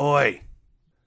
[0.00, 0.42] Oi!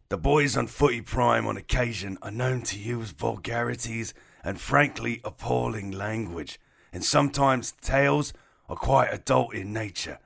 [0.08, 4.14] The boys on Footy Prime on occasion are known to use vulgarities
[4.46, 6.58] and frankly appalling language,
[6.94, 8.32] and sometimes tales
[8.70, 10.20] are quite adult in nature.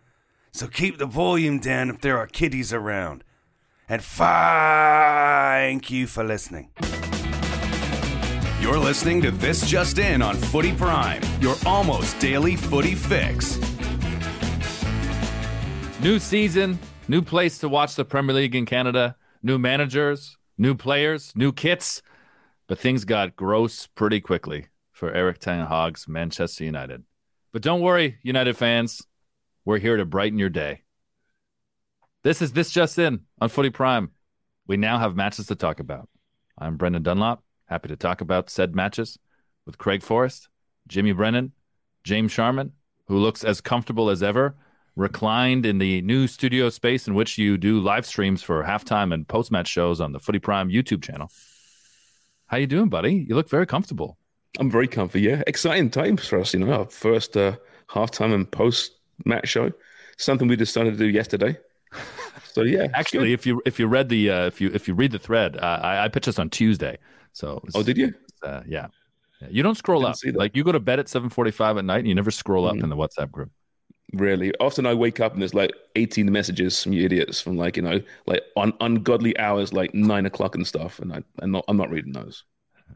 [0.51, 3.23] So keep the volume down if there are kiddies around.
[3.89, 6.69] And thank you for listening.
[8.61, 13.57] You're listening to This Just In on Footy Prime, your almost daily footy fix.
[15.99, 16.77] New season,
[17.11, 22.01] new place to watch the Premier League in Canada, new managers, new players, new kits.
[22.67, 27.03] But things got gross pretty quickly for Erik Ten Hag's Manchester United.
[27.51, 29.05] But don't worry, United fans,
[29.65, 30.83] we're here to brighten your day.
[32.23, 34.11] This is This Just In on Footy Prime.
[34.65, 36.07] We now have matches to talk about.
[36.57, 39.19] I'm Brendan Dunlop, happy to talk about said matches
[39.65, 40.47] with Craig Forrest,
[40.87, 41.51] Jimmy Brennan,
[42.05, 42.71] James Sharman,
[43.07, 44.55] who looks as comfortable as ever,
[44.95, 49.27] reclined in the new studio space in which you do live streams for halftime and
[49.27, 51.31] post-match shows on the Footy Prime YouTube channel.
[52.47, 53.25] How you doing, buddy?
[53.27, 54.17] You look very comfortable.
[54.59, 55.21] I'm very comfy.
[55.21, 56.53] Yeah, exciting times for us.
[56.53, 57.55] You know, our first uh,
[57.89, 59.71] halftime and post match show.
[60.17, 61.57] Something we decided to do yesterday.
[62.53, 65.13] So yeah, actually, if you if you read the uh, if you if you read
[65.13, 66.97] the thread, uh, I, I pitched this on Tuesday.
[67.31, 68.13] So oh, did you?
[68.43, 68.87] Uh, yeah.
[69.49, 70.17] you don't scroll up.
[70.33, 72.67] Like you go to bed at seven forty five at night, and you never scroll
[72.67, 72.83] up mm.
[72.83, 73.51] in the WhatsApp group.
[74.13, 77.77] Really, often I wake up and there's like 18 messages from you idiots from like
[77.77, 81.65] you know like on ungodly hours like nine o'clock and stuff, and I, I'm not
[81.67, 82.43] I'm not reading those.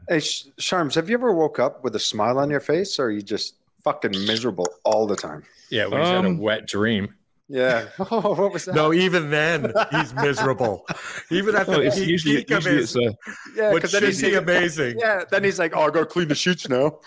[0.08, 3.10] Hey, Sharms, have you ever woke up with a smile on your face, or are
[3.10, 5.42] you just fucking miserable all the time?
[5.70, 7.14] Yeah, we um, had a um, wet dream.
[7.48, 7.86] Yeah.
[8.08, 8.74] Oh, what was that?
[8.74, 10.86] No, even then he's miserable.
[11.30, 13.16] even at the it's usually, peak usually of his, it's a,
[13.56, 14.98] yeah, because then he's amazing.
[14.98, 15.24] Yeah.
[15.28, 17.00] Then he's like, "Oh, I gotta clean the sheets now.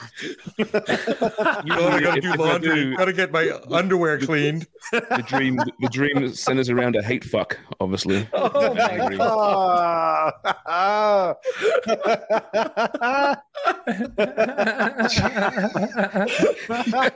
[0.58, 2.76] you oh, know, I gotta do laundry.
[2.76, 7.58] Do, gotta get my underwear cleaned." The dream, the dream centers around a hate fuck,
[7.80, 8.28] obviously.
[8.42, 10.34] Oh my god!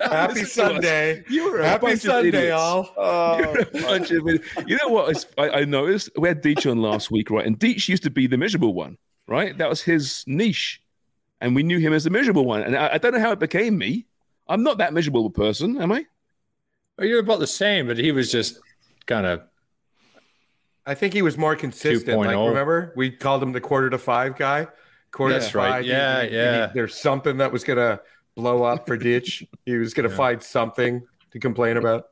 [0.01, 1.23] Happy Sunday!
[1.29, 2.89] You were happy Sunday, all.
[2.97, 3.55] Oh, Oh.
[4.67, 5.25] you know what?
[5.37, 7.45] I, I noticed we had Deitch on last week, right?
[7.45, 8.97] And Deitch used to be the miserable one,
[9.27, 9.57] right?
[9.57, 10.81] That was his niche,
[11.39, 12.63] and we knew him as the miserable one.
[12.63, 14.07] And I, I don't know how it became me.
[14.47, 16.05] I'm not that miserable person, am I?
[16.97, 18.59] Well, you're about the same, but he was just
[19.05, 19.41] kind of.
[20.85, 22.19] I think he was more consistent.
[22.19, 22.47] Like, oh.
[22.47, 24.67] remember, we called him the quarter to five guy.
[25.11, 25.71] Quarter That's to five.
[25.71, 25.85] Right.
[25.85, 26.67] Yeah, he, yeah.
[26.67, 27.99] He, there's something that was gonna
[28.35, 29.45] blow up for Ditch.
[29.65, 30.15] he was gonna yeah.
[30.15, 32.05] find something to complain about.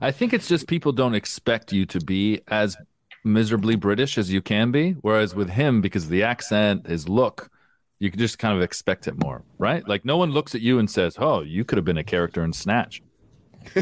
[0.00, 2.76] I think it's just people don't expect you to be as
[3.24, 4.92] miserably British as you can be.
[4.92, 7.50] Whereas with him, because of the accent, his look,
[7.98, 9.86] you can just kind of expect it more, right?
[9.88, 12.44] Like no one looks at you and says, "Oh, you could have been a character
[12.44, 13.02] in Snatch."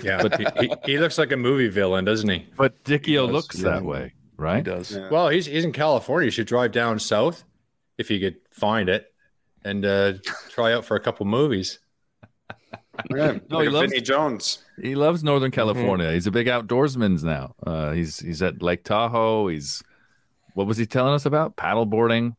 [0.02, 2.46] Yeah, but he, he, he, looks like a movie villain, doesn't he?
[2.56, 3.70] But Dickie looks yeah.
[3.70, 4.56] that way, right?
[4.56, 4.92] He does.
[4.92, 5.10] Yeah.
[5.10, 6.26] Well, he's he's in California.
[6.26, 7.44] You should drive down south
[7.98, 9.12] if you could find it
[9.64, 10.14] and uh,
[10.48, 11.78] try out for a couple movies.
[13.10, 14.64] Yeah, no, like he loves Vinnie Jones.
[14.80, 15.60] He loves Northern mm-hmm.
[15.60, 16.06] California.
[16.06, 16.14] Mm-hmm.
[16.14, 17.54] He's a big outdoorsman now.
[17.66, 19.48] Uh, he's he's at Lake Tahoe.
[19.48, 19.82] He's
[20.54, 21.56] what was he telling us about?
[21.56, 22.36] Paddleboarding.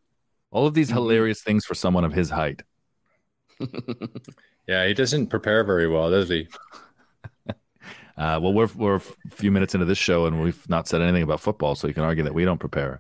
[0.52, 0.98] All of these mm-hmm.
[0.98, 2.64] hilarious things for someone of his height.
[4.68, 6.48] yeah, he doesn't prepare very well, does he?
[8.18, 11.22] Uh, well, we're we're a few minutes into this show and we've not said anything
[11.22, 13.00] about football, so you can argue that we don't prepare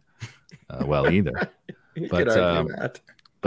[0.69, 1.49] uh, well either.
[2.11, 2.69] but um,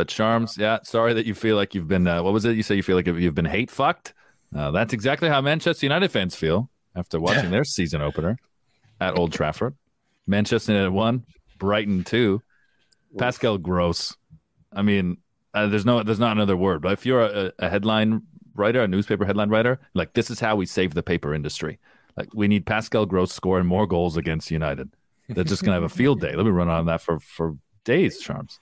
[0.01, 2.07] but Sharms, yeah, sorry that you feel like you've been.
[2.07, 2.75] Uh, what was it you say?
[2.75, 4.15] You feel like you've been hate fucked.
[4.57, 8.39] Uh, that's exactly how Manchester United fans feel after watching their season opener
[8.99, 9.77] at Old Trafford.
[10.27, 11.27] Manchester United one,
[11.59, 12.41] Brighton two.
[13.19, 14.17] Pascal Gross.
[14.73, 15.19] I mean,
[15.53, 16.81] uh, there's no, there's not another word.
[16.81, 18.23] But if you're a, a, headline
[18.55, 21.79] writer, a newspaper headline writer, like this is how we save the paper industry.
[22.17, 24.89] Like we need Pascal Gross scoring more goals against United.
[25.29, 26.35] They're just gonna have a field day.
[26.35, 28.61] Let me run on that for for days, Sharms.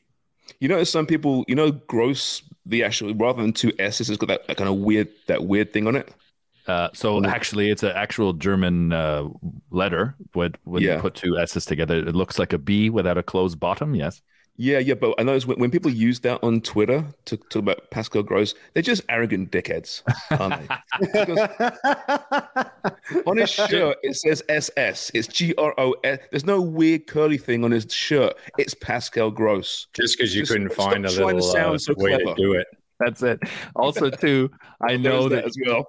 [0.61, 4.29] You know, some people, you know, Gross, the actual rather than two S's, it's got
[4.29, 6.12] that, that kind of weird that weird thing on it.
[6.67, 9.25] Uh, so actually, it's an actual German uh,
[9.71, 10.15] letter.
[10.35, 10.97] When, when Yeah.
[10.97, 13.95] you put two S's together, it looks like a B without a closed bottom.
[13.95, 14.21] Yes.
[14.60, 17.93] Yeah, yeah, but I notice when, when people use that on Twitter to talk about
[17.93, 20.02] Pascal Gross, they're just arrogant dickheads,
[20.32, 20.75] aren't they?
[23.26, 25.12] on his shirt, it says SS.
[25.14, 26.19] It's G R O S.
[26.32, 28.34] There's no weird curly thing on his shirt.
[28.58, 29.87] It's Pascal Gross.
[29.94, 32.34] Just because you Just couldn't find a trying to little uh, sound so way clever.
[32.34, 32.66] to do it.
[32.99, 33.38] That's it.
[33.76, 34.50] Also, too,
[34.82, 35.44] I know that that.
[35.44, 35.87] as well.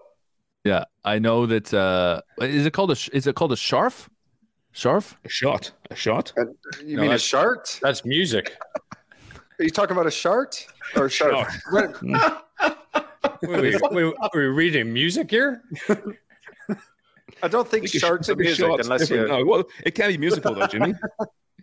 [0.63, 1.73] Yeah, I know that.
[1.73, 2.97] Uh, is it called a?
[3.13, 4.11] Is it called a sharf?
[4.71, 5.17] Sharf?
[5.25, 5.71] A shot.
[5.89, 6.31] A shot.
[6.37, 6.45] Uh,
[6.83, 7.79] You No, mean a that's- shart?
[7.81, 8.55] That's music.
[9.59, 11.49] Are you talking about a shart or a shark?
[11.71, 12.01] What-
[13.41, 15.61] Wait, wait, wait, are we reading music here?
[17.41, 19.17] I don't think Think sharts are a music shot's unless you.
[19.17, 19.39] different.
[19.39, 20.93] No, well, it can be musical though, Jimmy.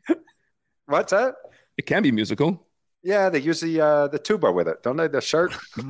[0.86, 1.34] What's that?
[1.76, 2.66] It can be musical.
[3.02, 5.08] Yeah, they use the uh, the tuba with it, don't they?
[5.08, 5.52] The shart.
[5.76, 5.82] he,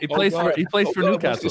[0.00, 0.52] he plays for.
[0.56, 1.50] He plays Oh, for God, Newcastle.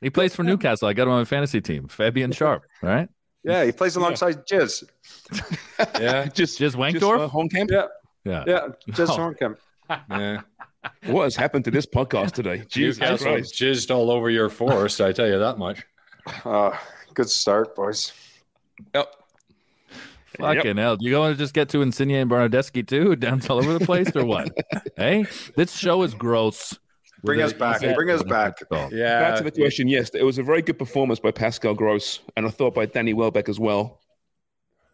[0.00, 0.06] Just happened?
[0.06, 0.88] He plays for Newcastle.
[0.88, 1.88] I got him on my fantasy team.
[1.88, 2.60] Fabian Schär.
[2.82, 3.08] Right.
[3.44, 4.84] Yeah, he plays alongside Jizz.
[6.00, 7.20] Yeah, Just, Just just Wankdorf.
[7.20, 7.70] uh, Hornkamp.
[7.70, 7.86] Yeah,
[8.24, 8.44] yeah.
[8.46, 9.16] yeah, Jizz Oh.
[9.16, 9.56] Hornkamp.
[10.10, 10.40] yeah.
[11.06, 12.64] What has happened to this podcast today?
[12.68, 13.54] Jesus Newcastle Christ.
[13.54, 15.00] jizzed all over your forest.
[15.00, 15.84] I tell you that much.
[16.44, 16.76] Uh,
[17.14, 18.12] good start, boys.
[18.94, 19.14] Yep.
[20.38, 20.96] Fucking hell.
[20.96, 23.16] Do you want to just get to Insigne and Bernardeschi too?
[23.16, 24.50] Dance all over the place or what?
[24.96, 26.78] hey, this show is gross.
[27.22, 27.80] Bring us back.
[27.80, 28.60] with Bring us back.
[28.70, 29.88] Yeah, Back to the question.
[29.88, 33.12] Yes, it was a very good performance by Pascal Gross, and I thought by Danny
[33.12, 34.00] Welbeck as well.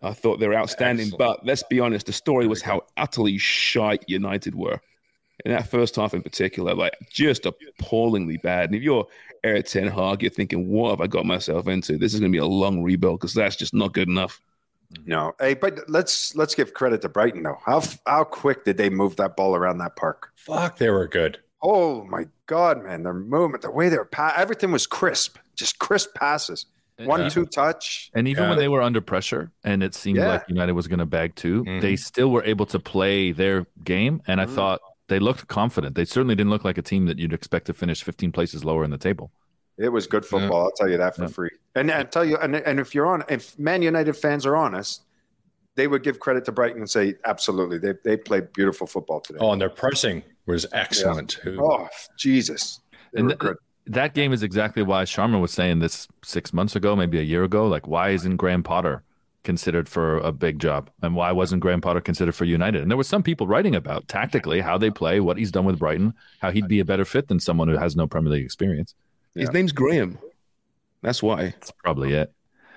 [0.02, 1.18] I thought they were outstanding, Excellent.
[1.18, 4.80] but let's be honest, the story was how utterly shite United were
[5.44, 8.66] in that first half in particular, like just appallingly bad.
[8.66, 9.06] And if you're
[9.42, 11.96] Erik Ten Hag, you're thinking, "What have I got myself into?
[11.96, 14.40] This is going to be a long rebuild because that's just not good enough."
[15.06, 17.58] No, hey, but let's let's give credit to Brighton though.
[17.64, 20.32] How how quick did they move that ball around that park?
[20.36, 21.38] fuck, they were good.
[21.66, 23.02] Oh my god, man!
[23.02, 26.66] Their movement, the way they were pa- everything was crisp, just crisp passes,
[26.98, 27.28] one Yeah.
[27.30, 28.10] two touch.
[28.14, 28.50] And even Yeah.
[28.50, 30.28] when they were under pressure and it seemed Yeah.
[30.28, 31.80] like United was going to bag 2 Mhm.
[31.80, 34.20] they still were able to play their game.
[34.26, 34.54] And I Mhm.
[34.54, 35.94] thought they looked confident.
[35.94, 38.84] They certainly didn't look like a team that you'd expect to finish 15 places lower
[38.84, 39.30] in the table.
[39.78, 40.64] It was good football.
[40.64, 41.28] I'll tell you that for Yeah.
[41.28, 41.50] free.
[41.74, 45.02] And I tell you, and, and if you're on, if Man United fans are honest,
[45.76, 49.38] they would give credit to Brighton and say, absolutely, they they played beautiful football today.
[49.40, 51.58] Oh, and their pressing was excellent too.
[51.60, 52.80] Oh, Jesus,
[53.12, 53.56] they And were th- good.
[53.86, 57.44] That game is exactly why Sharma was saying this six months ago, maybe a year
[57.44, 57.66] ago.
[57.66, 59.02] Like, why isn't Graham Potter
[59.42, 60.88] considered for a big job?
[61.02, 62.80] And why wasn't Graham Potter considered for United?
[62.80, 65.78] And there were some people writing about tactically how they play, what he's done with
[65.78, 68.94] Brighton, how he'd be a better fit than someone who has no Premier League experience.
[69.34, 70.18] His name's Graham.
[71.02, 71.50] That's why.
[71.50, 72.32] That's probably it.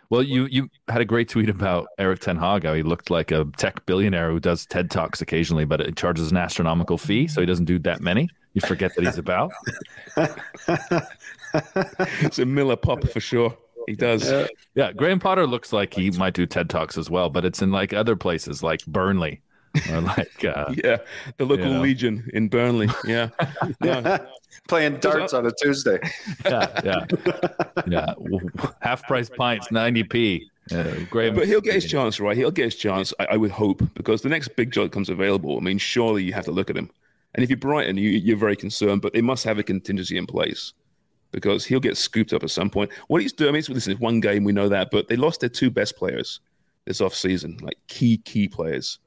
[0.10, 3.32] Well, you you had a great tweet about Erik Ten Hag, how he looked like
[3.32, 7.42] a tech billionaire who does TED Talks occasionally, but it charges an astronomical fee, so
[7.42, 8.30] he doesn't do that many.
[8.54, 9.52] You forget that he's about.
[12.22, 13.58] It's a Miller pop for sure.
[13.88, 14.30] He does.
[14.76, 17.72] Yeah, Graham Potter looks like he might do TED Talks as well, but it's in
[17.72, 19.42] like other places like Burnley
[19.90, 20.98] or like uh, Yeah,
[21.38, 21.82] the local You know.
[21.82, 22.90] legion in Burnley.
[23.06, 23.30] Yeah,
[23.82, 24.28] No,
[24.68, 26.00] Playing darts on a Tuesday.
[26.46, 27.06] yeah, yeah,
[27.88, 28.14] yeah.
[28.82, 30.50] Half price pints, ninety p.
[30.72, 32.36] Uh, Graham, but he'll get his chance, right?
[32.36, 33.14] He'll get his chance.
[33.20, 35.58] I, I would hope because the next big job comes available.
[35.58, 36.90] I mean, surely you have to look at him.
[37.36, 40.26] And if you're Brighton, you, you're very concerned, but they must have a contingency in
[40.26, 40.74] place
[41.32, 42.92] because he'll get scooped up at some point.
[43.08, 45.16] What he's doing, I mean, it's- this is one game, we know that, but they
[45.16, 46.40] lost their two best players
[46.86, 49.00] this off season, like key key players.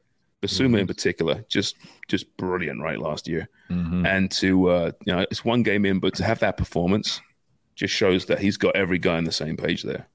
[0.43, 1.77] Bissouma in particular, just
[2.09, 2.99] just brilliant, right?
[2.99, 4.07] Last year, Mhm.
[4.07, 7.21] and to uh, you know, it's one game in, but to have that performance
[7.75, 10.07] just shows that he's got every guy on the same page there.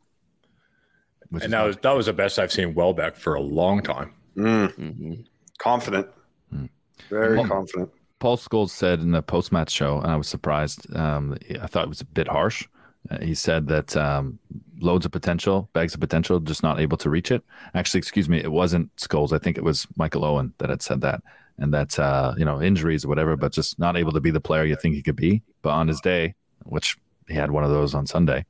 [1.29, 4.13] which And that was that was the best I've seen Welbeck for a long time.
[4.37, 5.25] Mm, Mhm.
[5.57, 6.07] confident,
[6.51, 6.65] Hmm.
[7.09, 7.89] very Well- confident.
[8.19, 10.87] Paul Scholes said in the post match show, and I was surprised.
[10.95, 12.67] Um, I thought it was a bit harsh.
[13.09, 14.39] Uh, he said that um,
[14.79, 17.43] loads of potential, bags of potential, just not able to reach it.
[17.73, 19.31] Actually, excuse me, it wasn't Scholes.
[19.31, 21.21] I think it was Michael Owen that had said that,
[21.57, 24.41] and that uh, you know injuries or whatever, but just not able to be the
[24.41, 25.43] player you think he could be.
[25.61, 26.97] But on his day, which
[27.27, 28.45] he had one of those on Sunday,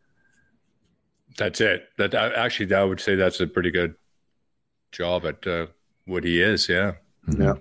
[1.37, 1.89] That's it.
[1.97, 3.95] That actually, I would say that's a pretty good
[4.91, 5.67] job at uh,
[6.05, 6.69] what he is.
[6.69, 6.93] Yeah,
[7.37, 7.55] Yeah.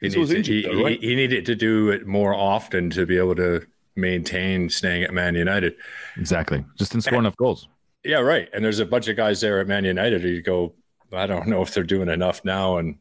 [0.00, 1.00] he, needs injured, he, though, right?
[1.00, 3.64] he, he needed to do it more often to be able to
[3.96, 5.74] maintain staying at Man United.
[6.16, 7.68] exactly, just didn't score enough goals.
[8.04, 8.48] Yeah, right.
[8.52, 10.72] And there's a bunch of guys there at Man United who you go,
[11.12, 12.78] I don't know if they're doing enough now.
[12.78, 12.96] And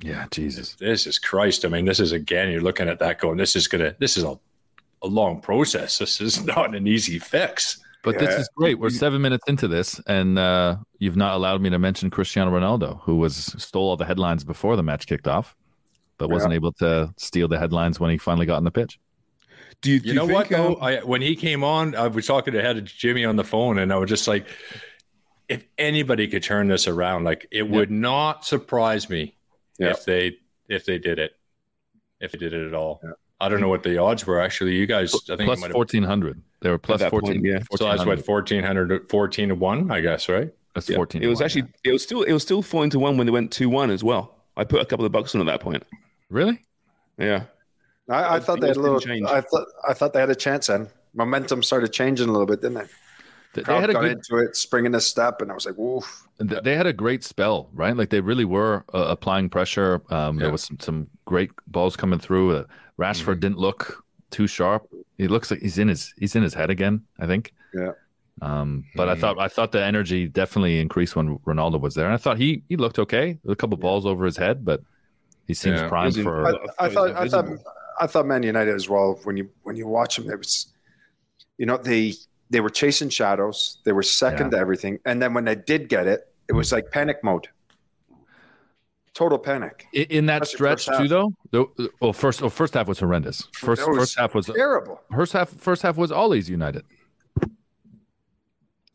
[0.00, 0.74] Yeah, Jesus.
[0.74, 1.64] this is Christ.
[1.64, 4.24] I mean, this is again, you're looking at that going, this is gonna, this is
[4.24, 4.36] a,
[5.02, 5.98] a long process.
[5.98, 7.78] This is not an easy fix.
[8.02, 8.80] But this is great.
[8.80, 13.00] We're seven minutes into this, and uh, you've not allowed me to mention Cristiano Ronaldo,
[13.02, 15.54] who was stole all the headlines before the match kicked off,
[16.18, 16.56] but wasn't Yeah.
[16.56, 18.98] able to steal the headlines when he finally got on the pitch.
[19.82, 20.74] Do you, You know what though?
[20.76, 23.44] Um, I, when he came on, I was talking to head of Jimmy on the
[23.44, 24.46] phone, and I was just like,
[25.48, 29.34] if anybody could turn this around, like it would not surprise me
[29.78, 30.36] if they
[30.68, 31.32] if they did it,
[32.20, 33.02] if they did it at all.
[33.40, 34.40] I don't know what the odds were.
[34.40, 36.40] Actually, you guys, I think Plus it might have- fourteen hundred.
[36.60, 37.44] They were plus that point, fourteen.
[37.44, 37.58] yeah.
[37.74, 40.48] So that's what 1400, 14 to one, I guess, right?
[40.76, 40.94] That's Yeah.
[40.94, 41.20] fourteen.
[41.24, 43.50] It was actually it was still it was still fourteen to one when they went
[43.50, 44.36] two one as well.
[44.56, 45.82] I put a couple of bucks on at that point.
[46.30, 46.62] really.
[47.18, 47.44] Yeah.
[48.08, 49.00] I, I thought they had a little.
[49.00, 49.26] change.
[49.28, 50.66] I thought I thought they had a chance.
[50.66, 52.86] Then momentum started changing a little bit, didn't they?
[53.54, 54.12] They, they had a got good.
[54.12, 57.22] into it, springing a step, and I was like, "Oof!" th- They had a great
[57.22, 57.96] spell, right?
[57.96, 60.02] Like they really were uh, applying pressure.
[60.10, 62.56] Um, There was some, some great balls coming through.
[62.56, 62.64] Uh,
[62.98, 64.88] Rashford didn't look too sharp.
[65.18, 67.02] He looks like he's in his he's in his head again.
[67.20, 67.52] I think.
[67.74, 67.92] Yeah.
[68.40, 72.14] Um, but I thought I thought the energy definitely increased when Ronaldo was there, and
[72.14, 73.38] I thought he he looked okay.
[73.46, 74.80] A couple balls over his head, but
[75.46, 75.88] he seems Yeah.
[75.88, 76.46] primed Wasn't- for.
[76.46, 77.72] I, thought I it thought I thought invisible.
[78.02, 79.18] I thought Man United as well.
[79.24, 80.72] When you when you watch them, there was,
[81.58, 82.14] you know, they
[82.50, 83.78] they were chasing shadows.
[83.84, 86.90] They were second to everything, and then when they did get it, it was like
[86.90, 87.48] panic mode.
[89.14, 89.86] Total panic.
[89.94, 91.32] I- in that Especially stretch too, though.
[91.50, 93.46] The, well, first, well, first half was horrendous.
[93.54, 95.00] First, was first half was terrible.
[95.14, 96.84] First half, first half was Ole's United.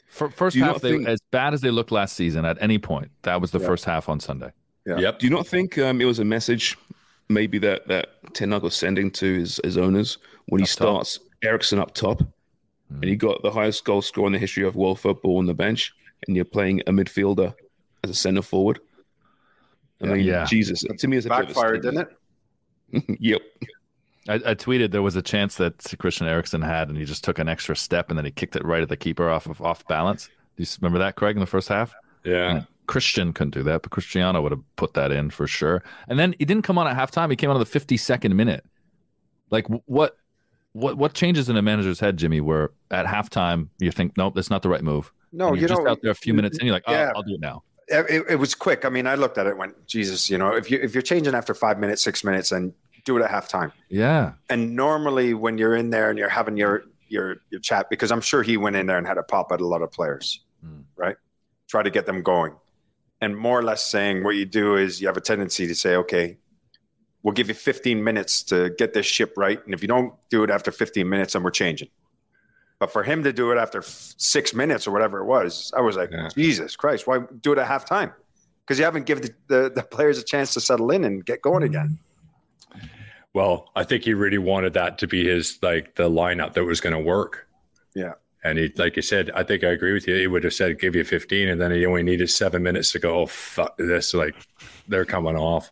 [0.08, 3.12] Fir- First half, they, think- as bad as they looked last season at any point,
[3.22, 3.68] that was the Yeah.
[3.68, 4.52] first half on Sunday.
[4.88, 4.98] Yeah.
[4.98, 5.20] Yep.
[5.20, 6.78] Do you not think um, it was a message
[7.30, 10.18] maybe that that Ten Hag was sending to his, his owners
[10.48, 10.76] when he Up top.
[10.76, 12.22] starts Eriksen up top,
[12.90, 13.20] and he mm.
[13.20, 15.94] got the highest goal scorer in the history of world football on the bench,
[16.26, 17.54] and you're playing a midfielder
[18.04, 18.80] as a centre forward?
[20.02, 20.46] I mean, Yeah.
[20.46, 22.08] Jesus, to me, it's a bit of a Backfired, didn't
[22.92, 23.18] it?
[23.20, 23.42] yep.
[24.30, 27.40] I, I tweeted there was a chance that Christian Eriksen had, and he just took
[27.40, 29.88] an extra step, and then he kicked it right at the keeper off of off
[29.88, 30.30] balance.
[30.58, 31.94] Do you remember that, Craig, in the first half?
[32.24, 32.64] Yeah.
[32.88, 35.84] Christian couldn't do that, but Cristiano would have put that in for sure.
[36.08, 38.66] And then he didn't come on at halftime; he came on at the 52nd minute.
[39.50, 40.18] Like what,
[40.74, 42.42] what, what changes in a manager's head, Jimmy?
[42.42, 45.12] Where at halftime you think, nope, that's not the right move.
[45.32, 47.12] No, you're you just know, out there a few minutes, and you're like, oh, yeah.
[47.16, 47.64] I'll do it now.
[47.88, 48.84] it, it was quick.
[48.86, 51.02] I mean, I looked at it and went, Jesus, you know, if you if you're
[51.02, 52.74] changing after five minutes, six minutes, and
[53.06, 53.72] do it at halftime.
[53.90, 58.12] Yeah, And normally when you're in there and you're having your your your chat, because
[58.12, 60.42] I'm sure he went in there and had a pop at a lot of players,
[60.66, 60.84] Mm.
[60.98, 61.16] right?
[61.70, 62.54] Try to get them going.
[63.20, 65.96] And more or less saying what you do is you have a tendency to say,
[65.96, 66.38] okay,
[67.24, 69.64] we'll give you 15 minutes to get this ship right.
[69.66, 71.90] And if you don't do it after 15 minutes, then we're changing.
[72.80, 75.82] But for him to do it after f- six minutes or whatever it was, I
[75.82, 76.30] was like, Yeah.
[76.30, 78.14] Jesus Christ, why do it at halftime?
[78.64, 81.42] Because you haven't given the, the, the players a chance to settle in and get
[81.42, 81.98] going again.
[83.34, 86.82] Well, I think he really wanted that to be his like the lineup that was
[86.82, 87.48] going to work.
[87.96, 88.14] Yeah.
[88.50, 90.16] And he, like you said, I think I agree with you.
[90.16, 93.00] He would have said, "Give you 15," and then he only needed seven minutes to
[93.00, 93.20] go.
[93.22, 94.14] Oh fuck this!
[94.14, 94.36] Like
[94.88, 95.72] they're coming off.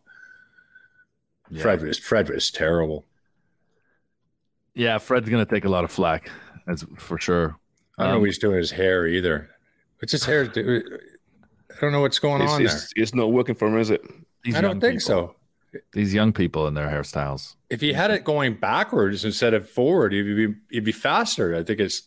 [1.49, 1.61] Yeah.
[1.61, 3.05] Fred was Fred was terrible.
[4.73, 4.97] yeah.
[4.97, 6.29] Fred's gonna take a lot of flack,
[6.67, 7.57] as for sure.
[7.97, 9.49] I don't know Um, what he's doing with his hair either.
[9.99, 10.45] What's his hair?
[10.47, 10.81] do?
[11.71, 14.01] I don't know what's going It's, on it's, it's not working for him, is it?
[14.43, 14.55] these.
[14.55, 15.35] I don't think people- so.
[15.91, 17.55] These young people and their hairstyles.
[17.69, 21.53] If he had it going backwards instead of forward, he'd be he'd be faster.
[21.53, 22.03] I think it's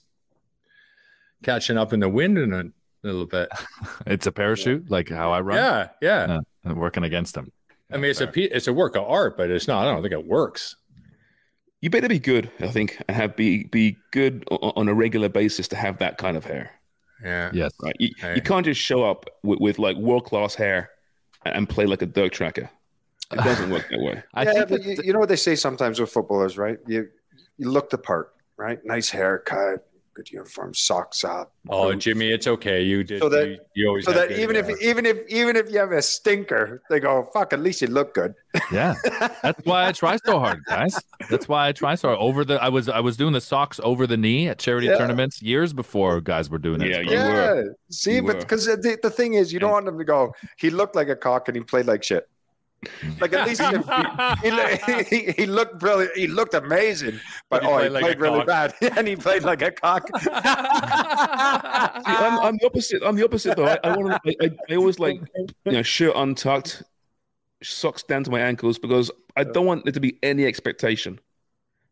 [1.43, 2.65] catching up in the wind in a
[3.03, 3.49] little bit.
[4.07, 5.57] It's a parachute, like how I run.
[5.59, 6.23] Yeah, yeah.
[6.23, 7.53] Uh, yeah, and working against them.
[7.93, 9.87] I mean, it's a it's a work of art, but it's not.
[9.87, 10.77] I don't think it works.
[11.81, 15.69] You better be good, I think, and have be be good on a regular basis
[15.69, 16.73] to have that kind of hair.
[17.23, 17.51] Yeah.
[17.53, 17.73] Yes.
[17.83, 17.97] Right?
[17.99, 18.35] You, Hey.
[18.35, 20.91] you can't just show up with, with like world class hair
[21.45, 22.71] and, and play like a dirt tracker.
[23.33, 24.23] It doesn't work that way.
[24.35, 26.79] I yeah, think but you, you know what they say sometimes with footballers, right?
[26.87, 27.09] You
[27.59, 28.79] you look the part, right?
[28.85, 29.87] Nice haircut,
[30.19, 31.53] good uniform, socks up.
[31.69, 32.05] Oh, boots.
[32.05, 32.83] Jimmy, it's okay.
[32.83, 33.23] You did.
[33.23, 35.79] So that- you, you always So that good even if even if even if you
[35.79, 38.35] have a stinker, they go, "Fuck, at least you look good."
[38.73, 38.95] Yeah,
[39.43, 40.99] that's why I try so hard, guys.
[41.31, 42.19] That's why I try so hard.
[42.21, 44.99] Over the, I was I was doing the socks over the knee at charity Yeah.
[44.99, 46.91] tournaments years before guys were doing it.
[46.91, 47.29] Yeah, yeah.
[47.29, 47.77] were.
[47.91, 50.35] See, You but because the, the thing is, you don't want them to go.
[50.57, 52.29] He looked like a cock and he played like shit.
[53.21, 53.67] Like at least he,
[55.03, 56.17] he, he, he looked brilliant.
[56.17, 57.19] He looked amazing,
[57.51, 58.47] but, But he oh, he played like played really cock.
[58.47, 60.09] bad, and he played like a cock.
[60.21, 63.03] See, I'm, I'm the opposite.
[63.05, 63.67] I'm the opposite though.
[63.67, 64.37] I, I want to.
[64.41, 65.21] I, I, I always like
[65.65, 66.85] you know shirt untucked,
[67.63, 71.19] socks down to my ankles because I don't want there to be any expectation.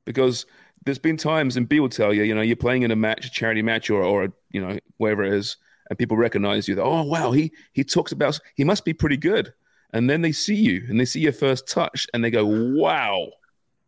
[0.04, 0.46] Because
[0.84, 3.26] there's been times, and B will tell you, you know, you're playing in a match,
[3.26, 5.56] a charity match, or or you know wherever it is,
[5.90, 6.76] and people recognize you.
[6.76, 9.52] That oh wow, he he talks about he must be pretty good,
[9.96, 13.28] and then they see you and they see your first touch, and they go wow,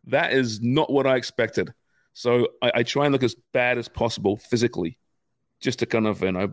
[0.07, 1.73] that is not what I expected.
[2.15, 4.99] So I, I try and look as bad as possible physically
[5.61, 6.53] just to kind of you know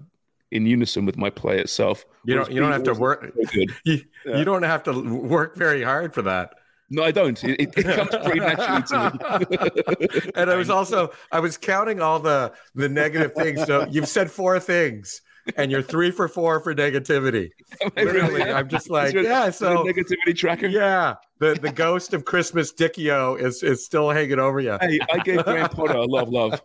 [0.51, 2.05] in unison with my play itself.
[2.25, 3.33] You don't you don't have to work.
[3.85, 4.37] You, yeah.
[4.37, 6.55] you don't have to work very hard for that.
[6.89, 7.41] No, I don't.
[7.43, 10.31] It, it comes pretty naturally to me.
[10.35, 13.63] and I was also I was counting all the the negative things.
[13.65, 15.21] So you've said four things,
[15.55, 17.49] and you're three for four for negativity.
[17.95, 19.49] Literally, I'm just like, yeah.
[19.49, 20.67] So negativity tracker.
[20.67, 24.77] Yeah, the the ghost of Christmas Dickio is is still hanging over you.
[24.81, 26.61] Hey, I gave Graham Potter a love, love.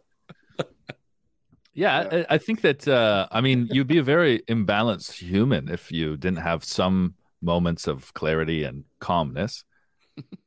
[1.72, 5.92] Yeah, I, I think that uh, I mean you'd be a very imbalanced human if
[5.92, 9.64] you didn't have some moments of clarity and calmness,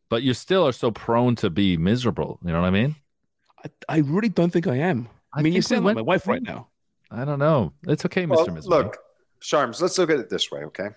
[0.10, 2.40] but you still are so prone to be miserable.
[2.44, 2.96] You know what I mean?
[3.64, 5.08] I, I really don't think I am.
[5.34, 6.68] I, I mean, you sound like my wife right now.
[7.14, 7.74] I don't know.
[7.88, 8.66] It's okay, well, Mr.
[8.66, 8.98] Look,
[9.40, 10.90] Sharms, let's look at it this way, okay?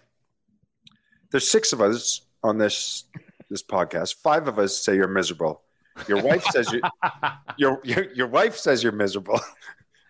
[1.30, 3.04] There's six of us on this
[3.50, 4.16] this podcast.
[4.23, 5.62] Five of us say you're miserable.
[6.08, 6.80] Your wife says you
[7.58, 9.40] your, your your wife says you're miserable.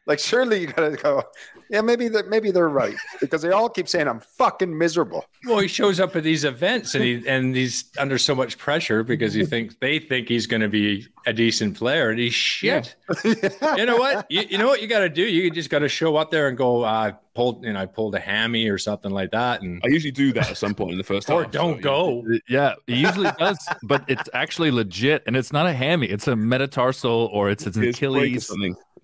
[0.07, 1.25] Like, surely you gotta go.
[1.69, 5.25] Yeah, maybe that maybe they're right because they all keep saying I'm fucking miserable.
[5.45, 9.03] Well, he shows up at these events and he and he's under so much pressure
[9.03, 12.95] because he thinks they think he's going to be a decent player and he's shit.
[13.25, 13.75] Yeah.
[13.77, 14.31] you know what?
[14.31, 15.23] You, you know what you got to do?
[15.23, 16.85] You just got to show up there and go.
[16.85, 19.63] I uh, pulled, you know, I pulled a hammy or something like that.
[19.63, 21.31] And I usually do that at some point in the first.
[21.31, 22.25] or half, don't so, go.
[22.49, 26.07] Yeah, he usually does, but it's actually legit, and it's not a hammy.
[26.07, 28.51] It's a metatarsal or it's an Achilles.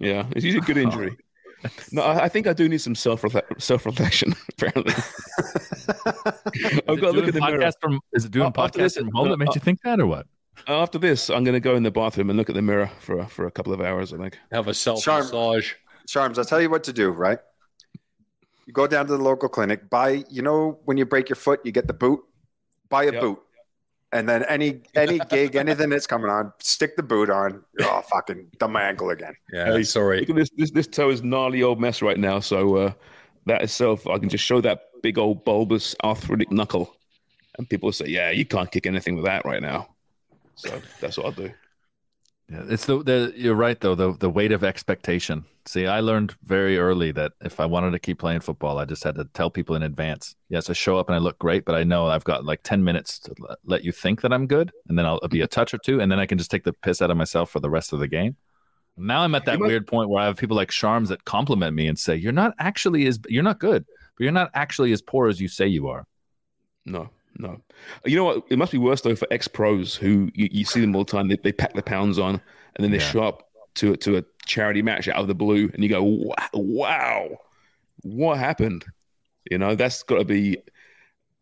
[0.02, 1.16] Yeah, it's usually a good injury.
[1.92, 3.24] No, I think I do need some self
[3.58, 4.34] self reflection.
[4.48, 4.92] Apparently,
[6.88, 7.70] I've got to look at the mirror.
[7.80, 10.00] From, is it doing uh, podcast this, from home uh, that made you think that,
[10.00, 10.26] or what?
[10.66, 13.24] After this, I'm going to go in the bathroom and look at the mirror for
[13.26, 14.12] for a couple of hours.
[14.12, 15.74] I think have a self massage.
[16.08, 17.10] Sharms, I'll tell you what to do.
[17.10, 17.38] Right,
[18.66, 19.88] you go down to the local clinic.
[19.88, 22.24] Buy, you know, when you break your foot, you get the boot.
[22.88, 23.20] Buy a yep.
[23.20, 23.38] boot
[24.12, 27.64] and then any any gig, anything that's coming on, stick the boot on.
[27.80, 29.34] Oh, fucking dumb my ankle again.
[29.52, 30.20] Yeah, hey, sorry.
[30.20, 32.40] Look at this, this this toe is gnarly old mess right now.
[32.40, 32.92] So uh,
[33.46, 36.96] that itself, I can just show that big old bulbous arthritic knuckle,
[37.58, 39.88] and people say, "Yeah, you can't kick anything with that right now."
[40.56, 41.50] So that's what I'll do.
[42.52, 45.46] Yeah, it's the, the you're right though the the weight of expectation.
[45.64, 49.04] See, I learned very early that if I wanted to keep playing football, I just
[49.04, 50.34] had to tell people in advance.
[50.48, 52.82] Yes, I show up and I look great, but I know I've got like 10
[52.84, 53.34] minutes to
[53.64, 56.10] let you think that I'm good, and then I'll be a touch or two, and
[56.10, 58.08] then I can just take the piss out of myself for the rest of the
[58.08, 58.36] game.
[58.96, 61.86] Now I'm at that weird point where I have people like Sharms that compliment me
[61.86, 63.86] and say, "You're not actually as you're not good,
[64.18, 66.06] but you're not actually as poor as you say you are."
[66.84, 67.60] No, no.
[68.04, 68.44] You know what?
[68.50, 71.12] It must be worse though for ex pros who you, you, see them all the
[71.12, 71.28] time.
[71.28, 72.40] They, they pack the pounds on
[72.76, 73.10] and then they yeah.
[73.10, 76.48] show up to to a charity match out of the blue, and you go, wow,
[76.52, 77.38] wow
[78.02, 78.84] what happened?
[79.50, 80.58] You know, that's got to be.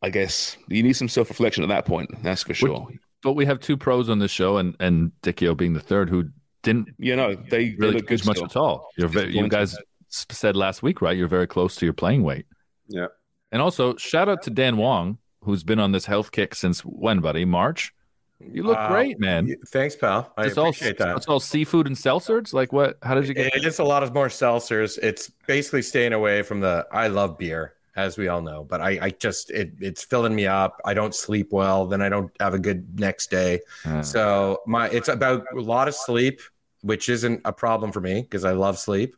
[0.03, 2.11] I guess you need some self reflection at that point.
[2.23, 2.89] That's for sure.
[3.23, 6.31] But we have two pros on this show, and and Dicchio being the third, who
[6.63, 6.89] didn't.
[6.99, 8.47] You know, they really look good much still.
[8.47, 8.89] at all.
[8.97, 9.77] You're very, you guys
[10.09, 11.17] said last week, right?
[11.17, 12.47] You're very close to your playing weight.
[12.89, 13.07] Yeah.
[13.53, 17.21] And also, shout out to Dan Wong, who's been on this health kick since when,
[17.21, 17.45] buddy?
[17.45, 17.93] March.
[18.41, 19.55] You look uh, great, man.
[19.69, 20.33] Thanks, pal.
[20.37, 21.17] I it's appreciate all, that.
[21.19, 22.55] It's all seafood and seltzers.
[22.55, 22.97] Like what?
[23.03, 23.55] How did you get?
[23.55, 24.99] It, it's a lot of more seltzers.
[25.03, 26.87] It's basically staying away from the.
[26.91, 30.47] I love beer, as we all know, but I, I just it it's filling me
[30.47, 30.81] up.
[30.87, 31.87] I don't sleep well.
[31.87, 33.61] Then I don't have a good next day.
[33.85, 36.41] Uh, so my it's about a lot of sleep,
[36.81, 39.17] which isn't a problem for me because I love sleep.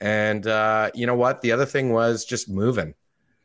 [0.00, 1.42] And uh, you know what?
[1.42, 2.94] The other thing was just moving.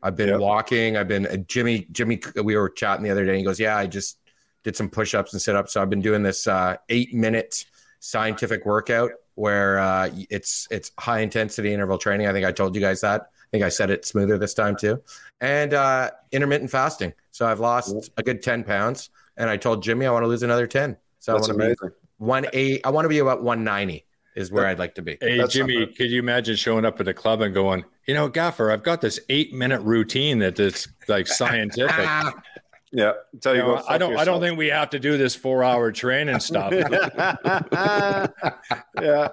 [0.02, 0.40] I've been yep.
[0.40, 0.96] walking.
[0.96, 1.86] I've been uh, Jimmy.
[1.92, 3.32] Jimmy, we were chatting the other day.
[3.32, 4.18] And he goes, "Yeah, I just
[4.62, 5.72] did some push ups and sit ups.
[5.72, 7.64] So I've been doing this uh, eight minute
[8.00, 12.26] scientific workout where uh, it's it's high intensity interval training.
[12.26, 13.22] I think I told you guys that.
[13.22, 15.02] I think I said it smoother this time too.
[15.40, 17.14] And uh, intermittent fasting.
[17.30, 20.42] So I've lost a good ten pounds, and I told Jimmy I want to lose
[20.42, 20.96] another ten.
[21.18, 22.80] So That's I want to be one eight.
[22.84, 24.04] I want to be about one ninety
[24.38, 25.18] is where I'd like to be.
[25.20, 28.28] Hey, That's Jimmy, could you imagine showing up at a club and going, you know,
[28.28, 31.94] Gaffer, I've got this eight minute routine that is like scientific.
[32.90, 34.12] Yeah, tell you, you know, I don't.
[34.12, 34.22] Yourself.
[34.22, 36.72] I don't think we have to do this four-hour training stuff.
[38.98, 39.28] yeah,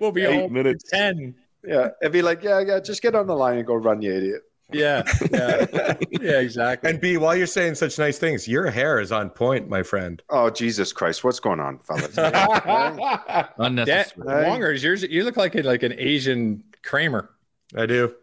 [0.00, 0.84] we'll be eight minutes.
[0.88, 1.34] Ten.
[1.66, 4.14] Yeah, it'd be like, yeah, yeah, just get on the line and go run, you
[4.14, 4.42] idiot.
[4.72, 5.66] Yeah, yeah,
[6.10, 6.90] yeah, exactly.
[6.90, 10.22] And B, while you're saying such nice things, your hair is on point, my friend.
[10.30, 12.16] Oh Jesus Christ, what's going on, fellas?
[13.58, 14.26] Unnecessary.
[14.26, 17.30] That, Wongers, yours, you look like a, like an Asian Kramer.
[17.76, 18.14] I do.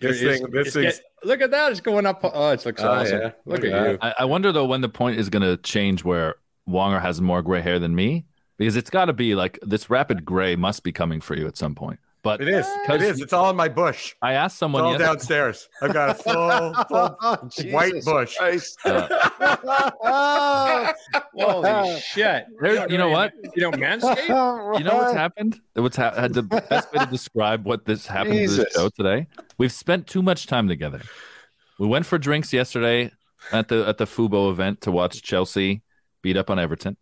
[0.00, 0.92] This thing, this thing.
[1.24, 1.72] Look at that!
[1.72, 2.20] It's going up.
[2.22, 3.20] Oh, it looks oh, awesome.
[3.20, 3.24] Yeah.
[3.44, 3.98] Look, look, at, at you.
[4.00, 7.42] I, I, wonder though when the point is going to change where Wonger has more
[7.42, 8.24] gray hair than me,
[8.56, 11.58] because it's got to be like this rapid gray must be coming for you at
[11.58, 12.00] some point.
[12.22, 12.66] But It is.
[12.88, 13.20] It is.
[13.22, 14.14] It's all in my bush.
[14.20, 15.68] I asked someone It's all yesterday- downstairs.
[15.80, 18.36] I've got a full, full white Jesus bush.
[18.36, 18.78] Christ.
[18.84, 19.08] Uh,
[21.34, 22.44] Holy shit!
[22.60, 23.32] There- you know what?
[23.54, 24.78] You know, Manscaped.
[24.78, 25.60] You know what's happened?
[25.74, 29.26] What's ha- had the best way to describe what this happened to the show today?
[29.58, 31.00] We've spent too much time together.
[31.78, 33.12] We went for drinks yesterday
[33.52, 35.82] at the at the Fubo event to watch Chelsea
[36.22, 36.96] beat up on Everton,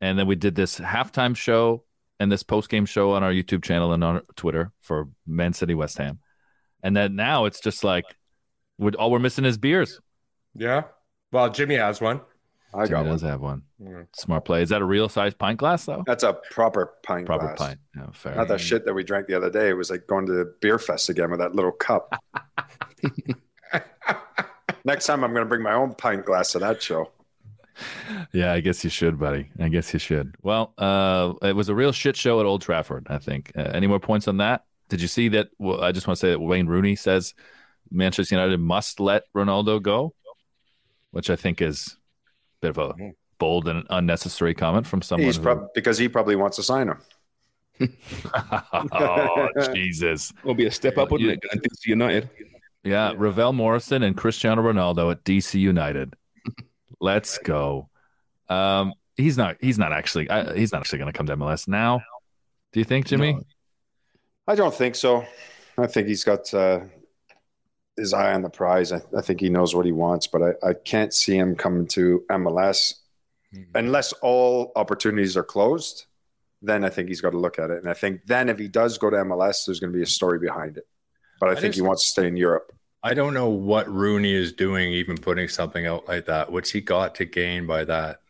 [0.00, 1.84] and then we did this halftime show
[2.20, 5.74] and this post game show on our YouTube channel and on Twitter for Man City
[5.74, 6.20] West Ham,
[6.84, 8.04] and then now it's just like
[8.78, 10.00] we're, all we're missing is beers.
[10.54, 10.84] Yeah.
[11.32, 12.20] Well, Jimmy has one.
[12.72, 13.30] I Jimmy got does one.
[13.32, 13.62] have one.
[13.82, 14.06] Mm.
[14.14, 14.62] Smart play.
[14.62, 16.04] Is that a real size pint glass though?
[16.06, 17.58] That's a proper pint Proper glass.
[17.58, 17.80] pint.
[17.96, 18.34] Yeah, fair.
[18.36, 19.68] Not that shit that we drank the other day.
[19.70, 22.14] It was like going to the beer fest again with that little cup.
[24.84, 27.10] Next time, I'm going to bring my own pint glass to that show.
[28.32, 29.50] Yeah, I guess you should, buddy.
[29.58, 30.34] I guess you should.
[30.42, 33.06] Well, uh, it was a real shit show at Old Trafford.
[33.08, 33.52] I think.
[33.56, 34.64] Uh, any more points on that?
[34.88, 35.48] Did you see that?
[35.58, 37.34] Well, I just want to say that Wayne Rooney says
[37.90, 40.14] Manchester United must let Ronaldo go,
[41.10, 41.96] which I think is
[42.62, 42.94] a bit of a
[43.38, 45.26] bold and unnecessary comment from someone.
[45.26, 46.98] He's who- prob- because he probably wants to sign him.
[48.92, 50.32] oh Jesus!
[50.44, 51.40] Will be a step up, wouldn't it?
[51.62, 52.28] DC United.
[52.84, 56.14] Yeah, Ravel Morrison and Cristiano Ronaldo at DC United.
[57.00, 57.88] Let's go.
[58.48, 59.56] Um, he's not.
[59.60, 60.28] He's not actually.
[60.30, 62.02] I, he's not actually going to come to MLS now.
[62.72, 63.38] Do you think, Jimmy?
[64.46, 65.24] I don't think so.
[65.78, 66.80] I think he's got uh,
[67.96, 68.92] his eye on the prize.
[68.92, 71.86] I, I think he knows what he wants, but I, I can't see him coming
[71.88, 72.94] to MLS
[73.74, 76.06] unless all opportunities are closed.
[76.62, 77.78] Then I think he's got to look at it.
[77.78, 80.06] And I think then if he does go to MLS, there's going to be a
[80.06, 80.84] story behind it.
[81.40, 82.72] But I, I think just- he wants to stay in Europe.
[83.02, 86.52] I don't know what Rooney is doing, even putting something out like that.
[86.52, 88.20] What's he got to gain by that?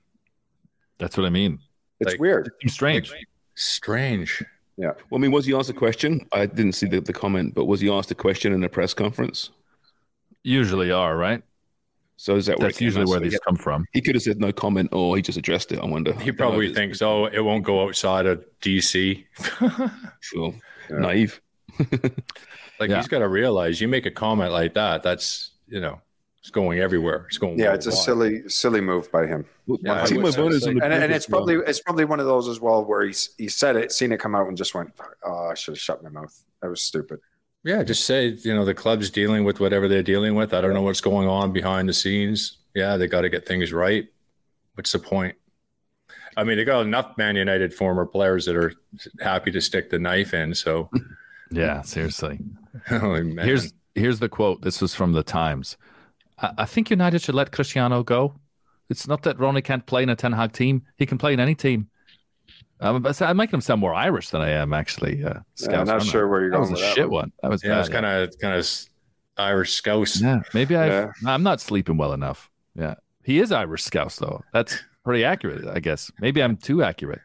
[0.99, 1.59] That's what I mean.
[1.99, 2.51] It's Like- weird.
[2.63, 3.13] Seems strange.
[3.57, 4.45] Strange.
[4.77, 4.93] Yeah.
[5.11, 6.27] Well, I mean, was he asked a question?
[6.33, 8.95] I didn't see the, the comment, but was he asked a question in a press
[8.95, 9.51] conference?
[10.43, 11.43] Usually are right.
[12.17, 13.87] So is that That's came usually where these he- come from.
[13.93, 15.81] He could have said no comment, or he just addressed it.
[15.81, 16.13] I wonder.
[16.21, 19.25] He probably thinks, oh, it won't go outside of DC.
[20.21, 20.55] Sure.
[20.91, 20.97] Yeah.
[20.99, 21.41] Naive.
[22.81, 22.97] Like Yeah.
[22.97, 26.01] he's got to realize you make a comment like that, that's you know,
[26.41, 27.27] it's going everywhere.
[27.29, 27.59] It's going.
[27.59, 28.05] Yeah, it's a worldwide.
[28.05, 29.45] silly, silly move by him.
[29.67, 30.71] Yeah, I Timo would say Werner's so.
[30.71, 33.03] on the And, and of it's probably it's probably one of those as well where
[33.03, 34.91] he's he said it, seen it come out, and just went,
[35.23, 36.35] "Oh, I should have shut my mouth.
[36.63, 37.21] That was stupid."
[37.63, 40.55] Yeah, just say you know the club's dealing with whatever they're dealing with.
[40.55, 42.57] I don't know what's going on behind the scenes.
[42.75, 44.09] Yeah, they got to get things right.
[44.75, 45.35] What's the point?
[46.39, 48.73] I mean, they got enough Man United former players that are
[49.21, 50.55] happy to stick the knife in.
[50.55, 50.89] So,
[51.51, 52.39] Yeah, seriously.
[52.91, 53.45] oh, man.
[53.45, 54.63] Here's here's the quote.
[54.63, 55.77] This was from the Times.
[56.39, 58.35] I, I think United should let Cristiano go.
[58.89, 60.83] It's not that Ronnie can't play in a Ten Hag team.
[60.97, 61.89] He can play in any team.
[62.81, 65.23] Um, but I'm making him sound more Irish than I am actually.
[65.23, 67.21] Uh, Yeah, I'm not sure where you're that was going a with that shit one.
[67.21, 67.33] one.
[67.43, 67.81] That was yeah, bad.
[67.81, 68.69] it's kind of kind of
[69.37, 70.21] Irish scouse.
[70.21, 70.87] Yeah, maybe I.
[70.87, 71.13] Yeah.
[71.27, 72.51] I'm not sleeping well enough.
[72.75, 74.43] Yeah, he is Irish Scouse though.
[74.53, 76.11] That's pretty accurate, I guess.
[76.21, 77.21] Maybe I'm too accurate.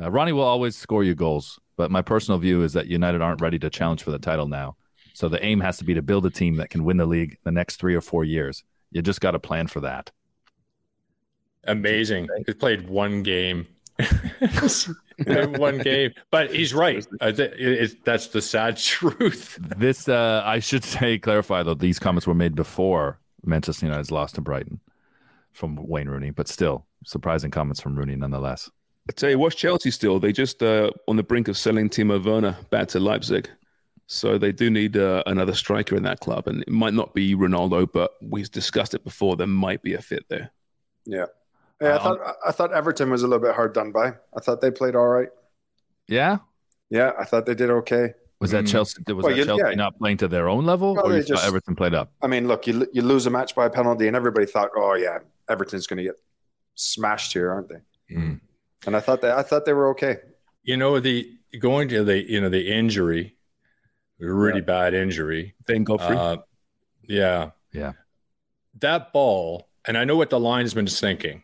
[0.00, 3.40] Uh, Ronnie will always score you goals, but my personal view is that United aren't
[3.40, 4.76] ready to challenge for the title now.
[5.12, 7.38] So the aim has to be to build a team that can win the league
[7.44, 8.64] the next three or four years.
[8.90, 10.10] You just got to plan for that.
[11.64, 12.28] Amazing.
[12.46, 13.66] He played one game.
[15.26, 17.06] one game, but he's right.
[17.20, 19.58] I thi- it- that's the sad truth.
[19.76, 24.34] This, uh, I should say, clarify though, these comments were made before Manchester United's lost
[24.34, 24.80] to Brighton
[25.52, 28.68] from Wayne Rooney, but still surprising comments from Rooney nonetheless.
[29.08, 30.18] I tell you, watch Chelsea still.
[30.18, 33.48] They just uh, on the brink of selling Timo Werner back to Leipzig.
[34.06, 36.46] So they do need uh, another striker in that club.
[36.46, 39.36] And it might not be Ronaldo, but we've discussed it before.
[39.36, 40.50] There might be a fit there.
[41.06, 41.26] Yeah,
[41.82, 41.88] yeah.
[41.88, 44.14] I Um, thought I thought Everton was a little bit hard done by.
[44.36, 45.28] I thought they played all right.
[46.08, 46.38] Yeah,
[46.90, 48.12] Yeah, I thought they did okay.
[48.40, 48.68] Was that Mm.
[48.68, 49.02] Chelsea?
[49.08, 49.74] Was Well, that you- Chelsea yeah.
[49.74, 52.10] not playing to their own level, Well, or they you thought Everton played up?
[52.22, 54.94] I mean, look, you you lose a match by a penalty, and everybody thought, "Oh
[54.94, 56.16] yeah, Everton's going to get
[56.74, 58.40] smashed here, aren't they?" Mm.
[58.86, 60.18] And I thought that I thought they were okay.
[60.62, 63.36] You know the going to the you know the injury,
[64.18, 65.54] really bad injury.
[65.66, 66.16] Then Godfrey.
[66.16, 66.36] Uh,
[67.02, 67.92] yeah, Yeah.
[68.80, 71.42] That ball, and I know what the linesman's thinking.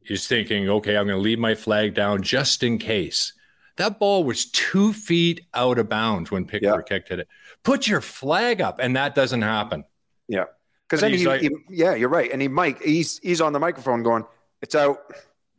[0.00, 3.32] He's thinking, okay, I'm going to leave my flag down just in case.
[3.76, 7.28] That ball was two feet out of bounds when Pickford kicked it.
[7.62, 9.84] Put your flag up, and that doesn't happen.
[10.28, 10.44] Yeah,
[10.88, 12.30] because then he's he, like- he- yeah, you're right.
[12.32, 14.24] And he Mike, he's he's on the microphone going,
[14.62, 15.00] "It's out."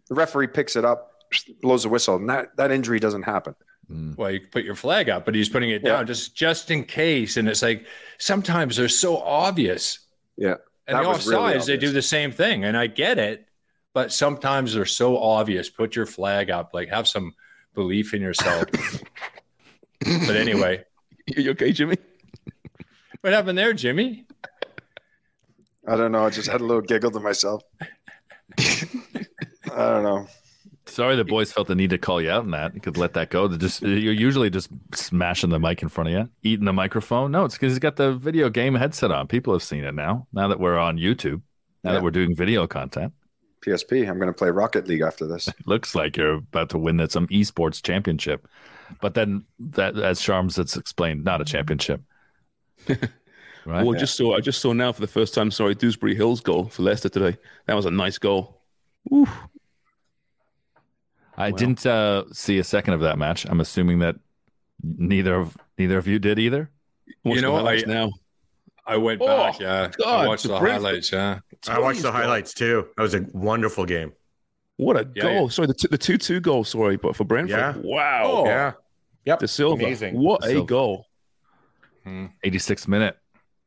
[0.09, 1.11] The referee picks it up,
[1.61, 3.55] blows the whistle, and that that injury doesn't happen.
[3.91, 4.17] Mm.
[4.17, 6.03] Well, you put your flag up, but he's putting it down Yeah.
[6.05, 7.37] just just in case.
[7.37, 7.85] And it's like
[8.17, 9.99] sometimes they're so obvious.
[10.37, 10.55] Yeah,
[10.87, 12.63] And the was really offsides, they do the same thing.
[12.63, 13.47] And I get it,
[13.93, 15.69] but sometimes they're so obvious.
[15.69, 17.33] Put your flag up, like have some
[17.73, 18.65] belief in yourself.
[19.99, 20.85] But anyway,
[21.25, 21.97] you okay, Jimmy?
[23.21, 24.25] What happened there, Jimmy?
[25.87, 26.23] I don't know.
[26.25, 27.63] I just had a little giggle to myself.
[29.77, 30.27] I don't know.
[30.85, 32.73] Sorry, the boys felt the need to call you out on that.
[32.73, 33.47] You could let that go.
[33.47, 37.31] They're just you're usually just smashing the mic in front of you, eating the microphone.
[37.31, 39.27] No, it's because he's got the video game headset on.
[39.27, 40.27] People have seen it now.
[40.31, 41.41] Now that we're on YouTube,
[41.83, 41.93] now Yeah.
[41.95, 43.13] that we're doing video content,
[43.65, 44.07] PSP.
[44.09, 45.49] I'm going to play Rocket League after this.
[45.49, 48.47] it looks like you're about to win that some esports championship.
[49.01, 52.01] But then that, as Sharms has explained, not a championship.
[53.65, 53.85] Right?
[53.85, 55.51] Well, I just saw I just saw now for the first time.
[55.51, 57.37] Sorry, Dewsbury-Hall's goal for Leicester today.
[57.65, 58.61] That was a nice goal.
[59.13, 59.29] Oof.
[61.37, 63.45] I didn't uh, see a second of that match.
[63.45, 64.15] I'm assuming that
[64.83, 66.69] neither of neither of you did either.
[67.05, 68.11] You Watch the know, I now.
[68.85, 69.59] I went Oh, back.
[69.59, 71.11] Yeah, I God, watched the the highlights.
[71.11, 72.87] Yeah, I watched the highlights too.
[72.95, 74.13] That was a wonderful game.
[74.77, 75.43] What a Yeah, goal!
[75.43, 75.49] yeah.
[75.49, 76.63] Sorry, the t- the two two goal.
[76.63, 77.73] Sorry, but for Brentford, Yeah.
[77.77, 78.21] wow.
[78.25, 78.45] Oh.
[78.45, 78.71] Yeah.
[79.25, 79.39] Yep.
[79.41, 80.15] Dasilva, Amazing.
[80.17, 80.65] what De a Silva.
[80.67, 81.05] goal!
[82.43, 83.17] 86 minute.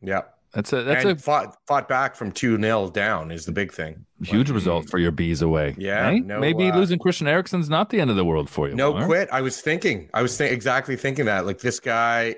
[0.03, 0.39] Yep.
[0.53, 3.73] That's a that's and a fought fought back from two 0 down is the big
[3.73, 4.05] thing.
[4.23, 5.77] huge result for your bees away.
[5.79, 6.19] Yeah, eh?
[6.25, 8.75] no, maybe uh, losing Christian Eriksen's not the end of the world for you.
[8.75, 9.07] No Mark.
[9.07, 9.29] quit.
[9.31, 10.11] I was thinking.
[10.13, 11.47] I was th- exactly thinking that.
[11.47, 12.35] Like this guy,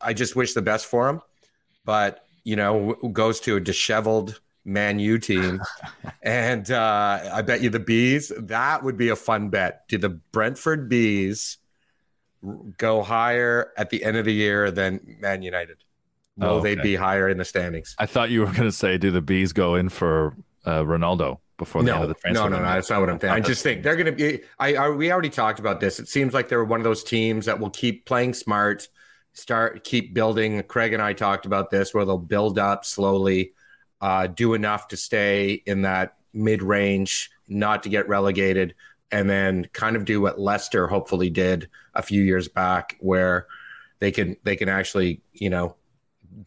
[0.00, 1.22] I just wish the best for him,
[1.84, 5.60] but you know, goes to a disheveled Man U team,
[6.22, 8.30] and uh, I bet you the bees.
[8.38, 9.88] That would be a fun bet.
[9.88, 11.58] Do the Brentford bees
[12.78, 15.83] go higher at the end of the year than Man United?
[16.36, 16.82] Will Oh, they okay.
[16.82, 17.94] be higher in the standings?
[17.98, 21.38] I thought you were going to say, do the bees go in for uh, Ronaldo
[21.58, 22.42] before the end of the transfer?
[22.42, 22.64] no, no, no.
[22.64, 23.32] That's not what I'm saying.
[23.32, 24.40] I just think they're going to be.
[24.58, 26.00] I, I we already talked about this.
[26.00, 28.88] It seems like they're one of those teams that will keep playing smart,
[29.32, 30.62] start keep building.
[30.64, 33.52] Craig and I talked about this, where they'll build up slowly,
[34.00, 38.74] uh, do enough to stay in that mid range, not to get relegated,
[39.12, 43.46] and then kind of do what Leicester hopefully did a few years back, where
[44.00, 45.76] they can they can actually you know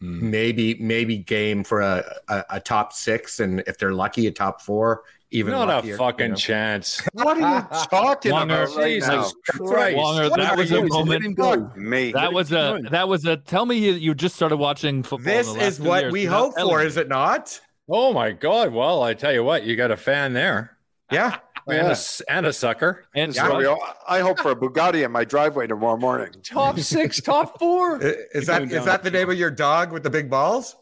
[0.02, 0.20] Mm.
[0.22, 4.60] maybe maybe game for a, a, a top six, and if they're lucky, a top
[4.60, 5.04] four.
[5.30, 6.36] Even not luckier, a you fucking know.
[6.36, 7.02] chance.
[7.12, 9.30] What are you talking Wonger, about right Jesus now?
[9.66, 9.96] Christ!
[9.98, 11.24] Wonger, that was a moment.
[11.24, 11.70] him go.
[11.76, 12.12] Me.
[12.12, 13.36] That was a that was a.
[13.36, 15.24] Tell me you, you just started watching football.
[15.24, 16.86] This is what years we without hope for, me.
[16.86, 17.60] is it not?
[17.90, 18.72] Oh my God!
[18.72, 20.76] Well, I tell you what, you got a fan there,
[21.10, 21.38] Yeah.
[21.68, 23.04] And, a, s- and a sucker.
[23.14, 26.30] And So we all- I hope for a Bugatti in my driveway tomorrow morning.
[26.44, 27.96] Top six, top four.
[28.02, 28.86] I- Is that is down.
[28.86, 30.76] that the name of your dog with the big balls?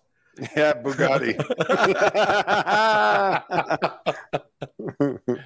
[0.56, 1.34] Yeah, Bugatti.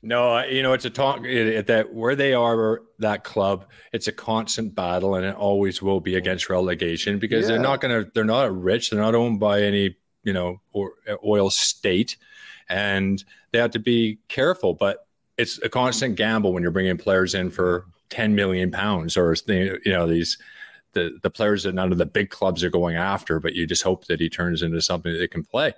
[0.00, 3.66] No, uh, you know it's a talk it, it- that where they are that club.
[3.92, 8.04] It's a constant battle, and it always will be against relegation because they're not going
[8.04, 8.10] to.
[8.14, 8.90] They're not rich.
[8.90, 10.92] They're not owned by any you know or,
[11.26, 12.16] oil state,
[12.68, 14.74] and they have to be careful.
[14.74, 15.06] But
[15.36, 19.80] it's a constant gamble when you're bringing players in for ten million pounds or you
[19.86, 20.38] know these.
[20.94, 23.82] The, the players that none of the big clubs are going after, but you just
[23.82, 25.74] hope that he turns into something that they can play.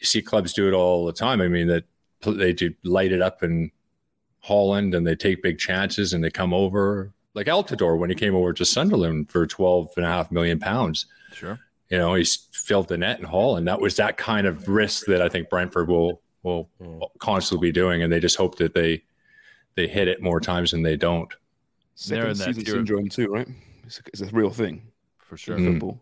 [0.00, 1.40] You see clubs do it all the time.
[1.40, 1.84] I mean, that
[2.26, 3.70] they do light it up in
[4.40, 8.34] Holland and they take big chances and they come over like Altidore when he came
[8.34, 11.06] over to Sunderland for 12 and a half million pounds.
[11.32, 11.60] Sure.
[11.88, 13.68] You know, he's filled the net in Holland.
[13.68, 16.68] That was that kind of risk that I think Brentford will will
[17.18, 19.02] constantly be doing, and they just hope that they
[19.74, 21.32] they hit it more times than they don't.
[22.08, 22.74] They're in Second season tier.
[22.76, 23.48] syndrome too, right?
[23.84, 24.82] It's a, it's a real thing
[25.18, 25.56] for sure.
[25.56, 25.72] in Mm.
[25.72, 26.00] football.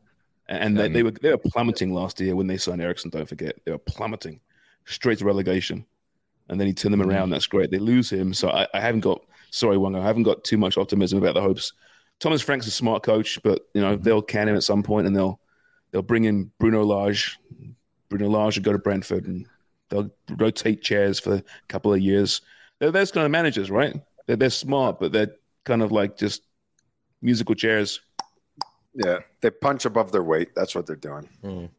[0.48, 3.10] And they, they were they were plummeting last year when they signed Eriksen.
[3.10, 4.40] Don't forget, they were plummeting
[4.84, 5.84] straight to relegation,
[6.48, 7.08] and then he turned them Mm.
[7.10, 7.30] around.
[7.30, 7.70] That's great.
[7.70, 9.20] They lose him, so I, I haven't got
[9.50, 11.72] sorry, Wongo, I haven't got too much optimism about the hopes.
[12.20, 13.90] Thomas Frank's a smart coach, but you Mm-hmm.
[13.90, 15.40] know they'll can him at some point, and they'll
[15.90, 17.38] they'll bring in Bruno Lage.
[18.08, 19.46] Bruno Lage will go to Brentford, and
[19.88, 22.40] they'll rotate chairs for a couple of years.
[22.78, 23.94] They're those kind of managers, right?
[24.26, 26.42] They're, they're smart, but they're kind of like just
[27.22, 28.00] musical chairs.
[28.94, 30.54] yeah, they punch above their weight.
[30.54, 31.28] That's what they're doing.
[31.44, 31.70] Mhm.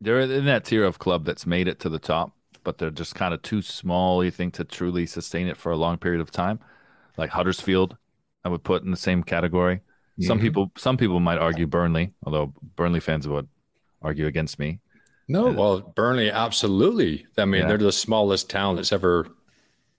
[0.00, 3.14] They're in that tier of club that's made it to the top, but they're just
[3.14, 6.30] kind of too small, you think, to truly sustain it for a long period of
[6.30, 6.60] time.
[7.16, 7.96] Like Huddersfield,
[8.44, 9.80] I would put in the same category.
[10.20, 10.42] Some Mhm.
[10.42, 13.48] people, some people might argue Burnley, although Burnley fans would
[14.02, 14.80] argue against me.
[15.26, 17.26] No, well, Burnley, absolutely.
[17.38, 17.68] I mean, Yeah.
[17.68, 19.26] they're the smallest town that's ever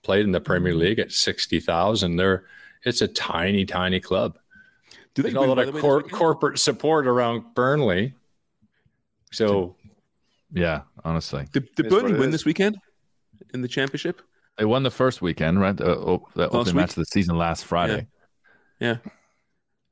[0.04, 2.18] played in the Premier League at sixty thousand.
[2.18, 2.46] They're
[2.84, 4.38] it's a tiny, tiny club.
[5.16, 8.14] Do they There's not a lot of cor- corporate support around Burnley.
[9.32, 9.76] So
[10.54, 12.32] Yeah, honestly, Did, did Burnley win is.
[12.36, 12.78] this weekend
[13.54, 14.22] in the championship?
[14.58, 15.76] they won the first weekend, right?
[15.76, 16.76] The, oh, the opening week?
[16.76, 18.08] match of the season last Friday.
[18.80, 18.98] Yeah.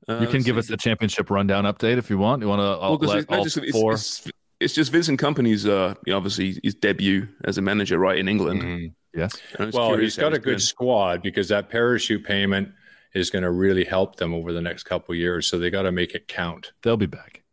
[0.07, 0.59] Uh, You can give see.
[0.59, 2.41] us the championship rundown update if you want.
[2.41, 3.93] You want to Well, 'cause let it's, all it's- four?
[3.93, 8.93] it's, it's just Vincent Kompany's, uh, obviously his debut as a manager, right in England.
[9.13, 9.37] Yes.
[9.59, 10.59] And I well, he's got a good doing.
[10.59, 12.69] squad because that parachute payment
[13.13, 15.45] is going to really help them over the next couple of years.
[15.47, 16.71] So they got to make it count.
[16.81, 17.43] They'll be back.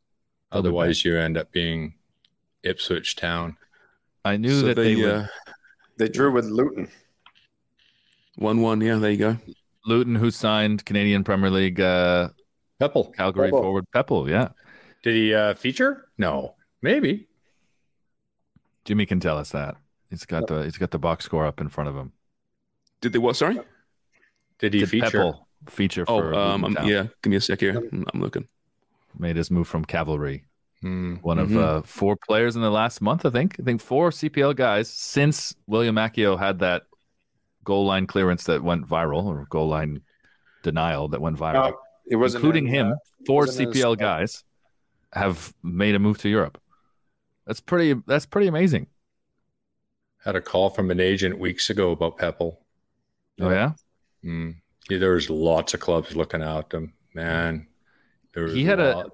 [0.51, 1.15] They'll Otherwise, be back.
[1.17, 1.95] you end up being
[2.63, 3.57] Ipswich Town.
[4.25, 5.27] I knew So that they, they, uh,
[5.99, 6.89] They drew with Luton.
[8.37, 8.81] one-one.
[8.81, 9.37] Yeah, there you go.
[9.87, 12.29] Luton, who signed Canadian Premier League uh,
[12.79, 13.13] Pepple.
[13.17, 13.63] Calgary Pepple.
[13.63, 14.29] forward Pepple.
[14.31, 14.49] Yeah,
[15.03, 16.07] Did he uh, feature?
[16.19, 17.27] No, maybe.
[18.85, 19.77] Jimmy can tell us that.
[20.09, 22.13] He's got the he's got the box score up in front of him.
[23.01, 23.37] Did they what?
[23.37, 23.61] Sorry.
[24.59, 25.07] Did he Did feature?
[25.11, 27.07] Pepple feature for Oh, um, Luton yeah.
[27.23, 27.77] Give me a sec here.
[27.77, 28.49] I'm, I'm looking.
[29.19, 30.45] made his move from cavalry.
[30.83, 31.17] Hmm.
[31.17, 31.43] One Mhm.
[31.43, 33.57] of uh, four players in the last month, I think.
[33.61, 36.85] I think four CPL guys since William Macchio had that
[37.65, 40.01] goal line clearance that went viral, or goal line
[40.63, 42.93] denial that went viral, No, it wasn't including in, him.
[42.93, 44.45] uh, four wasn't in his CPL guys
[45.13, 46.59] have made a move to Europe.
[47.51, 48.01] That's pretty.
[48.07, 48.87] That's pretty amazing.
[50.25, 52.61] Had a call from an agent weeks ago about Pepple.
[53.41, 53.73] Oh yeah,
[54.25, 54.55] Mm.
[54.89, 56.93] Yeah, there was lots of clubs looking at them.
[57.13, 57.67] Man,
[58.35, 59.11] there was He had a-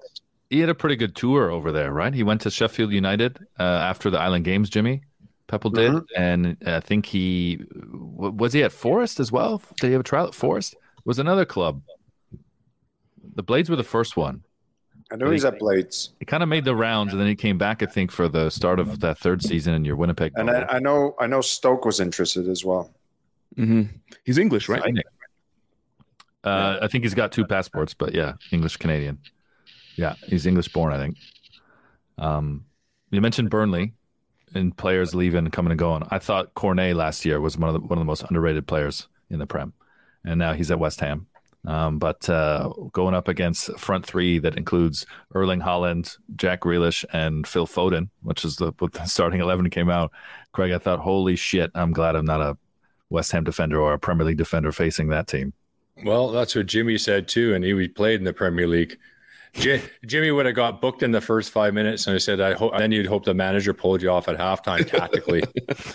[0.51, 2.13] he had a pretty good tour over there, right?
[2.13, 4.69] He went to Sheffield United uh, after the Island Games.
[4.69, 5.01] Jimmy
[5.47, 6.05] Pepple did, Mhm.
[6.15, 7.59] and I think he
[7.91, 9.63] was he at Forest as well.
[9.81, 10.75] Did he have a trial at Forest?
[11.05, 11.81] Was another club.
[13.33, 14.43] The Blades were the first one.
[15.11, 17.57] I know he's at Blades, He kind of made the rounds, and then he came
[17.57, 20.33] back, I think, for the start of that third season in your Winnipeg.
[20.35, 20.49] and.
[20.49, 22.93] I, I know I know Stoke was interested as well.
[23.55, 23.83] hmm
[24.25, 24.81] He's English, right?
[24.81, 25.03] Signing.
[26.43, 29.19] Uh, I think he's got two passports, but yeah, English Canadian.
[29.95, 31.17] Yeah, he's English born, I think.
[32.17, 32.65] Um,
[33.09, 33.93] you mentioned Burnley
[34.53, 36.03] and players leaving, and coming and going.
[36.09, 39.07] I thought Cornet last year was one of the one of the most underrated players
[39.29, 39.73] in the Prem,
[40.23, 41.27] and now he's at West Ham.
[41.65, 47.45] Um, but uh, going up against front three that includes Erling Haaland, Jack Grealish, and
[47.45, 50.11] Phil Foden, which is the, the starting eleven came out.
[50.53, 51.71] Craig, I thought, holy shit!
[51.75, 52.57] I'm glad I'm not a
[53.09, 55.53] West Ham defender or a Premier League defender facing that team.
[56.03, 58.97] Well, that's what Jimmy said too, and he played in the Premier League.
[59.57, 62.53] J- Jimmy would have got booked in the first five minutes, and I said, "I
[62.53, 65.43] hope." Then you'd hope the manager pulled you off at halftime tactically.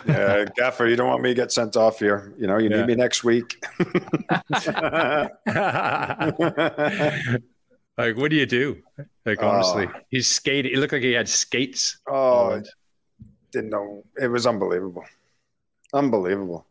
[0.06, 2.34] Yeah, Gaffer, you don't want me to get sent off here.
[2.38, 2.78] You know, you Yeah.
[2.78, 3.62] need me next week.
[7.96, 8.78] like, what do you do?
[9.24, 9.48] Like, Oh.
[9.48, 10.72] honestly, he's skating.
[10.72, 11.98] It looked like he had skates.
[12.08, 12.62] oh,
[13.52, 14.02] didn't know.
[14.20, 15.04] It was unbelievable,
[15.92, 16.66] unbelievable.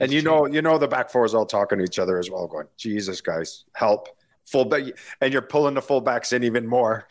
[0.00, 2.30] And you know, you know, the back four is all talking to each other as
[2.30, 4.08] well, going, "Jesus, guys, help!"
[4.46, 4.84] Fullback,
[5.20, 7.06] and you're pulling the fullbacks in even more,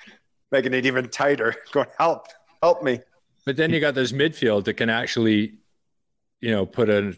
[0.52, 1.54] making it even tighter.
[1.72, 2.28] Going, "Help,
[2.62, 3.00] help me!"
[3.46, 5.56] But then you got this midfield that can actually,
[6.42, 7.18] you know, put in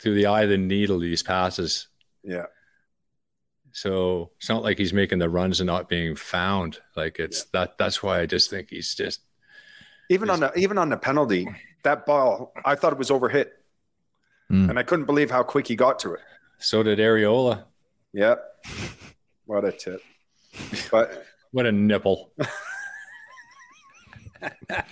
[0.00, 1.88] through the eye of the needle these passes.
[2.24, 2.46] Yeah,
[3.72, 6.78] So it's not like he's making the runs and not being found.
[6.96, 7.78] Like it's that.
[7.78, 9.20] That's why I just think he's just
[10.08, 11.46] even on the even on the penalty,
[11.84, 13.50] that ball, I thought it was overhit,
[14.50, 14.68] Mm.
[14.70, 16.20] and I couldn't believe how quick he got to it.
[16.58, 17.64] so did Areola.
[18.12, 18.34] Yeah,
[19.50, 20.00] what a tip!
[20.92, 22.30] But What a nipple.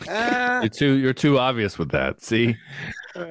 [0.07, 2.21] You're too you're too obvious with that.
[2.21, 2.57] See,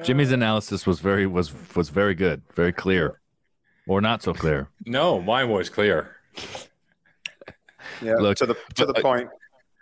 [0.02, 3.20] Jimmy's analysis was very was was very good, very clear,
[3.86, 4.68] or not so clear.
[4.86, 6.16] No, mine was clear.
[8.02, 9.28] yeah, Look, to the to the but- uh, point.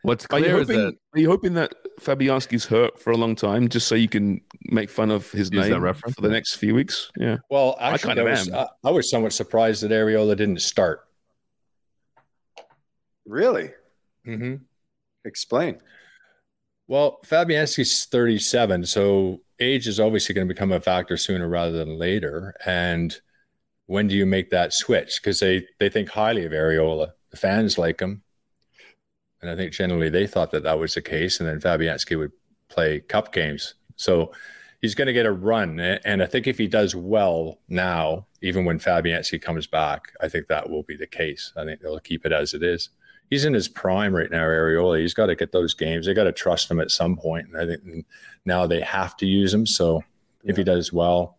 [0.02, 0.85] What's Are you clear is hoping?
[0.85, 4.40] that Are you hoping that Fabianski's hurt for a long time, just so you can
[4.66, 6.14] make fun of his Use that name reference?
[6.16, 7.11] for the next few weeks?
[7.16, 7.38] Yeah.
[7.50, 8.54] Well, I actually, kind of I, was, am.
[8.54, 11.05] I, I was somewhat surprised that Areola didn't start.
[13.26, 13.70] Really?
[14.26, 14.56] Mm-hmm.
[15.24, 15.80] Explain.
[16.88, 21.98] Well, Fabianski's 37, so age is obviously going to become a factor sooner rather than
[21.98, 22.54] later.
[22.64, 23.18] And
[23.86, 25.20] when do you make that switch?
[25.20, 27.12] Because they, they think highly of Areola.
[27.30, 28.22] The fans like him.
[29.42, 31.40] And I think generally they thought that that was the case.
[31.40, 32.32] And then Fabianski would
[32.68, 33.74] play cup games.
[33.96, 34.32] So
[34.80, 35.80] he's going to get a run.
[35.80, 40.46] And I think if he does well now, even when Fabianski comes back, I think
[40.46, 41.52] that will be the case.
[41.56, 42.90] I think they'll keep it as it is
[43.30, 45.00] he's in his prime right now, Areola.
[45.00, 46.06] He's got to get those games.
[46.06, 47.26] They got to trust him at some point.
[47.26, 48.06] point, and I think
[48.44, 49.66] now they have to use him.
[49.66, 50.02] So
[50.44, 51.36] if he does well,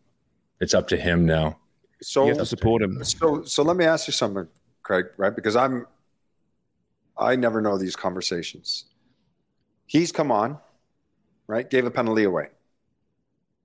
[0.60, 1.58] it's up to him now.
[2.02, 3.04] So you have to support him.
[3.04, 4.48] So, so let me ask you something,
[4.84, 5.06] Craig.
[5.18, 5.36] Right?
[5.36, 5.88] Because I'm,
[7.18, 8.86] I never know these conversations.
[9.86, 10.60] He's come on,
[11.48, 11.70] right?
[11.70, 12.50] Gave a penalty away.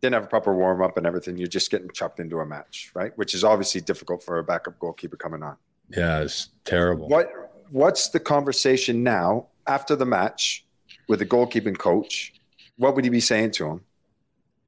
[0.00, 1.36] Didn't have a proper warm up and everything.
[1.36, 3.16] You're just getting chucked into a match, right?
[3.18, 5.56] Which is obviously difficult for a backup goalkeeper coming on.
[5.90, 7.08] Yeah, it's terrible.
[7.08, 7.41] What
[7.72, 10.66] What's the conversation now after the match
[11.08, 12.34] with the goalkeeping coach?
[12.76, 13.80] What would he be saying to him?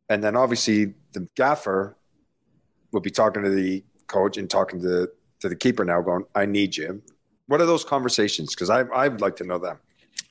[0.09, 1.99] And then obviously the gaffer
[2.93, 6.47] would be talking to the coach and talking to to the keeper now, going, "I
[6.47, 7.03] need you."
[7.47, 8.55] What are those conversations?
[8.55, 9.79] Because I I'd like to know them.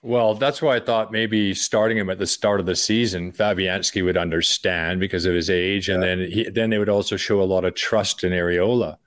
[0.01, 4.03] Well, that's why I thought maybe starting him at the start of the season, Fabianski
[4.03, 7.45] would understand because of his age, and then he, then they would also show a
[7.45, 8.97] lot of trust in Areola.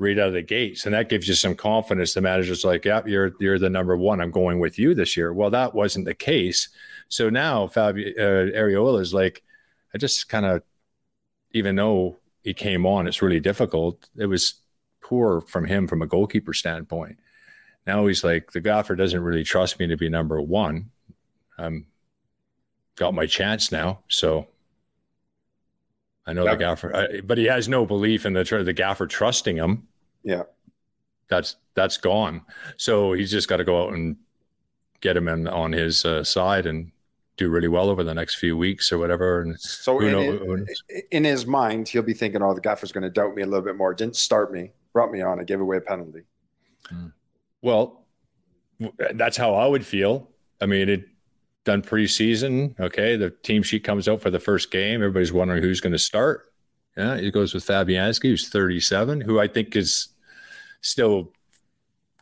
[0.00, 2.14] Right out of the gates, and that gives you some confidence.
[2.14, 4.20] The manager's like, "Yep, yeah, you're you're the number one.
[4.20, 6.68] I'm going with you this year." Well, that wasn't the case.
[7.08, 9.42] So now Fabio uh, Areola is like,
[9.92, 10.62] I just kind of,
[11.52, 14.08] even though he came on, it's really difficult.
[14.16, 14.54] It was
[15.02, 17.18] poor from him from a goalkeeper standpoint.
[17.86, 20.90] Now he's like, the gaffer doesn't really trust me to be number one.
[21.56, 21.86] I'm
[22.96, 24.46] got my chance now, so
[26.28, 26.50] I know yeah.
[26.50, 29.88] the gaffer, I, but he has no belief in the the gaffer trusting him.
[30.22, 30.42] Yeah,
[31.28, 32.42] that's that's gone.
[32.76, 34.16] So he's just got to go out and
[35.00, 36.92] get him in on his uh, side and
[37.38, 39.40] do really well over the next few weeks or whatever.
[39.40, 40.68] And so in, knows,
[41.10, 43.64] in, his mind, he'll be thinking, "Oh, the gaffer's going to doubt me a little
[43.64, 43.94] bit more.
[43.94, 46.24] Didn't start me, brought me on, I gave away a penalty."
[46.90, 47.06] Hmm.
[47.62, 48.04] Well,
[49.14, 50.28] that's how I would feel.
[50.60, 51.08] I mean, it
[51.64, 52.78] done preseason.
[52.80, 55.02] Okay, the team sheet comes out for the first game.
[55.02, 56.52] Everybody's wondering who's going to start.
[56.96, 60.08] Yeah, it goes with Fabianski, who's 37, who I think is
[60.80, 61.32] still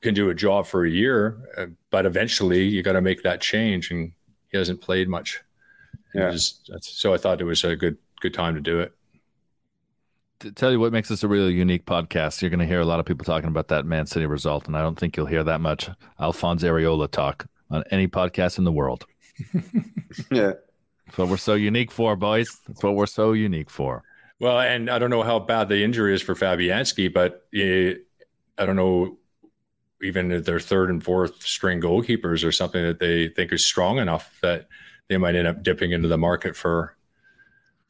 [0.03, 3.41] can do a job for a year, uh, but eventually you got to make that
[3.41, 4.13] change, and
[4.51, 5.41] he hasn't played much.
[6.15, 6.31] Yeah.
[6.31, 8.93] Just, so I thought it was a good good time to do it.
[10.41, 12.85] To tell you what makes this a really unique podcast, you're going to hear a
[12.85, 15.45] lot of people talking about that Man City result, and I don't think you'll hear
[15.45, 15.89] that much
[16.21, 19.07] Alphonse Areola talk on any podcast in the world.
[20.31, 20.53] Yeah.
[21.07, 22.59] That's what we're so unique for, boys.
[22.67, 24.03] That's what we're so unique for.
[24.41, 28.07] Well, and I don't know how bad the injury is for Fabianski, but it,
[28.59, 29.19] I don't know
[30.03, 33.99] even if their third and fourth string goalkeepers or something that they think is strong
[33.99, 34.69] enough that
[35.09, 36.97] they might end up dipping into the market for.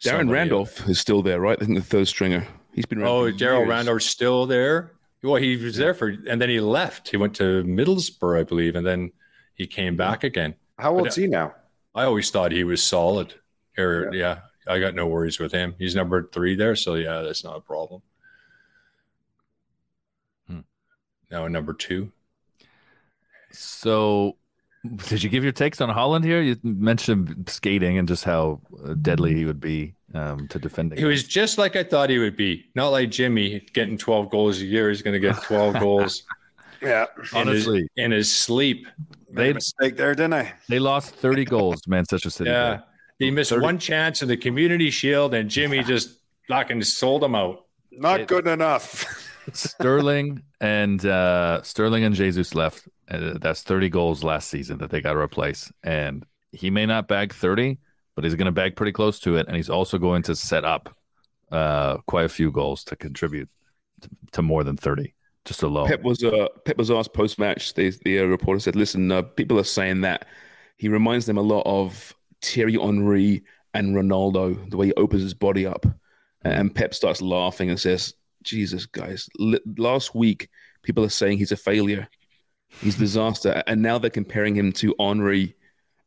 [0.05, 0.91] Darren Randolph else.
[0.91, 1.61] is still there, right?
[1.61, 2.47] I think the third stringer.
[2.75, 3.03] He's been.
[3.03, 4.93] Oh, Daryl Randolph's still there.
[5.23, 7.09] Well, he was there for, and then he left.
[7.09, 9.13] He went to Middlesbrough, I believe, and then
[9.55, 10.55] he came back again.
[10.79, 11.55] How old is he now?
[11.95, 13.35] I always thought he was solid.
[13.79, 14.39] Or, yeah.
[14.67, 15.75] yeah, I got no worries with him.
[15.79, 18.03] He's number three there, so yeah, that's not a problem.
[20.47, 20.61] Hmm.
[21.31, 22.13] Now number two.
[23.53, 24.37] So,
[25.09, 26.43] did you give your takes on Haaland here?
[26.43, 30.99] You mentioned skating and just how uh, deadly he would be um, to defending.
[30.99, 32.67] He was just like I thought he would be.
[32.75, 34.91] Not like Jimmy getting 12 goals a year.
[34.91, 36.25] He's going to get 12 goals.
[36.83, 38.87] Yeah, in honestly, his, in his sleep.
[39.37, 40.53] They mistake there, didn't I?
[40.69, 42.51] They lost 30 goals to Manchester City.
[42.51, 42.81] Yeah.
[43.19, 43.63] He missed 30.
[43.63, 46.19] one chance in the community shield, and Jimmy just
[46.49, 47.65] fucking sold him out.
[47.91, 49.05] Not it, good enough.
[49.53, 52.89] Sterling and uh, Sterling and Jesus left.
[53.09, 55.73] Uh, that's 30 goals last season that they got to replace.
[55.85, 57.79] And he may not bag 30,
[58.15, 59.47] but he's going to bag pretty close to it.
[59.47, 60.97] And he's also going to set up
[61.53, 63.49] uh, quite a few goals to contribute
[64.01, 65.15] to, to more than 30
[65.47, 65.89] just a lot.
[65.89, 67.75] Pep was uh, Pep was asked post match.
[67.75, 70.27] The the uh, reporter said, "Listen, uh, people are saying that
[70.77, 75.35] he reminds them a lot of Thierry Henry and Ronaldo, the way he opens his
[75.35, 75.87] body up."
[76.43, 80.49] And Pep starts laughing and says, "Jesus, guys, l- last week
[80.83, 82.09] people are saying he's a failure,
[82.81, 85.55] he's a disaster, and now they're comparing him to Henry."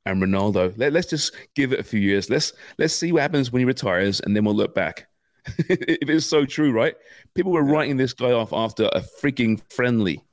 [0.06, 0.74] And Ronaldo.
[0.78, 2.30] Let, let's just give it a few years.
[2.30, 5.09] Let's let's see what happens when he retires, and then we'll look back.
[5.58, 6.96] if it's so true, right?
[7.36, 10.24] People were writing this guy off after a freaking friendly.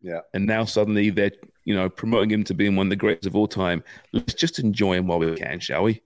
[0.00, 0.20] Yeah.
[0.32, 1.32] And now suddenly they're,
[1.64, 3.82] you know, promoting him to being one of the greatest of all time.
[4.12, 6.02] Let's just enjoy him while we can, shall we?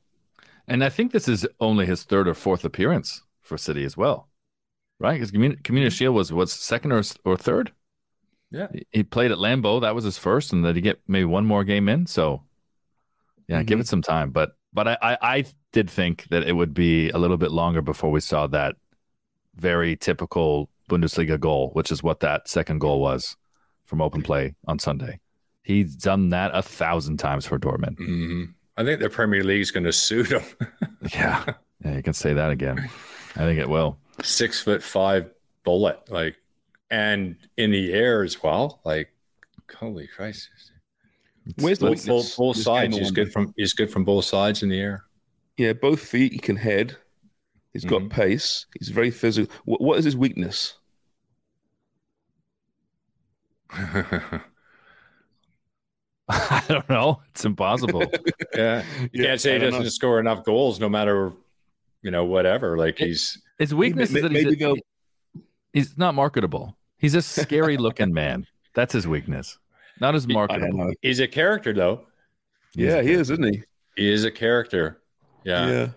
[0.69, 4.29] And I think this is only his third or fourth appearance for City as well,
[4.99, 5.15] right?
[5.15, 7.73] Because Community, Community Shield was what's second or or third.
[8.51, 9.81] Yeah, he played at Lambeau.
[9.81, 12.07] That was his first, and then he get maybe one more game in.
[12.07, 12.43] So,
[13.49, 13.67] yeah, mm-hmm.
[13.67, 14.31] give it some time.
[14.31, 17.83] But but I, I, I did think that it would be a little bit longer
[17.83, 18.77] before we saw that
[19.55, 23.37] very typical Bundesliga goal, which is what that second goal was
[23.85, 25.21] from open play on Sunday.
[25.63, 27.99] He's done that a thousand times for Dortmund.
[27.99, 28.45] Mm-hmm.
[28.77, 30.43] I think the Premier League's going to suit him.
[31.15, 31.45] yeah,
[31.85, 32.79] yeah, you can say that again.
[33.37, 33.99] I think it will.
[34.23, 35.31] Six foot five
[35.63, 36.37] bullet, like,
[36.91, 38.81] and in the air as well.
[38.85, 39.13] Like,
[39.75, 40.49] holy Christ!
[41.59, 42.97] Where's the both, both, both sides?
[42.97, 45.05] He's good from he's good from both sides in the air.
[45.57, 46.33] Yeah, both feet.
[46.33, 46.97] He can head.
[47.73, 48.09] He's got mm-hmm.
[48.09, 48.67] pace.
[48.79, 49.53] He's very physical.
[49.65, 50.75] What, what is his weakness?
[56.29, 57.21] I don't know.
[57.31, 58.05] It's impossible.
[58.55, 59.89] yeah, you yeah, can't say he doesn't know.
[59.89, 61.33] score enough goals, no matter
[62.03, 62.79] you know whatever.
[62.79, 64.75] Like he's his weakness maybe, is that he's, a,
[65.73, 66.77] he's not marketable.
[66.99, 68.47] He's a scary looking man.
[68.75, 69.59] That's his weakness.
[70.03, 70.93] Not as marketable.
[71.01, 72.07] He's a character, though.
[72.75, 73.63] yeah, he is, isn't he?
[73.97, 75.01] He is a character.
[75.45, 75.69] Yeah.
[75.71, 75.89] Yeah.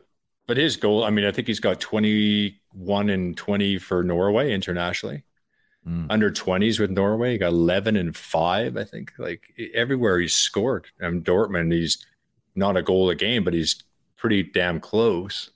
[0.47, 5.24] But his goal, I mean, I think he's got 21 and 20 for Norway internationally.
[5.88, 6.06] Mm.
[6.12, 9.14] Under 20s with Norway, he got 11 and 5, I think.
[9.18, 9.41] Like
[9.74, 10.86] everywhere he's scored.
[10.99, 12.06] And Dortmund, he's
[12.56, 13.84] not a goal a game, but he's
[14.18, 15.49] pretty damn close.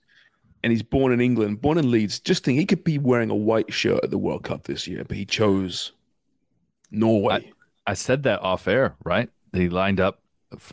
[0.63, 2.19] and he's born in England, born in Leeds.
[2.19, 5.03] Just think he could be wearing a white shirt at the World Cup this year,
[5.07, 5.91] but he chose
[6.91, 7.33] Norway.
[7.35, 7.51] I,
[7.89, 9.31] I said that off air, right?
[9.51, 10.21] They lined up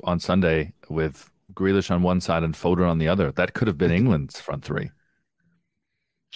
[0.04, 3.32] on Sunday with Grealish on one side and Foden on the other.
[3.32, 4.90] That could have been England's front three.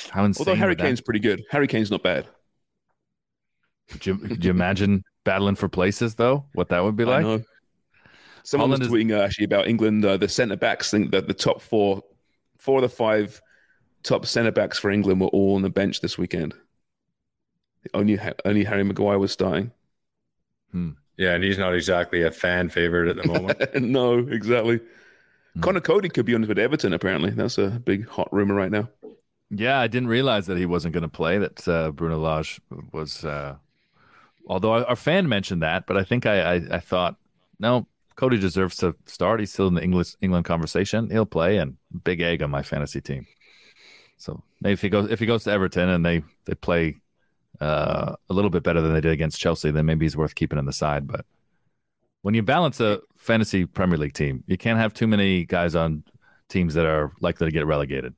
[0.08, 0.40] How insane!
[0.40, 1.42] Although Harry Kane's pretty good.
[1.50, 2.26] Harry Kane's not bad.
[3.90, 6.46] Could you, could you imagine battling for places though?
[6.54, 7.26] What that would be I like?
[7.26, 7.42] know.
[8.44, 10.02] Someone Holland was tweeting uh, actually about England.
[10.02, 12.02] Uh, the centre backs think that the top four,
[12.56, 13.42] four of the five
[14.02, 16.54] top centre backs for England were all on the bench this weekend.
[17.92, 19.72] Only only Harry Maguire was starting.
[21.16, 23.74] Yeah, and he's not exactly a fan favorite at the moment.
[23.82, 24.80] no, exactly.
[25.54, 25.60] Hmm.
[25.60, 26.92] Conor Coady could be on with Everton.
[26.92, 28.88] Apparently, that's a big hot rumor right now.
[29.50, 31.38] Yeah, I didn't realize that he wasn't going to play.
[31.38, 32.60] That uh, Bruno Lage
[32.92, 33.24] was.
[33.24, 33.56] Uh,
[34.46, 37.16] although our, our fan mentioned that, but I think I, I I thought
[37.58, 39.40] no, Cody deserves to start.
[39.40, 41.10] He's still in the English England conversation.
[41.10, 43.26] He'll play, and big egg on my fantasy team.
[44.16, 46.96] So maybe if he goes if he goes to Everton and they they play
[47.60, 50.58] uh, a little bit better than they did against Chelsea, then maybe he's worth keeping
[50.58, 51.06] on the side.
[51.06, 51.24] But
[52.22, 56.04] when you balance a fantasy Premier League team, you can't have too many guys on
[56.48, 58.14] teams that are likely to get relegated.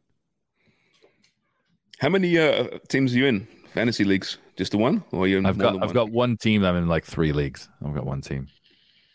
[1.98, 3.46] How many uh, teams are you in?
[3.74, 4.38] Fantasy leagues?
[4.56, 5.94] Just the one, or you in I've got I've one?
[5.94, 6.64] got one team.
[6.64, 7.68] I'm in like three leagues.
[7.84, 8.48] I've got one team.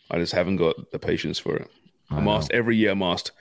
[0.10, 1.70] I just haven't got the patience for it.
[2.10, 2.32] I I'm know.
[2.32, 2.92] asked every year.
[2.92, 3.34] I'm asked,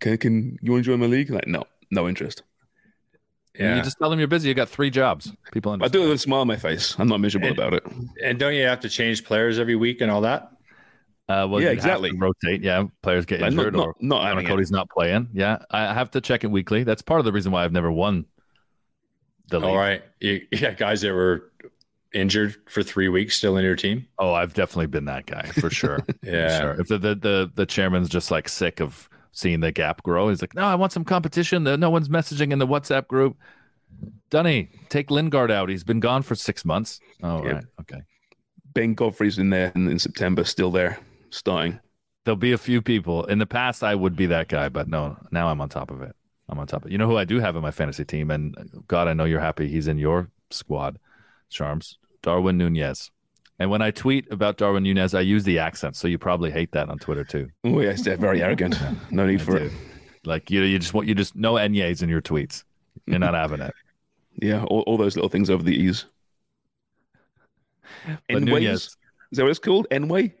[0.00, 1.30] can can you want to join my league?
[1.30, 2.42] Like, no, no interest.
[3.58, 4.48] And You just tell them you're busy.
[4.48, 5.32] You got three jobs.
[5.52, 6.94] People I do it with a smile on my face.
[6.98, 7.82] I'm not miserable about it.
[8.24, 10.50] and don't you have to change players every week and all that?
[11.28, 12.12] Uh, well, Yeah, you'd have to exactly.
[12.16, 12.62] rotate.
[12.62, 14.46] Yeah, players get Like, not- injured not- or not Conor having.
[14.46, 15.28] Coady's not playing.
[15.34, 16.84] Yeah, I have to check it weekly.
[16.84, 18.24] That's part of the reason why I've never won
[19.50, 19.68] the league.
[19.68, 21.50] All right, you, you guys that were
[22.14, 24.06] injured for three weeks still in your team.
[24.18, 25.98] Oh, I've definitely been that guy for sure.
[26.24, 26.60] For Yeah.
[26.60, 26.80] sure.
[26.80, 29.08] If the, the the the chairman's just like sick of
[29.38, 31.62] seeing the gap grow, he's like, "No, I want some competition.
[31.64, 33.36] No one's messaging in the WhatsApp group."
[34.30, 35.68] Dunny, take Lingard out.
[35.68, 37.00] He's been gone for six months.
[37.22, 37.52] Oh, Yeah.
[37.52, 37.64] right.
[37.80, 38.00] Okay.
[38.74, 40.98] Ben Godfrey's in there in, in September, still there,
[41.30, 41.80] starting.
[42.24, 43.24] There'll be a few people.
[43.24, 46.02] In the past, I would be that guy, but no, now I'm on top of
[46.02, 46.14] it.
[46.48, 46.92] I'm on top of it.
[46.92, 48.30] You know who I do have in my fantasy team?
[48.30, 48.54] And
[48.86, 50.98] God, I know you're happy he's in your squad,
[51.50, 51.96] Sharms.
[52.22, 53.10] Darwin Nunez.
[53.58, 55.96] And when I tweet about Darwin Nunez, I use the accent.
[55.96, 57.48] So you probably hate that on Twitter too.
[57.64, 58.76] Oh yes, they're very arrogant.
[59.10, 59.72] No need for it.
[60.24, 62.64] Like you, you just want you just no NYs in your tweets.
[63.06, 63.74] You're not having it.
[64.40, 66.04] Yeah, all, all those little things over the e's.
[68.06, 68.44] But Enways?
[68.44, 68.96] Nunez, Is
[69.32, 69.88] that what it's called?
[69.90, 70.32] Enway?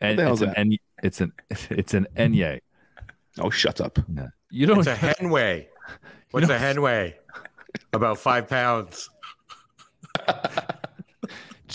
[0.00, 0.58] and it's is an that?
[0.58, 1.32] N, it's an
[1.70, 2.60] it's an Enye.
[3.40, 3.98] Oh, shut up.
[4.50, 5.66] You don't It's a henway.
[6.30, 7.14] What's a henway?
[7.92, 9.10] About five pounds.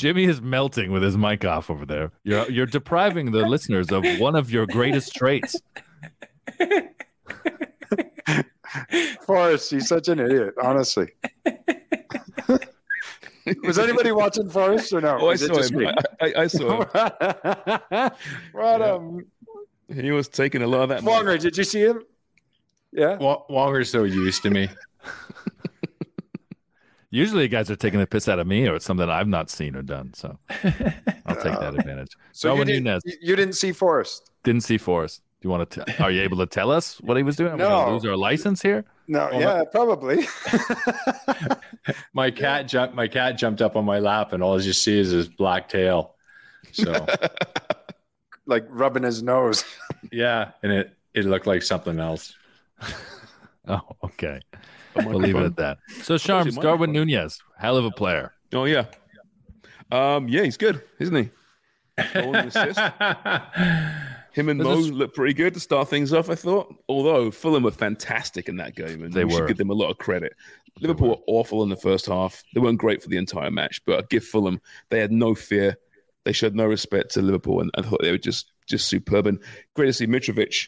[0.02, 2.12] Jimmy is melting with his mic off over there.
[2.24, 5.56] You're you're depriving the listeners of one of your greatest traits.
[9.28, 11.10] Forrest, he's such an idiot, honestly.
[13.64, 15.20] Was anybody watching Forrest or no?
[15.20, 15.78] Oh, I Was it saw him.
[15.78, 15.86] me?
[15.86, 15.94] I,
[16.26, 18.12] I, I saw him.
[18.54, 19.26] what um
[19.94, 21.02] He was taking a lot of that.
[21.02, 22.02] Wonger, did you see him?
[22.92, 23.18] Yeah.
[23.18, 24.68] Wa- Wonger's so used to me.
[27.14, 29.50] Usually, you guys are taking the piss out of me, or it's something I've not
[29.50, 30.14] seen or done.
[30.14, 30.40] So
[31.26, 32.16] I'll take that advantage.
[32.32, 34.32] So you Darwin didn't, you- you didn't see Forrest?
[34.44, 35.22] didn't see Forrest.
[35.42, 35.84] Do you want to?
[35.86, 37.52] T- are you able to tell us what he was doing?
[37.54, 37.70] Are we No.
[37.70, 38.86] gonna lose our license here?
[39.08, 40.26] No, Well, yeah, probably.
[42.14, 42.96] My cat jumped.
[42.96, 46.16] My cat jumped up on my lap, and all you see is his black tail.
[46.72, 47.06] So
[48.46, 49.66] like rubbing his nose.
[50.12, 52.36] yeah, and it it looked like something else.
[53.68, 54.40] Oh, okay.
[55.06, 55.78] We'll leave it at that.
[56.02, 58.34] So, Sharms, your Darwin Nunez, hell of a player.
[58.54, 58.86] Oh yeah,
[59.92, 61.30] um, yeah, he's good, isn't he?
[62.14, 62.80] Goal and assist.
[64.34, 66.30] Him and This Mo is- looked pretty good to start things off.
[66.30, 69.40] I thought, although Fulham were fantastic in that game, and They we were.
[69.40, 70.34] should give them a lot of credit.
[70.80, 72.42] Liverpool were awful in the first half.
[72.54, 75.76] They weren't great for the entire match, but I give Fulham they had no fear.
[76.24, 79.28] They showed no respect to Liverpool, and I thought they were just just superb.
[79.28, 79.40] And
[79.76, 80.68] great to see Mitrovic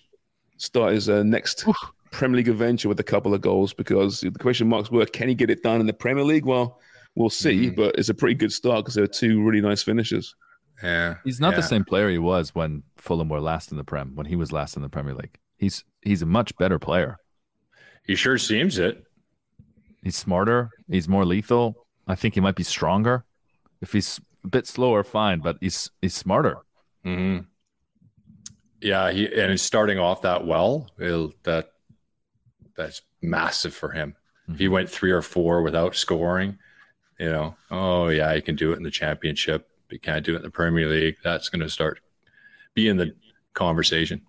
[0.57, 1.65] start his uh, next
[2.13, 5.35] Premier League adventure with a couple of goals because the question marks were can he
[5.35, 6.45] get it done in the Premier League?
[6.45, 6.79] Well,
[7.15, 7.75] we'll see, Mm-hmm.
[7.75, 10.35] but it's a pretty good start because there are two really nice finishes.
[10.81, 14.15] Yeah, He's not the same player he was when Fulham were last in the Prem,
[14.15, 15.37] when he was last in the Premier League.
[15.57, 17.17] He's he's a much better player.
[18.05, 19.03] He sure seems it.
[20.01, 20.71] He's smarter.
[20.89, 21.85] He's more lethal.
[22.07, 23.23] I think he might be stronger.
[23.81, 26.57] If he's a bit slower, fine, but he's he's smarter.
[27.03, 27.37] hmm
[28.81, 30.89] Yeah, he and he's starting off that well.
[30.99, 31.69] It'll, that
[32.75, 34.15] that's massive for him.
[34.47, 34.73] If he mm-hmm.
[34.73, 36.57] went three or four without scoring,
[37.19, 39.69] you know, oh yeah, he can do it in the championship.
[39.87, 41.17] But he can't do it in the Premier League.
[41.23, 41.99] That's going to start
[42.73, 43.15] be in the
[43.53, 44.21] conversation.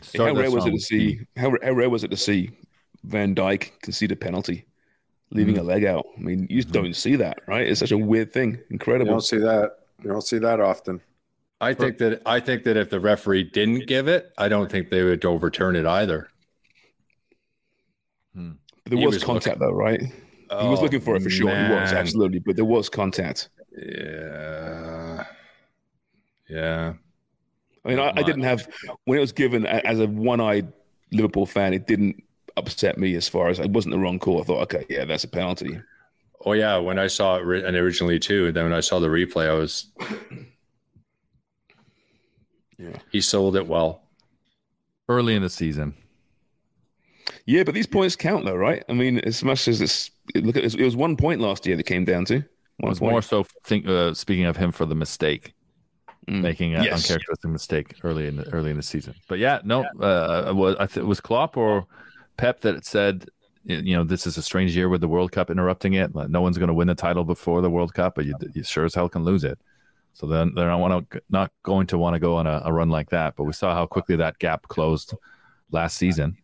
[0.00, 1.20] Start how that rare was it to see?
[1.36, 2.50] How, how rare was it to see
[3.04, 4.66] Van Dijk concede a penalty,
[5.30, 5.64] leaving mm-hmm.
[5.64, 6.06] a leg out.
[6.16, 7.66] I mean, you just don't see that, right?
[7.66, 8.58] It's such a weird thing.
[8.70, 9.06] Incredible.
[9.06, 9.70] You don't see that.
[10.02, 11.00] You don't see that often.
[11.60, 14.88] I think that I think that if the referee didn't give it, I don't think
[14.88, 16.29] they would overturn it either.
[18.34, 18.52] Hmm.
[18.84, 20.00] But there was, was contact, looking- though, right?
[20.00, 21.48] he was Oh, looking for it for sure.
[21.50, 23.48] He was absolutely, but there was contact.
[23.76, 25.24] Yeah.
[26.48, 26.94] Yeah.
[27.84, 28.68] I mean, I, I didn't have
[29.04, 30.70] when it was given as a one-eyed
[31.12, 31.72] Liverpool fan.
[31.72, 32.22] It didn't
[32.56, 34.40] upset me as far as it wasn't the wrong call.
[34.40, 35.80] I thought, okay, yeah, that's a penalty.
[36.44, 38.98] Oh yeah, when I saw it ri- and originally too, and then when I saw
[38.98, 39.86] the replay, I was
[42.78, 42.96] Yeah.
[43.12, 44.02] he sold it well.
[45.08, 45.94] Early in the season.
[47.46, 48.82] Yeah, but these points count, though, right?
[48.88, 51.84] I mean, as much as it's look at it was one point last year that
[51.84, 52.36] came down to.
[52.36, 52.44] It
[52.88, 53.12] was point.
[53.12, 55.54] more so think uh, speaking of him for the mistake,
[56.28, 56.42] Mm.
[56.42, 56.96] making an Yes.
[57.02, 59.14] uncharacteristic mistake early in the early in the season.
[59.26, 61.86] But yeah, no, uh, it was I th- it was Klopp or
[62.36, 63.24] Pep that said,
[63.64, 66.14] you know, this is a strange year with the World Cup interrupting it.
[66.14, 68.84] No one's going to win the title before the World Cup, but you, you sure
[68.84, 69.58] as hell can lose it.
[70.12, 72.72] So then they're not want to not going to want to go on a, a
[72.72, 73.34] run like that.
[73.34, 75.14] But we saw how quickly that gap closed
[75.70, 76.36] last season.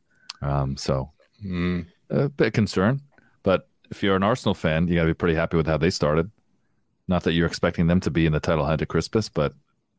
[0.43, 1.11] Um, so
[1.45, 1.87] Mm.
[2.11, 3.01] a bit concerned.
[3.43, 5.91] But if you're an Arsenal fan, you got to be pretty happy with how they
[5.91, 6.31] started.
[7.09, 9.55] Not that you're expecting them to be in the title hunt at Christmas, but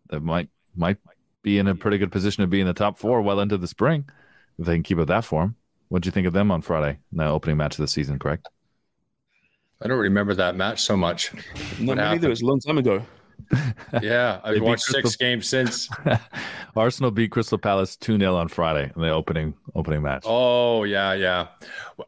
[0.09, 0.97] they might might
[1.43, 3.67] be in a pretty good position to be in the top four well into the
[3.67, 4.05] spring
[4.59, 5.55] if they can keep up that form.
[5.89, 8.19] What do you think of them on Friday, in the opening match of the season?
[8.19, 8.47] Correct.
[9.81, 11.31] I don't remember that match so much.
[11.33, 12.01] No, What neither.
[12.03, 12.23] happened?
[12.25, 13.05] It was a long time ago.
[14.01, 15.89] Yeah, I've beat watched six Crystal- games since.
[16.75, 20.23] Arsenal beat Crystal Palace two 0 on Friday in the opening opening match.
[20.25, 21.47] Oh yeah, yeah.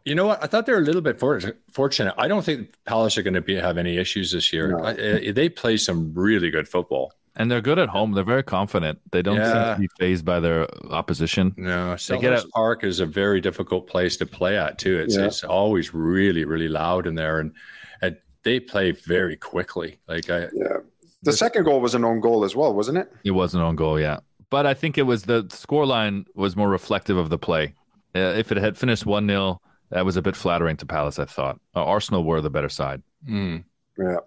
[0.05, 0.43] You know what?
[0.43, 1.39] I thought they were a little bit for-
[1.71, 2.13] fortunate.
[2.17, 4.77] I don't think Palace are going to be have any issues this year.
[4.77, 4.83] No.
[4.83, 7.13] I- I- they play some really good football.
[7.35, 8.11] And they're good at home.
[8.13, 8.99] They're very confident.
[9.11, 9.75] They don't Yeah.
[9.75, 11.53] seem to be phased by their opposition.
[11.55, 14.99] No, They get Selhurst a- Park is a very difficult place to play at too.
[14.99, 15.25] It's Yeah.
[15.27, 17.53] it's always really really loud in there, and
[18.01, 19.99] and they play very quickly.
[20.07, 20.77] Like I, Yeah.
[21.23, 23.11] The second goal was an own goal as well, wasn't it?
[23.23, 24.19] It wasn't own goal, yeah.
[24.49, 27.73] But I think it was the scoreline was more reflective of the play.
[28.15, 29.61] Uh, if it had finished 1 0,
[29.91, 31.59] that was a bit flattering to Palace, I thought.
[31.75, 33.01] Uh, Arsenal were the better side.
[33.27, 33.63] mm,
[33.97, 34.17] Yeah.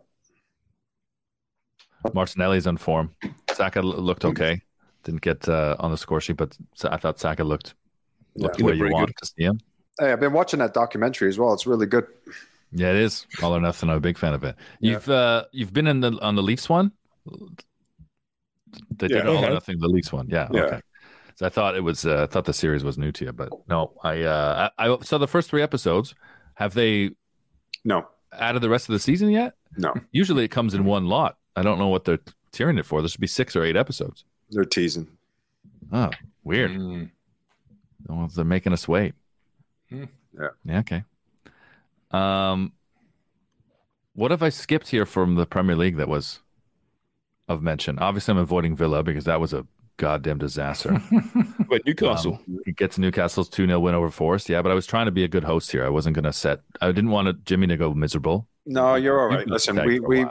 [2.14, 3.14] Martinelli's on form.
[3.52, 4.60] Saka looked okay.
[5.04, 7.74] Didn't get uh, on the score sheet, but I thought Saka looked,
[8.36, 9.16] looked he where looked you very want good.
[9.18, 9.60] to see him.
[10.00, 11.52] Hey, I've been watching that documentary as well.
[11.52, 12.06] It's really good.
[12.72, 13.90] Yeah, it is all or nothing.
[13.90, 14.56] I'm a big fan of it.
[14.80, 16.92] You've uh, you've been in the on the Leafs one.
[18.96, 19.30] They did Yeah.
[19.30, 19.78] all or nothing.
[19.78, 20.48] The Leafs one, yeah.
[20.52, 20.62] Yeah.
[20.62, 20.80] Okay.
[21.36, 22.06] So I thought it was.
[22.06, 23.92] Uh, I thought the series was new to you, but no.
[24.02, 26.14] I uh, I, I saw the first three episodes.
[26.54, 27.10] Have they
[27.84, 29.54] No, added the rest of the season yet?
[29.76, 31.38] no, Usually it comes in one lot.
[31.56, 32.20] I don't know what they're
[32.52, 33.00] tearing it for.
[33.02, 34.24] There should be six or eight episodes.
[34.50, 35.08] they're teasing.
[35.92, 36.10] Oh,
[36.44, 36.70] weird.
[36.72, 37.10] mm.
[38.06, 39.14] Well, they're making us wait.
[39.90, 40.04] Hmm.
[40.38, 40.48] Yeah.
[40.64, 40.78] Yeah.
[40.80, 41.04] Okay.
[42.12, 42.72] Um,
[44.14, 46.40] what have I skipped here from the Premier League that was
[47.48, 47.98] of mention?
[47.98, 51.00] Obviously, I'm avoiding Villa because that was a goddamn disaster.
[51.72, 52.34] But Newcastle.
[52.34, 54.50] Um, it gets Newcastle's 2 0 win over Forest.
[54.50, 55.86] Yeah, but I was trying to be a good host here.
[55.86, 58.46] I wasn't going to set, I didn't want Jimmy to go miserable.
[58.66, 59.46] No, you're all right.
[59.46, 60.26] Listen, we we.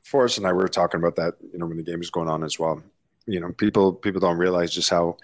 [0.00, 2.44] Forrest and I were talking about that, you know, when the game was going on
[2.44, 2.82] as well.
[3.26, 5.18] You know, people people don't realize just how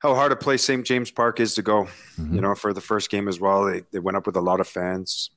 [0.00, 0.84] how hard a place St.
[0.86, 1.88] James Park is to go.
[2.16, 2.34] Mhm.
[2.34, 4.60] You know, for the first game as well, they they went up with a lot
[4.60, 5.30] of fans.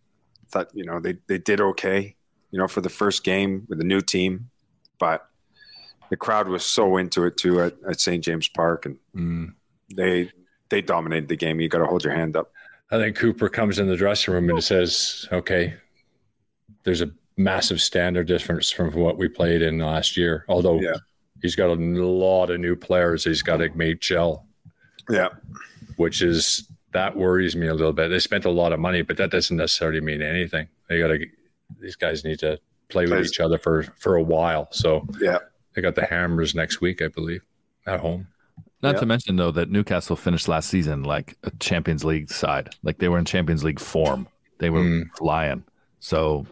[0.50, 2.16] Thought you know they they did okay.
[2.52, 4.50] You know, for the first game with a new team,
[5.00, 5.26] but
[6.10, 8.22] the crowd was so into it too at, at St.
[8.24, 9.54] James Park, and Mm.
[9.96, 10.32] they
[10.70, 11.60] they dominated the game.
[11.60, 12.52] You got to hold your hand up.
[12.92, 15.76] I think Cooper comes in the dressing room and says, "Okay,
[16.84, 20.46] there's a massive standard difference from what we played in last year.
[20.50, 20.96] Although Yeah.
[21.42, 24.46] he's got a lot of new players, he's got to make gel,
[25.10, 25.30] Yeah,
[25.98, 28.10] which is that worries me a little bit.
[28.10, 30.68] They spent a lot of money, but that doesn't necessarily mean anything.
[30.90, 31.20] They got to
[31.80, 34.68] these guys need to play with each other for for a while.
[34.72, 35.40] So yeah,
[35.74, 37.44] they got the Hammers next week, I believe,
[37.86, 38.28] at home.
[38.84, 39.00] Not Yeah.
[39.02, 42.70] to mention, though, that Newcastle finished last season like a Champions League side.
[42.84, 44.28] Like they were in Champions League form.
[44.58, 45.04] They were Mm.
[45.18, 45.64] flying.
[46.00, 46.46] So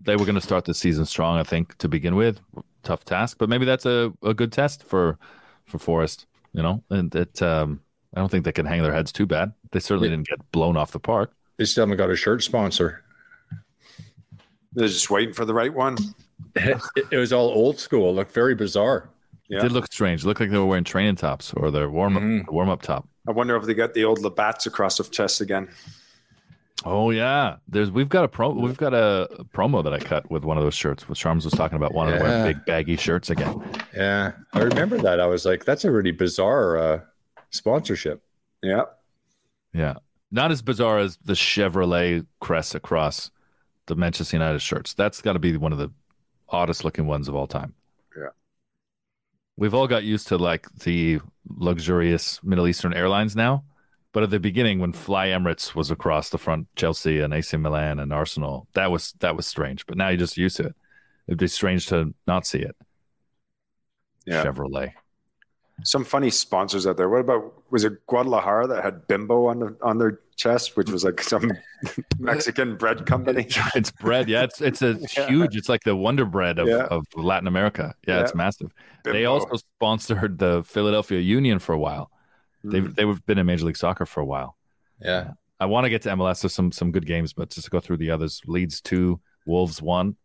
[0.00, 2.40] they were going to start the season strong, I think, to begin with.
[2.82, 5.18] Tough task, but maybe that's a, a good test for
[5.66, 6.82] for Forest, you know?
[6.90, 7.80] And it, um,
[8.18, 9.52] I don't think they can hang their heads too bad.
[9.70, 10.16] They certainly Yeah.
[10.16, 11.30] didn't get blown off the park.
[11.56, 13.04] They still haven't got a shirt sponsor.
[14.72, 15.96] they're just waiting for the right one.
[16.56, 16.80] it,
[17.12, 18.10] it was all old school.
[18.10, 19.08] It looked very bizarre.
[19.48, 19.58] Yeah.
[19.58, 20.24] It did look strange.
[20.24, 22.50] It looked like they were wearing training tops or their warm up Mhm.
[22.52, 23.08] warm up top.
[23.28, 25.68] I wonder if they got the old Labatt's across the chest again.
[26.84, 30.44] Oh yeah, there's we've got a pro we've got a promo that I cut with
[30.44, 31.08] one of those shirts.
[31.08, 32.52] With Sharms was talking about wanting to wear Yeah.
[32.52, 33.60] big baggy shirts again.
[33.94, 35.18] Yeah, I remember that.
[35.18, 37.00] I was like, that's a really bizarre uh,
[37.50, 38.22] sponsorship.
[38.62, 38.84] Yeah.
[39.72, 39.94] Yeah,
[40.30, 43.30] Not as bizarre as the Chevrolet crest across
[43.86, 44.94] the Manchester United shirts.
[44.94, 45.90] That's got to be one of the
[46.48, 47.74] oddest looking ones of all time.
[48.16, 48.28] Yeah.
[49.56, 53.64] We've all got used to like the luxurious Middle Eastern airlines now.
[54.12, 57.98] But at the beginning, when Fly Emirates was across the front, Chelsea and AC Milan
[58.00, 59.86] and Arsenal, that was that was strange.
[59.86, 60.76] But now you're just used to it.
[61.28, 62.74] It'd be strange to not see it.
[64.26, 64.44] Yeah.
[64.44, 64.92] Chevrolet.
[65.84, 67.08] Some funny sponsors out there.
[67.08, 71.04] What about was it Guadalajara that had Bimbo on the on their chest, which was
[71.04, 71.52] like some
[72.18, 73.46] Mexican bread company?
[73.74, 74.28] It's bread.
[74.28, 75.28] Yeah, it's it's a Yeah.
[75.28, 75.56] huge.
[75.56, 76.84] It's like the Wonder Bread of, Yeah.
[76.90, 77.94] of Latin America.
[78.06, 78.38] Yeah, it's Yeah.
[78.38, 78.72] massive.
[79.04, 82.10] They also sponsored the Philadelphia Union for a while.
[82.64, 82.94] They've Mm.
[82.96, 84.56] they've been in Major League Soccer for a while.
[85.00, 85.32] Yeah.
[85.60, 86.42] I want to get to MLS.
[86.42, 88.42] There's some some good games, but just to go through the others.
[88.46, 90.16] Leeds two, Wolves one.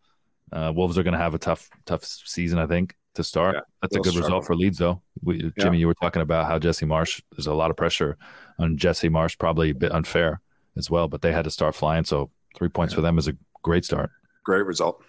[0.52, 3.56] Uh, Wolves are going to have a tough tough season, I think, to start.
[3.56, 4.30] Yeah, That's a good struggle.
[4.30, 5.02] result for Leeds, though.
[5.22, 7.22] We, Jimmy, you were talking about how Jesse Marsch.
[7.32, 8.18] There's a lot of pressure
[8.60, 10.42] on Jesse Marsch, probably a bit unfair
[10.78, 12.04] as well, but they had to start flying.
[12.04, 14.12] So three points for them is a great start.
[14.44, 15.04] Great result.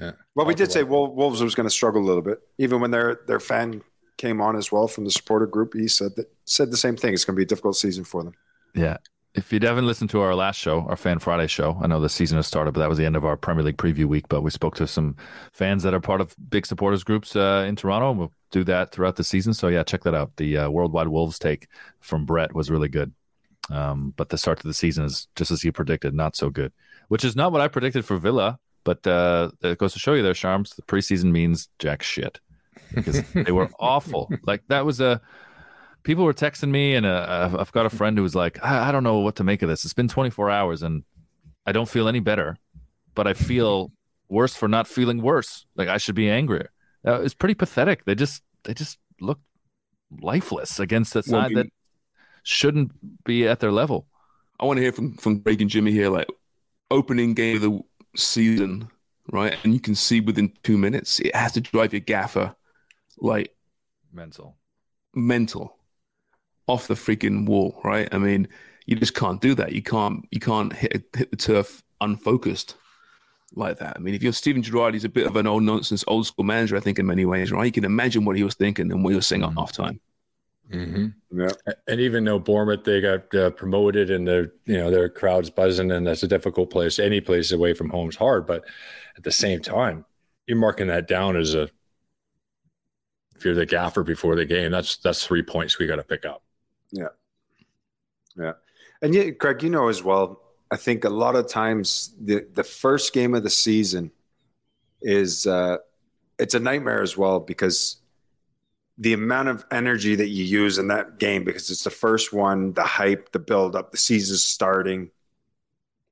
[0.00, 0.12] Yeah.
[0.34, 3.20] Well, we did say Wolves was going to struggle a little bit, even when their
[3.26, 3.82] their fan
[4.16, 5.74] came on as well from the supporter group.
[5.74, 7.14] He said that said the same thing.
[7.14, 8.34] It's going to be a difficult season for them.
[8.74, 8.96] Yeah.
[9.34, 12.10] If you haven't listened to our last show, our Fan Friday show, I know the
[12.10, 14.28] season has started, but that was the end of our Premier League preview week.
[14.28, 15.16] But we spoke to some
[15.52, 18.10] fans that are part of big supporters groups uh, in Toronto.
[18.10, 19.54] and We'll do that throughout the season.
[19.54, 20.36] So, yeah, check that out.
[20.36, 21.68] The uh, Worldwide Wolves take
[22.00, 23.12] from Brett was really good.
[23.70, 26.72] Um, but the start to the season is just as you predicted, not so good,
[27.08, 28.58] which is not what I predicted for Villa.
[28.84, 30.74] But uh, it goes to show you their Sharms.
[30.74, 32.38] The preseason means jack shit
[32.94, 34.30] because they were awful.
[34.44, 35.20] Like that was a
[36.02, 38.92] people were texting me, and uh, I've- got a friend who was like, I, I
[38.92, 39.84] don't know what to make of this.
[39.84, 41.04] It's been 24 hours, and
[41.66, 42.56] I don't feel any better,
[43.14, 43.92] but I feel
[44.28, 45.66] worse for not feeling worse.
[45.76, 46.70] Like I should be angrier.
[47.06, 48.04] Uh, it's pretty pathetic.
[48.04, 49.40] They just they just look
[50.20, 51.66] lifeless against a side you- that
[52.42, 52.92] shouldn't
[53.24, 54.06] be at their level.
[54.60, 56.28] I want to hear from from Greg and Jimmy here, like
[56.90, 57.80] opening game of the
[58.16, 58.88] season,
[59.32, 59.56] right?
[59.64, 62.54] And you can see within two minutes, it has to drive your gaffer
[63.18, 63.54] like
[64.12, 64.56] Mental.
[65.14, 65.76] mental
[66.66, 68.08] off the freaking wall, right?
[68.12, 68.48] I mean,
[68.86, 69.72] you just can't do that.
[69.72, 72.76] You can't you can't hit hit the turf unfocused
[73.54, 73.96] like that.
[73.96, 76.44] I mean, if you're Steven Gerrard, he's a bit of an old nonsense, old school
[76.44, 77.66] manager, I think, in many ways, right?
[77.66, 80.00] You can imagine what he was thinking and what he was saying at halftime.
[80.70, 81.50] hmm Yeah.
[81.86, 85.90] And even though Bournemouth they got uh, promoted and their you know their crowds buzzing
[85.90, 86.98] and that's a difficult place.
[86.98, 88.64] Any place away from home is hard, but
[89.16, 90.04] at the same time,
[90.46, 91.68] you're marking that down as a
[93.36, 94.70] if you're the gaffer before the game.
[94.70, 96.41] That's that's three points we got to pick up.
[96.92, 97.08] Yeah.
[98.36, 98.52] Yeah.
[99.00, 100.40] And yeah, Craig, you know as well,
[100.70, 104.10] I think a lot of times the, the first game of the season
[105.02, 105.78] is uh,
[106.38, 107.96] it's a nightmare as well because
[108.98, 112.72] the amount of energy that you use in that game because it's the first one,
[112.74, 115.10] the hype, the build up, the season's starting.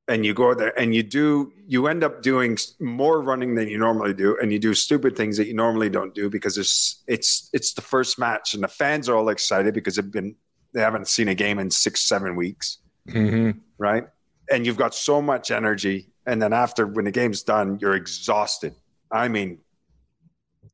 [0.09, 3.79] And you go there and you do, you end up doing more running than you
[3.79, 7.49] normally do, and you do stupid things that you normally don't do because it's it's
[7.53, 10.35] it's the first match, and the fans are all excited because they've been
[10.75, 13.59] they haven't seen a game in six seven weeks Mm-hmm.
[13.79, 14.07] right?
[14.53, 18.75] And you've got so much energy and then after when the game's done you're exhausted.
[19.11, 19.59] I mean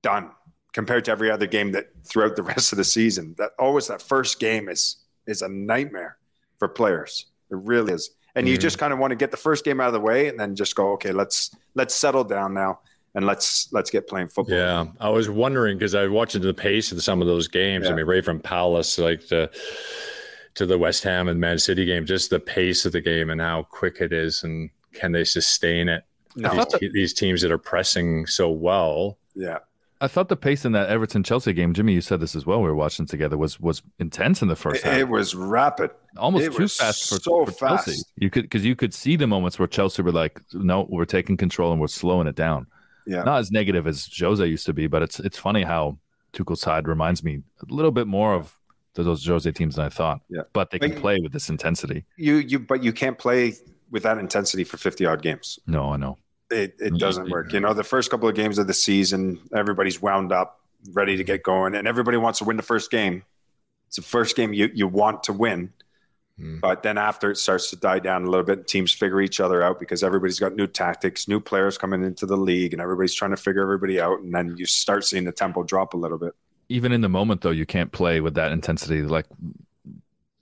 [0.02, 0.30] done
[0.72, 3.34] compared to every other game that throughout the rest of the season.
[3.38, 6.18] That always that first game is is a nightmare
[6.58, 7.26] for players.
[7.50, 8.10] It really is.
[8.34, 8.60] And you Mhm.
[8.60, 10.54] just kind of want to get the first game out of the way and then
[10.56, 12.80] just go okay let's let's settle down now
[13.16, 16.54] and let's let's get playing football Yeah, I was wondering because I was watching the
[16.54, 17.88] pace of some of those games.
[17.88, 19.50] I mean, right from Palace like to
[20.54, 23.40] to the West Ham and Man City game, just the pace of the game and
[23.40, 26.04] how quick it is, and can they sustain it?
[26.36, 29.18] no These, te- these teams that are pressing so well.
[29.34, 29.58] yeah
[29.98, 32.60] I thought the pace in that Everton Chelsea game, Jimmy, you said this as well.
[32.60, 34.98] We were watching together was was intense in the first it, half.
[34.98, 37.92] it was rapid almost It too was fast for, so for Chelsea.
[37.92, 38.12] fast.
[38.18, 41.38] You could because you could see the moments where Chelsea were like, "No, we're taking
[41.38, 42.66] control and we're slowing it down."
[43.06, 45.98] Yeah Not as negative as Jose used to be, but it's it's funny how
[46.32, 48.56] Tuchel's side reminds me a little bit more of
[48.94, 50.20] those Jose teams than I thought.
[50.30, 50.42] Yeah.
[50.54, 52.04] but they can Like- play with this intensity.
[52.16, 53.54] you you but you can't play
[53.90, 56.18] with that intensity for 50 odd games No, I know.
[56.50, 56.96] it, it mm-hmm.
[56.96, 60.60] doesn't work you know the first couple of games of the season everybody's wound up
[60.92, 63.22] ready to get going and everybody wants to win the first game
[63.88, 65.72] it's the first game you, you want to win
[66.38, 66.58] Hmm.
[66.60, 69.62] but then after it starts to die down a little bit teams figure each other
[69.62, 73.30] out because everybody's got new tactics new players coming into the league and everybody's trying
[73.30, 76.34] to figure everybody out and then you start seeing the tempo drop a little bit
[76.68, 79.00] Even in the moment, though, you can't play with that intensity.
[79.02, 79.26] Like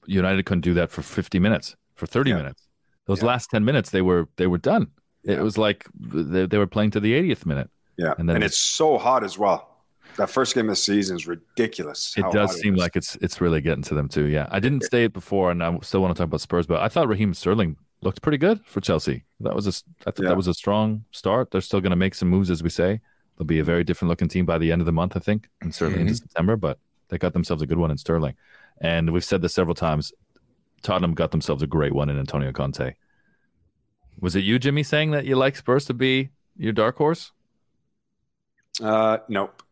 [0.06, 2.36] United couldn't do that for 50 minutes, for 30 Yeah.
[2.38, 2.66] minutes.
[3.06, 3.28] Those Yeah.
[3.28, 4.88] last 10 minutes, they were they were done.
[5.22, 7.70] It was like they, they were playing to the 80th minute.
[7.96, 9.73] yeah And and, it's so hot as well
[10.16, 12.14] That first game of the season is ridiculous.
[12.16, 12.80] It does seem is.
[12.80, 14.26] like it's it's really getting to them too.
[14.26, 16.80] Yeah, I didn't say it before, and I still want to talk about Spurs, but
[16.80, 19.24] I thought Raheem Sterling looked pretty good for Chelsea.
[19.40, 20.28] That was a s- I thought Yeah.
[20.30, 21.50] that was a strong start.
[21.50, 23.00] They're still going to make some moves, as we say.
[23.36, 25.48] They'll be a very different looking team by the end of the month, I think,
[25.60, 26.56] and certainly into September.
[26.56, 28.34] But they got themselves a good one in Sterling,
[28.80, 30.12] and we've said this several times.
[30.82, 32.94] Tottenham got themselves a great one in Antonio Conte.
[34.20, 37.32] Was it you, Jimmy, saying that you like Spurs to be your dark horse?
[38.82, 39.62] Uh, nope.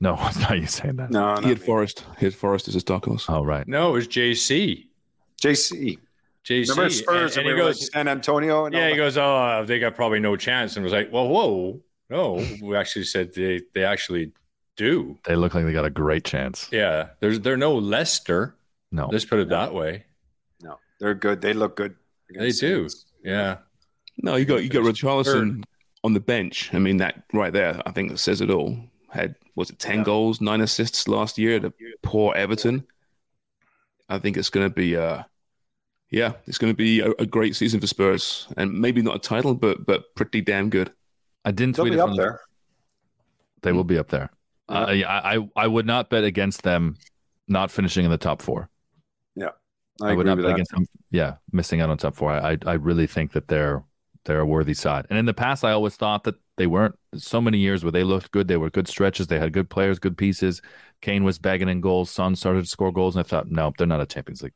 [0.00, 1.10] No, it's not you saying that.
[1.10, 1.64] No, He had me.
[1.64, 2.04] Forest.
[2.18, 3.26] He had Forest as his dark horse.
[3.28, 3.66] Oh, right.
[3.66, 4.86] No, it was JC.
[5.42, 5.98] JC.
[6.44, 6.68] JC.
[6.70, 8.66] Remember Spurs and, and, and we he goes, like San Antonio?
[8.66, 8.98] And all yeah, he that?
[8.98, 13.04] goes, oh, they got probably no chance, and was like, well, whoa, no, we actually
[13.04, 14.30] said they they actually
[14.76, 15.18] do.
[15.24, 16.68] They look like they got a great chance.
[16.70, 18.54] Yeah, there's they're no Leicester.
[18.92, 20.04] No, Let's put it that way.
[20.62, 21.40] No, they're good.
[21.40, 21.96] They look good.
[22.30, 22.88] They against do.
[22.88, 23.06] Saints.
[23.24, 23.56] Yeah.
[24.18, 25.64] No, you got you got Richarlison
[26.04, 26.72] on the bench.
[26.72, 28.78] I mean, that right there, I think that says it all.
[29.16, 32.86] Had was it ten goals, nine assists last year to poor Everton.
[34.08, 35.24] I think it's going to be, uh,
[36.10, 39.18] yeah, it's going to be a, a great season for Spurs, and maybe not a
[39.18, 40.92] title, but but pretty damn good.
[41.44, 42.40] I didn't They'll tweet be it up from there.
[43.62, 44.30] They will be up there.
[44.68, 46.96] Uh, yeah, I, I I would not bet against them
[47.48, 48.68] not finishing in the top four.
[49.34, 49.50] Yeah,
[50.00, 50.54] I, I, would agree not with bet that.
[50.54, 50.86] against them.
[51.10, 52.30] Yeah, missing out on top four.
[52.30, 53.82] I, I I really think that they're
[54.26, 55.06] they're a worthy side.
[55.08, 56.98] And in the past, I always thought that they weren't.
[57.14, 58.48] So many years where they looked good.
[58.48, 59.26] They were good stretches.
[59.26, 60.62] They had good players, good pieces.
[61.00, 62.10] Kane was bagging in goals.
[62.10, 64.54] Son started to score goals, and I thought, no, they're not a Champions League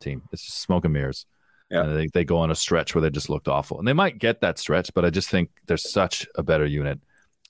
[0.00, 0.22] team.
[0.32, 1.26] It's just smoke and mirrors.
[1.70, 1.82] Yeah.
[1.82, 3.78] And they, they go on a stretch where they just looked awful.
[3.78, 7.00] And they might get that stretch, but I just think they're such a better unit.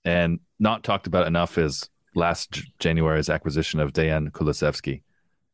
[0.04, 5.02] And not talked about enough is last January's acquisition of Dejan Kulusevski.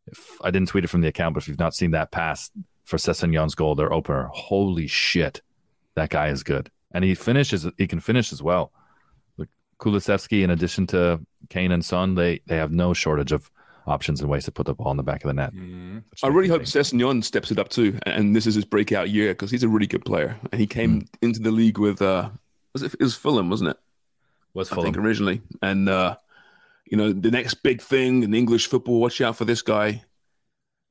[0.06, 2.50] If I didn't tweet it from the account, but if you've not seen that pass
[2.84, 5.42] for Sessegnon's goal, their opener, holy shit,
[5.94, 7.66] that guy is good, and he finishes.
[7.76, 8.72] He can finish as well.
[9.36, 11.20] Like Kulusevski, in addition to
[11.50, 13.50] Kane and Son, they they have no shortage of
[13.86, 15.52] options and ways to put the ball in the back of the net.
[16.22, 19.50] I really hope Sessegnon steps it up too, and this is his breakout year because
[19.50, 22.30] he's a really good player, and he came into the league with uh,
[22.72, 23.76] was it, it was Fulham, wasn't it?
[24.54, 26.16] Was Fulham I think originally, and uh,
[26.86, 29.00] you know the next big thing in English football.
[29.00, 30.04] Watch out for this guy,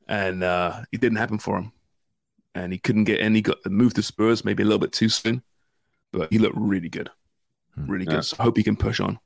[0.08, 1.72] and uh, it didn't happen for him,
[2.54, 3.42] and he couldn't get any.
[3.42, 5.42] Got moved to Spurs maybe a little bit too soon,
[6.14, 7.10] but he looked really good,
[7.76, 8.14] really good.
[8.14, 8.22] Yeah.
[8.22, 9.20] So I hope he can push on.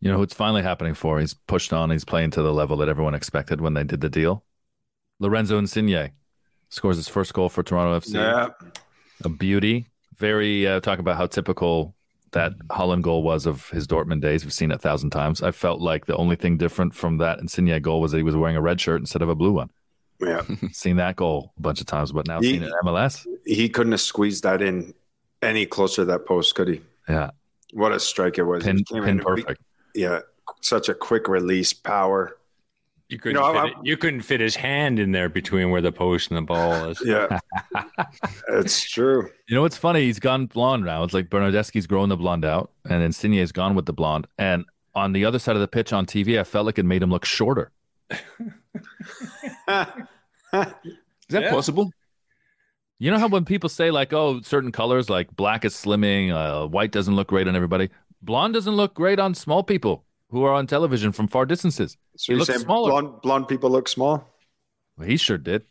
[0.00, 1.20] You know who it's finally happening for?
[1.20, 1.90] He's pushed on.
[1.90, 4.42] He's playing to the level that everyone expected when they did the deal.
[5.20, 6.10] Lorenzo Insigne
[6.70, 8.14] scores his first goal for Toronto FC.
[8.14, 8.48] Yeah,
[9.24, 9.86] A beauty.
[10.16, 11.94] Very uh, talk about how typical
[12.32, 14.42] that Haaland goal was of his Dortmund days.
[14.44, 15.42] We've seen it a thousand times.
[15.42, 18.34] I felt like the only thing different from that Insigne goal was that he was
[18.34, 19.70] wearing a red shirt instead of a blue one.
[20.20, 20.42] yeah.
[20.72, 23.26] seen that goal a bunch of times, but now He- seeing it in MLS.
[23.44, 24.94] he couldn't have squeezed that in
[25.42, 26.80] any closer to that post, could he?
[27.08, 27.30] Yeah,
[27.72, 28.64] What a strike it was!
[28.64, 29.60] pin, It came pin in- perfect.
[29.94, 30.20] Yeah,
[30.60, 32.36] such a quick release, power.
[33.08, 35.82] You couldn't, know, fit I- it, you couldn't fit his hand in there between where
[35.82, 37.02] the post and the ball is.
[37.04, 37.38] Yeah,
[38.48, 39.28] it's true.
[39.48, 40.00] You know what's funny?
[40.02, 41.02] He's gone blonde now.
[41.04, 44.26] It's like Bernardeschi's growing the blonde out, and Insigne's gone with the blonde.
[44.38, 44.64] And
[44.94, 47.10] on the other side of the pitch on TV, I felt like it made him
[47.10, 47.70] look shorter.
[48.10, 48.18] Is
[50.48, 50.74] that
[51.30, 51.50] Yeah.
[51.50, 51.90] possible?
[53.02, 56.68] You know how when people say like, "Oh, certain colors like black is slimming, uh,
[56.68, 57.90] white doesn't look great on everybody.
[58.22, 62.30] Blonde doesn't look great on small people who are on television from far distances." So
[62.30, 62.90] you're looks saying smaller.
[62.92, 64.24] blonde, blonde people look small?
[64.96, 65.64] Well, he sure did.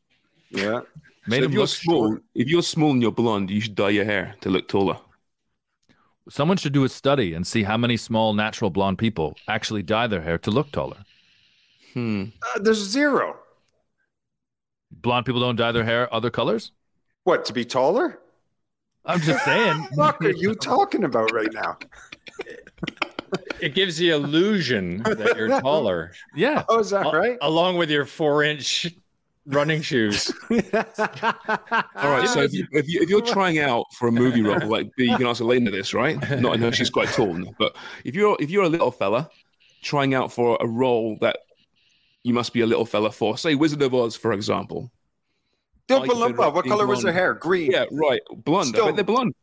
[0.50, 0.82] Yeah.
[1.26, 2.24] Made So him if you're look small, short.
[2.36, 4.98] if you're small and you're blonde, you should dye your hair to look taller.
[6.28, 10.08] Someone should do a study and see how many small natural blonde people actually dye
[10.08, 11.06] their hair to look taller.
[11.94, 12.26] Hmm.
[12.44, 13.40] Uh, there's zero.
[14.92, 16.74] Blonde people don't dye their hair other colors.
[17.24, 18.20] What to be taller?
[19.06, 19.88] I'm just saying.
[19.96, 21.78] What are you talking about right now?
[23.60, 26.64] It gives the illusion that you're taller, Yeah.
[26.68, 27.38] Oh, is that right?
[27.42, 28.88] along with your four inch
[29.46, 30.32] running shoes.
[30.52, 30.60] All
[32.12, 32.28] right.
[32.28, 35.06] So if, you, if, you, if you're trying out for a movie role, like B,
[35.06, 36.18] you can ask Elena this, right?
[36.42, 39.30] Not I know she's quite tall, but if you're if you're a little fella
[39.82, 41.40] trying out for a role that
[42.24, 44.92] you must be a little fella for, say Wizard of Oz, for example.
[45.92, 47.18] Dilpa Are you better Lumpa, off what being color was their blonde?
[47.20, 47.34] hair?
[47.36, 47.72] Green.
[47.72, 48.22] Yeah, right.
[48.36, 48.68] Blonde.
[48.68, 49.36] I Still- bet they're blonde.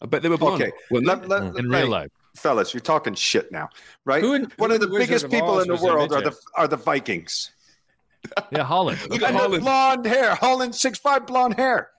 [0.00, 0.62] I bet they were blonde.
[0.62, 0.72] Okay.
[0.90, 1.06] weren't?
[1.06, 1.80] Let- let- In right.
[1.82, 2.10] real life.
[2.36, 3.68] fellas, you're talking shit now,
[4.04, 4.22] right?
[4.22, 6.36] Who in- One who of the in biggest of people in the world are the
[6.56, 7.50] are the Vikings.
[8.52, 9.08] Yeah, Haaland.
[9.10, 9.60] Look at the Haaland.
[9.60, 11.90] blonde hair, Haaland six five blonde hair.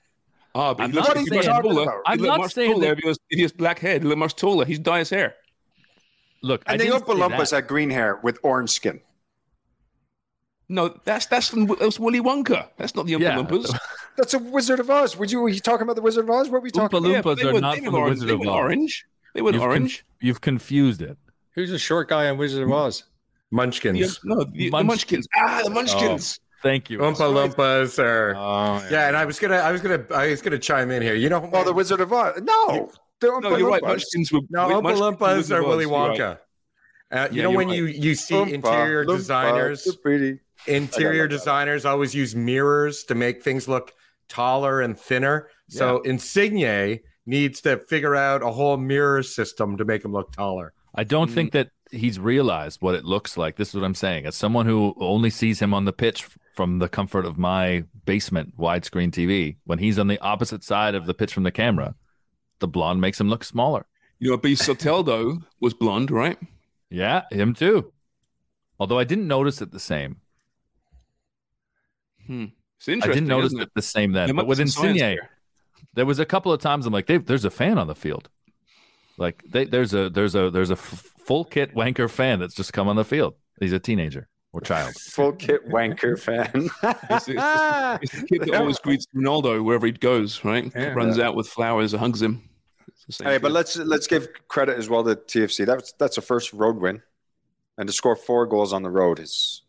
[0.56, 2.02] Ah, but I'm not saying- much taller.
[2.08, 3.94] I'm not much saying taller that- if he was if he was black hair.
[4.00, 4.66] He'd much taller.
[4.66, 5.36] He's dyed his hair.
[6.42, 7.56] Look, I And the didn't Oompa Loompas that.
[7.58, 9.02] had green hair with orange skin.
[10.70, 12.70] No, that's that's from that's Willy Wonka.
[12.78, 13.38] That's not the Oompa Yeah.
[13.38, 13.76] Loompas.
[14.18, 15.16] That's a Wizard of Oz.
[15.16, 16.48] Would you were you talking about the Wizard of Oz?
[16.50, 17.38] What were we talking about Oompa about?
[17.38, 18.10] Loompas they are were- not from were the orange.
[18.20, 18.52] Wizard They of were Oz.
[18.56, 19.06] orange.
[19.34, 19.98] They were You've, orange.
[19.98, 21.18] conf- you've confused it.
[21.56, 23.04] Who's the short guy on Wizard of Oz?
[23.52, 23.98] Munchkins.
[24.00, 25.28] Yeah, no, the, Munch- the Munchkins.
[25.36, 26.40] Ah, the Munchkins.
[26.62, 27.00] Thank you.
[27.00, 30.60] Oompa Loompas or Oh, yeah, and I was gonna, I was gonna, I was gonna
[30.60, 31.16] chime in here.
[31.16, 32.42] You know, Oh, the Wizard of Oz.
[32.44, 32.92] No,
[33.22, 33.82] they're No, you're right.
[33.82, 36.38] Munchkins were no, Oompa Munchkins Loompas are Willy Oz, you're right.
[37.12, 37.18] Wonka.
[37.26, 37.78] Uh, you Yeah, know you're when right.
[37.78, 40.40] you you see Oompa interior Loompa, designers, pretty.
[40.68, 41.38] interior like that.
[41.38, 43.94] designers always use mirrors to make things look
[44.28, 45.50] taller and thinner.
[45.70, 50.74] So Insigne needs to figure out a whole mirror system to make him look taller.
[50.96, 51.34] I don't Mm.
[51.34, 53.56] think that he's realized what it looks like.
[53.56, 54.26] This is what I'm saying.
[54.26, 58.58] As someone who only sees him on the pitch from the comfort of my basement
[58.58, 61.96] widescreen TV, when he's on the opposite side of the pitch from the camera,
[62.60, 63.86] the blonde makes him look smaller.
[64.20, 64.54] You know, B.
[64.54, 66.38] Soteldo was blonde, right?
[66.90, 67.94] Yeah, him too.
[68.80, 70.18] Although I didn't notice it the same.
[72.26, 72.46] Hmm.
[72.78, 73.12] It's interesting.
[73.12, 74.28] I didn't notice isn't it the same then.
[74.30, 75.30] But must with be Insigne, there.
[75.96, 78.30] there was a couple of times I'm like, there's a fan on the field.
[79.18, 82.72] Like they, there's a there's a there's a f- full kit wanker fan that's just
[82.72, 83.36] come on the field.
[83.60, 84.96] He's a teenager or child.
[85.12, 86.70] Full kit wanker fan.
[87.10, 90.72] It's, it's, it's, it's the kid that always greets Ronaldo wherever he goes, right?
[90.74, 90.94] Yeah.
[90.94, 92.49] Runs out with flowers hugs him.
[93.10, 95.66] It's Hey, but let's let's give credit as well to TFC.
[95.66, 97.02] That's that's a first road win,
[97.78, 99.64] and to score four goals on the road is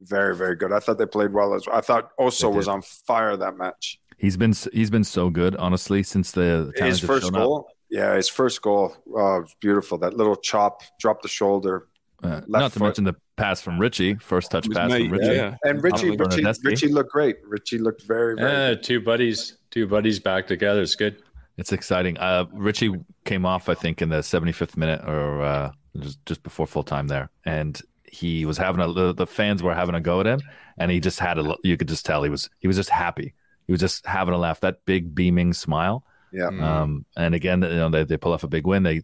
[0.00, 0.72] very very good.
[0.72, 2.10] I thought they played well as I thought.
[2.18, 4.00] Oso was on fire that match.
[4.18, 7.42] He's been he's been so good, honestly, since the His first shown up.
[7.42, 9.98] goal, yeah, his first goal, oh, was beautiful.
[9.98, 11.88] That little chop, drop the shoulder,
[12.22, 12.84] Uh, not to foot.
[12.84, 15.34] mention the pass from Richie, first touch pass mate, from Richie.
[15.34, 15.56] yeah.
[15.64, 17.36] and Richie, Probably Richie, Richie looked great.
[17.44, 18.48] Richie looked very very.
[18.50, 18.82] Yeah, good.
[18.84, 20.82] two buddies, two buddies back together.
[20.82, 21.23] It's good.
[21.56, 22.18] It's exciting.
[22.18, 22.92] Uh, Richie
[23.24, 27.06] came off, I think, in the 75th minute or uh, just just before full time
[27.08, 30.40] there, and he was having a the, the fans were having a go at him,
[30.78, 33.34] and he just had a you could just tell he was he was just happy.
[33.66, 34.60] He was just having a laugh.
[34.60, 36.04] That big beaming smile.
[36.32, 36.48] Yeah.
[36.48, 38.82] Um, and again, you know, they, they pull off a big win.
[38.82, 39.02] They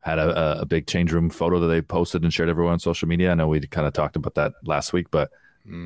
[0.00, 2.80] had a, a- a big change room photo that they posted and shared everywhere on
[2.80, 3.30] social media.
[3.30, 5.30] I know we kind of talked about that last week, but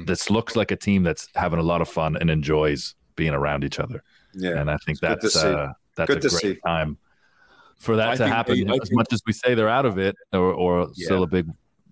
[0.07, 3.63] this looks like a team that's having a lot of fun and enjoys being around
[3.63, 4.03] each other.
[4.35, 4.59] Yeah.
[4.59, 6.61] And I think good to that's uh, that's Good a to great see.
[6.65, 6.97] time
[7.79, 8.55] for that I to happen.
[8.67, 11.05] they- as think- much as we say they're out of it, or, or Yeah.
[11.07, 11.47] still a big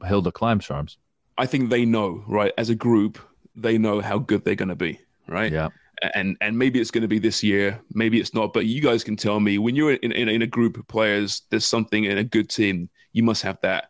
[0.06, 0.96] hill to climb, Sharms.
[1.38, 2.52] I think they know, right?
[2.56, 3.18] As a group,
[3.54, 4.98] they know how good they're going to be,
[5.28, 5.52] right?
[5.52, 5.68] Yeah.
[6.14, 8.52] And and maybe it's going to be this year, maybe it's not.
[8.52, 11.42] But you guys can tell me when you're in, in, in a group of players,
[11.50, 12.90] there's something in a good team.
[13.12, 13.88] You must have that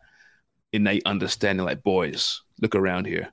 [0.71, 1.65] innate understanding.
[1.65, 3.27] Like boys, look around here.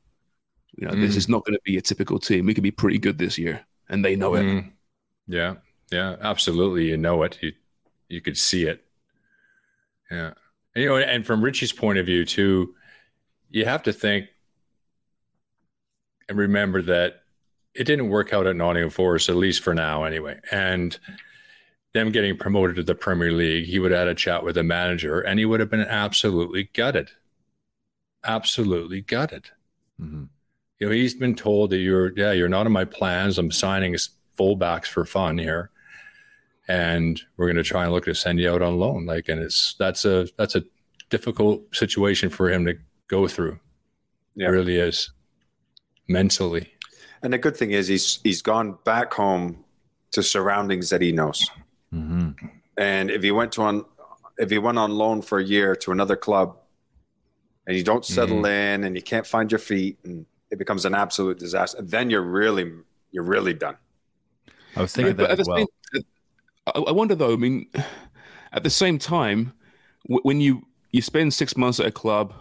[0.76, 1.18] You know, this Mm.
[1.18, 2.46] is not going to be a typical team.
[2.46, 4.42] We could be pretty good this year, and they know it.
[4.42, 4.72] Mm.
[5.28, 5.54] Yeah,
[5.90, 6.88] yeah, absolutely.
[6.88, 7.38] You know it.
[7.40, 7.52] You
[8.08, 8.84] you could see it.
[10.10, 10.34] Yeah,
[10.74, 12.74] and, you know, and from Richie's point of view too,
[13.50, 14.26] you have to think
[16.28, 17.22] and remember that
[17.74, 20.38] it didn't work out at Nottingham Forest, at least for now, anyway.
[20.50, 20.96] And
[21.92, 24.62] them getting promoted to the Premier League, he would have had a chat with the
[24.62, 27.10] manager, and he would have been absolutely gutted,
[28.24, 29.50] absolutely gutted.
[30.00, 30.28] Mhm.
[30.78, 33.38] You know, he's been told that you're, yeah, you're not in my plans.
[33.38, 33.96] I'm signing
[34.38, 35.70] fullbacks for fun here,
[36.68, 39.06] and we're going to try and look to send you out on loan.
[39.06, 40.62] Like, and it's that's a that's a
[41.10, 42.74] difficult situation for him to
[43.08, 43.58] go through.
[44.34, 44.48] Yeah.
[44.48, 45.10] It really is
[46.08, 46.72] mentally.
[47.22, 49.64] And the good thing is he's he's gone back home
[50.12, 51.48] to surroundings that he knows.
[51.92, 52.34] Mhm.
[52.76, 53.84] And if he went to on
[54.38, 56.56] if he went on loan for a year to another club
[57.66, 60.94] and you don't settle in and you can't find your feet and it becomes an
[60.94, 62.72] absolute disaster, then you're really
[63.12, 63.76] you're really done.
[64.76, 65.58] I was thinking but that as well.
[65.58, 65.66] same,
[66.66, 67.32] I, I wonder though.
[67.32, 67.66] I mean,
[68.52, 69.52] at the same time,
[70.08, 72.32] w- when you you spend six months at a club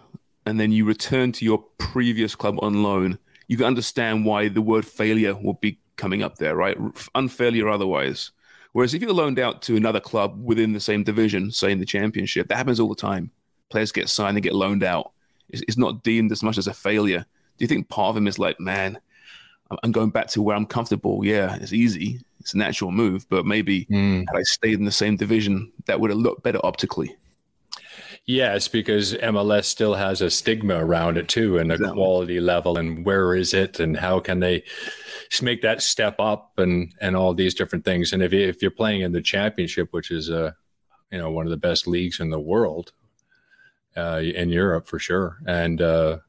[0.46, 3.18] and then you return to your previous club on loan,
[3.48, 6.78] you can understand why the word failure will be coming up there, right?
[7.16, 8.32] Unfairly or otherwise.
[8.74, 11.86] Whereas if you're loaned out to another club within the same division, say in the
[11.86, 13.32] championship, that happens all the time.
[13.70, 15.12] Players get signed, they get loaned out.
[15.50, 17.26] It's, it's not deemed as much as a failure.
[17.58, 19.00] Do you think part of him is like, man,
[19.84, 21.26] I'm going back to where I'm comfortable.
[21.26, 22.20] Yeah, it's easy.
[22.40, 26.10] It's a natural move, but maybe had I stayed in the same division, that would
[26.10, 27.16] have looked better optically.
[28.26, 31.96] Yes, because MLS still has a stigma around it too, and the Exactly.
[31.96, 34.64] quality level, and where is it, and how can they
[35.42, 38.14] make that step up, and and all these different things.
[38.14, 40.52] And if you, if you're playing in the championship, which is uh,
[41.12, 42.94] you know one of the best leagues in the world,
[43.98, 46.20] uh, in Europe for sure, and uh,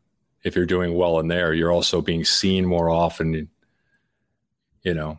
[0.45, 3.49] if you're doing well in there, you're also being seen more often.
[4.83, 5.19] You know,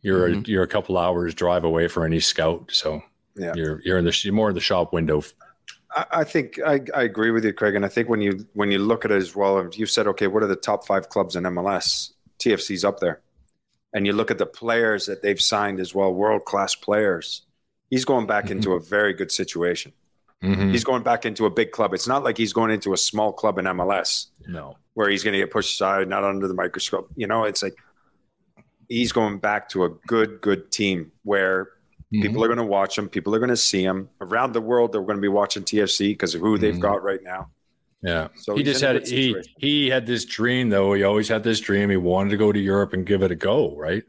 [0.00, 0.46] you're Mhm.
[0.48, 3.02] you're a couple hours drive away for any scout, so
[3.36, 3.52] Yeah.
[3.56, 5.22] you're you're in the you're more in the shop window
[5.92, 7.74] I, I think I, I agree with you, Craig.
[7.74, 10.28] And I think when you when you look at it as well, you said, okay,
[10.28, 12.12] what are the top five clubs in MLS?
[12.38, 13.20] TFC's up there.
[13.92, 17.42] And you look at the players that they've signed as well, world class players.
[17.90, 19.92] He's going back into a very good situation.
[20.42, 20.70] Mhm.
[20.72, 21.92] He's going back into a big club.
[21.92, 24.76] It's not like he's going into a small club in MLS No.
[24.94, 27.10] where he's going to get pushed aside, not under the microscope.
[27.14, 27.74] You know, it's like
[28.88, 31.68] he's going back to a good, good team where
[32.12, 32.22] Mm-hmm.
[32.22, 33.08] people are going to watch him.
[33.08, 34.90] People are going to see him around the world.
[34.92, 36.80] They're going to be watching TFC because of who they've Mhm.
[36.80, 37.50] got right now.
[38.02, 38.28] Yeah.
[38.34, 40.92] So he just had he he had this dream though.
[40.94, 41.88] He always had this dream.
[41.88, 44.02] He wanted to go to Europe and give it a go, right?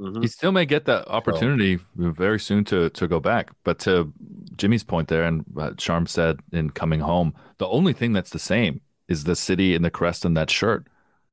[0.00, 0.22] Mhm.
[0.22, 3.50] He still may get that opportunity very soon to to go back.
[3.64, 4.12] But to
[4.56, 8.38] Jimmy's point there, and uh, Charm said in coming home, the only thing that's the
[8.38, 10.86] same is the city and the crest and that shirt.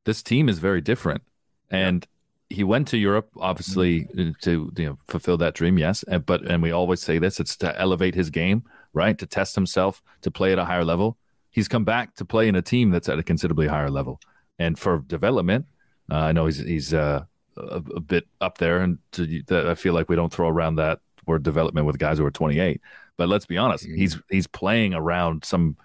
[0.03, 1.21] This team is very different,
[1.69, 2.05] and
[2.49, 5.77] he went to Europe obviously uh, to you know fulfill that dream.
[5.77, 8.63] Yes, and, but and we always say this: it's to elevate his game,
[8.93, 9.17] right?
[9.17, 11.17] To test himself, to play at a higher level.
[11.51, 14.19] He's come back to play in a team that's at a considerably higher level,
[14.59, 15.67] and for development,
[16.11, 17.23] uh, I know he's he's uh,
[17.57, 20.75] a, a bit up there, and to, that I feel like we don't throw around
[20.75, 22.81] that word development with guys who are 28.
[23.17, 23.95] But let's be honest, mm-hmm.
[23.95, 25.77] he's he's playing around some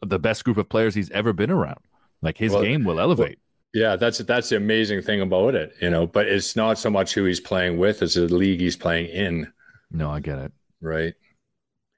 [0.00, 1.80] the best group of players he's ever been around.
[2.22, 3.38] Like his Well, game will elevate.
[3.72, 6.06] Yeah, that's that's the amazing thing about it, you know.
[6.06, 9.52] But it's not so much who he's playing with; it's the league he's playing in,
[9.90, 10.52] no, I get it.
[10.80, 11.14] right?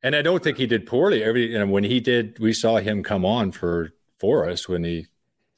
[0.02, 1.22] And I don't think he did poorly.
[1.22, 4.84] Every you know, when he did, we saw him come on for for us when
[4.84, 5.06] he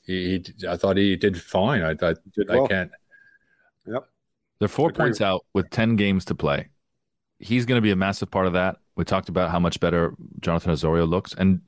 [0.09, 0.43] he.
[0.59, 1.83] he I thought he did fine.
[1.83, 2.69] I thought Did I well.
[2.69, 2.91] can't.
[3.87, 4.09] Yep,
[4.59, 6.69] They're four points out with 10 games to play.
[7.39, 8.77] He's going to be a massive part of that.
[8.97, 11.33] We talked about how much better Jonathan Osorio looks.
[11.35, 11.61] And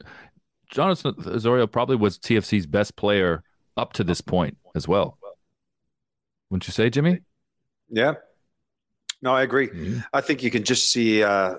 [0.71, 3.43] Jonathan Osorio probably was TFC's best player
[3.77, 5.17] up to this point as well.
[6.51, 7.21] Wouldn't you say, Jimmy?
[7.89, 8.15] Yeah.
[9.23, 9.69] No, I agree.
[9.69, 10.05] Mhm.
[10.13, 11.57] I think you can just see uh,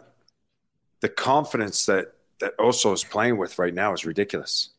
[0.99, 4.71] the confidence that that Oso is playing with right now is ridiculous.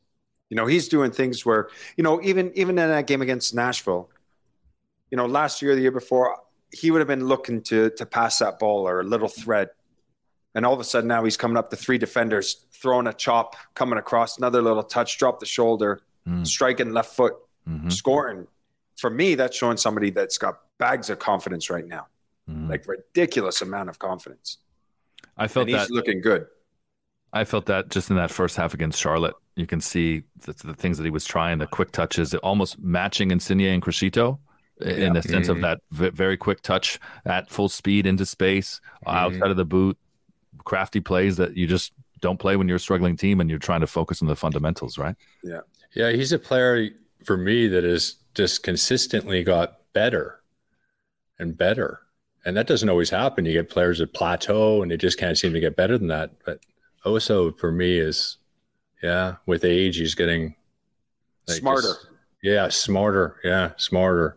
[0.53, 4.11] You know, he's doing things where you know even even in that game against Nashville,
[5.11, 6.37] you know, last year, the year before,
[6.71, 9.71] he would have been looking to to pass that ball or a little thread,
[10.55, 13.57] and all of a sudden now he's coming up to three defenders, throwing a chop,
[13.75, 16.47] coming across another little touch, drop the shoulder, Mm.
[16.47, 17.35] striking left foot,
[17.67, 17.91] Mhm.
[17.91, 18.47] scoring.
[18.99, 22.09] For me, that's showing somebody that's got bags of confidence right now,
[22.47, 22.69] Mhm.
[22.69, 24.59] like ridiculous amount of confidence,
[25.35, 26.47] I felt and he's looking good.
[27.33, 29.35] I felt that just in that first half against Charlotte.
[29.57, 33.31] You can see the, the things that he was trying, the quick touches, almost matching
[33.31, 34.39] Insigne and Criscito
[34.81, 35.63] in the sense of Mhm.
[35.63, 39.97] that v- very quick touch at full speed into space, outside of the boot,
[40.65, 43.81] crafty plays that you just don't play when you're a struggling team and you're trying
[43.81, 45.17] to focus on the fundamentals, right?
[45.43, 45.61] Yeah.
[45.95, 46.89] Yeah, he's a player
[47.25, 50.41] for me that has just consistently got better
[51.39, 52.01] and better.
[52.45, 53.45] And that doesn't always happen.
[53.45, 56.31] You get players that plateau and they just can't seem to get better than that.
[56.45, 56.61] But
[57.05, 58.39] Oso for me is,
[59.03, 60.55] yeah, with age, he's getting
[61.49, 61.83] like, Smarter.
[61.83, 62.07] just-
[62.43, 63.37] yeah, smarter.
[63.45, 64.37] Yeah, smarter.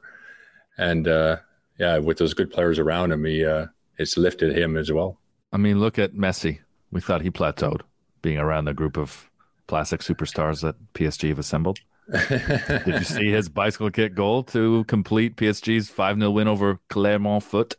[0.78, 1.38] And uh,
[1.80, 3.66] yeah, with those good players around him, he uh,
[3.98, 5.20] it's lifted him as well.
[5.52, 6.60] I mean, look at Messi.
[6.92, 7.82] We thought he plateaued
[8.22, 9.30] being around the group of
[9.68, 11.80] plastic superstars that PSG have assembled.
[12.30, 17.44] Did you see his bicycle kick goal to complete PSG's 5 0 win over Clermont
[17.44, 17.76] Foot?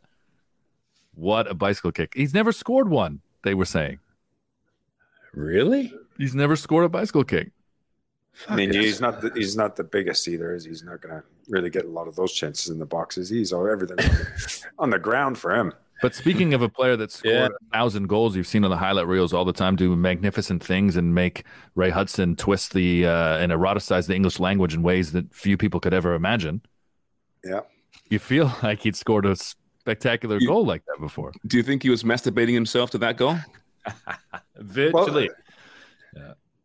[1.13, 2.13] What a bicycle kick.
[2.15, 3.99] He's never scored one, they were saying.
[5.37, 5.93] Really?
[6.17, 7.51] He's never scored a bicycle kick.
[8.47, 10.53] I mean, he's not the, he's not the biggest either.
[10.53, 13.29] Is he's not going to really get a lot of those chances in the boxes.
[13.29, 14.27] He's all everything on the,
[14.79, 15.73] on the ground for him.
[16.03, 17.45] But speaking of a player that scored Yeah.
[17.47, 20.95] a thousand goals, you've seen on the highlight reels all the time do magnificent things
[20.95, 25.33] and make Ray Hudson twist the uh, and eroticize the English language in ways that
[25.33, 26.61] few people could ever imagine.
[27.43, 27.61] Yeah.
[28.09, 31.31] You feel like he'd scored a spectacular You- goal like that before.
[31.47, 33.37] Do you think he was masturbating himself to that goal?
[34.57, 35.29] Virtually.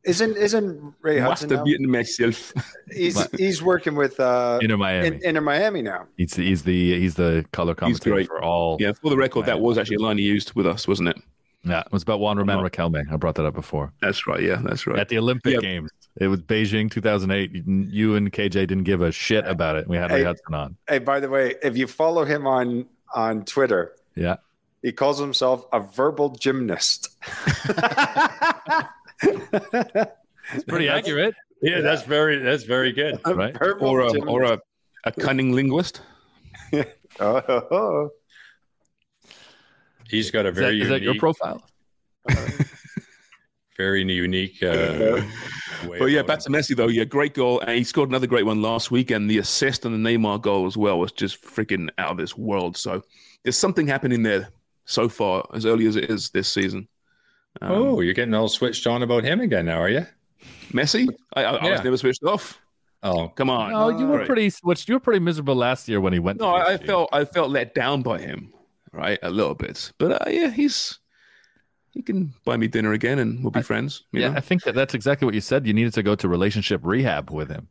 [0.04, 1.48] Isn't isn't Ray Hudson?
[1.48, 1.62] Now?
[1.62, 2.52] Masturbating myself.
[2.90, 5.06] He's he's working with uh, Inter Miami.
[5.06, 6.06] in, Inter Miami now.
[6.16, 8.26] he's, the, he's the he's the color commentator great.
[8.26, 8.76] for all.
[8.80, 11.16] Yeah, for the record, that was actually a line he used with us, wasn't it?
[11.62, 13.04] Yeah, it was about Juan Roman Riquelme.
[13.12, 13.92] I brought that up before.
[14.00, 14.42] That's right.
[14.42, 14.98] Yeah, that's right.
[14.98, 15.60] At the Olympic Yeah.
[15.60, 15.90] Games.
[16.16, 17.64] It was Beijing 2008.
[17.64, 19.86] You and KJ didn't give a shit about it.
[19.86, 20.24] We had Ray Hey.
[20.24, 20.76] Hudson on.
[20.88, 24.36] Hey, by the way, if you follow him on on Twitter, Yeah.
[24.82, 27.08] He calls himself a verbal gymnast.
[30.54, 31.34] It's pretty accurate.
[31.62, 33.20] Yeah, that's very that's very good.
[33.24, 33.56] A Right.
[33.56, 34.28] verbal or a, gymnast.
[34.28, 34.58] or a,
[35.04, 36.00] a cunning linguist.
[37.20, 38.08] Oh.
[40.08, 41.62] He's got a Is that, very is that your unique- profile?
[43.76, 44.62] very unique.
[44.62, 45.20] Uh,
[45.86, 46.88] way But yeah, back to Messi though.
[46.88, 49.10] Yeah, great goal, and he scored another great one last week.
[49.10, 52.36] And the assist on the Neymar goal as well was just freaking out of this
[52.36, 52.76] world.
[52.78, 53.02] So
[53.44, 54.48] there's something happening there
[54.84, 56.88] so far, as early as it is this season.
[57.60, 60.06] Um, oh, you're getting all switched on about him again now, are you?
[60.70, 62.58] Messi, I, I, I was never switched off.
[63.04, 64.26] Oh, Come on, No, you were Right.
[64.26, 64.88] pretty switched.
[64.88, 66.38] You were pretty miserable last year when he went.
[66.40, 68.52] No, to I, I felt I felt let down by him,
[68.92, 69.92] right, a little bit.
[69.98, 70.98] But uh, yeah, he's
[71.90, 74.04] he can buy me dinner again, and we'll be I- friends.
[74.12, 74.36] You Yeah, know?
[74.36, 75.66] I think that that's exactly what you said.
[75.66, 77.68] You needed to go to relationship rehab with him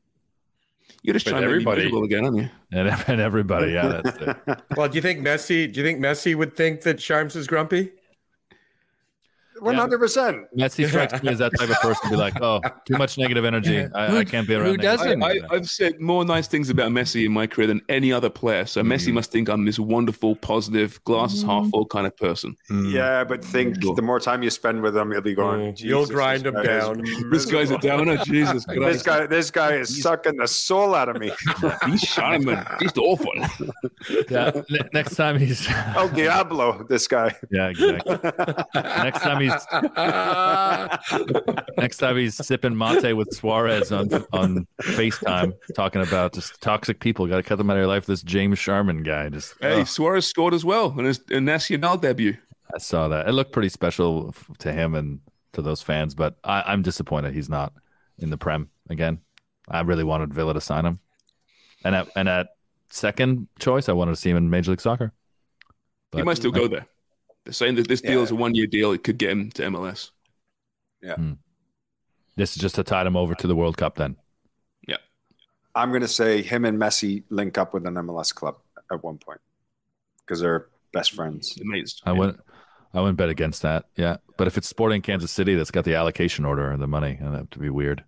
[1.04, 1.84] you're just With trying to make me everybody.
[1.84, 2.50] miserable again, aren't you?
[2.72, 3.72] and, and everybody.
[3.74, 4.64] Yeah, that's it.
[4.78, 5.72] Well, do you think Messi?
[5.72, 7.92] Do you think Messi would think that Sharms is grumpy?
[9.62, 10.46] One hundred percent.
[10.58, 12.02] Messi strikes me as that type of person.
[12.04, 13.86] To be like, oh, too much negative energy.
[13.94, 14.66] I, I can't be around.
[14.66, 15.22] who doesn't?
[15.22, 18.12] I, energy." I, I've said more nice things about Messi in my career than any
[18.12, 18.66] other player.
[18.66, 19.14] So Messi mm.
[19.14, 21.48] must think I'm this wonderful, positive, glasses mm.
[21.48, 22.56] half full kind of person.
[22.70, 22.92] Mm.
[22.92, 23.96] Yeah, but think Sure.
[23.96, 25.74] the more time you spend with him, you'll be going.
[25.74, 28.18] Mm, you'll grind this him down." This guy's a downer.
[28.26, 31.32] Jesus This guy, this guy is sucking the soul out of me.
[31.86, 32.66] He's Simon.
[32.80, 33.34] He's awful.
[34.30, 34.52] yeah.
[34.94, 37.36] next time he's oh Diablo, this guy.
[37.52, 38.16] yeah, exactly.
[38.76, 39.51] next time he's
[41.78, 47.28] next time he's sipping mate with Suarez on on FaceTime, talking about just toxic people.
[47.28, 48.06] Got to cut them out of your life.
[48.06, 49.30] This James Sharman guy.
[49.30, 52.38] Just Hey, oh, Suarez scored as well in his in Nacional debut.
[52.74, 53.28] I saw that.
[53.28, 55.20] It looked pretty special f- to him and
[55.54, 57.74] to those fans, but I, I'm disappointed he's not
[58.18, 59.20] in the Prem again.
[59.68, 61.00] I really wanted Villa to sign him,
[61.84, 62.48] and at and at
[62.90, 65.14] second choice, I wanted to see him in Major League Soccer.
[66.14, 66.88] he might still go there.
[67.46, 68.92] They're saying that this deal is a one year deal.
[68.92, 70.12] It could get him to MLS.
[71.02, 71.16] Yeah.
[72.36, 73.96] This is just to tie him over to the World Cup.
[73.96, 74.16] Then
[74.88, 74.98] Yeah.
[75.76, 78.58] I'm going to say him and Messi link up with an MLS club
[78.92, 79.42] at one point
[80.20, 81.58] because they're best friends.
[81.62, 82.02] Amazed.
[82.06, 82.40] I wouldn't.
[82.94, 83.86] I wouldn't bet against that.
[83.96, 87.18] Yeah, but if it's Sporting Kansas City that's got the allocation order and the money,
[87.22, 88.04] that'd have to be weird.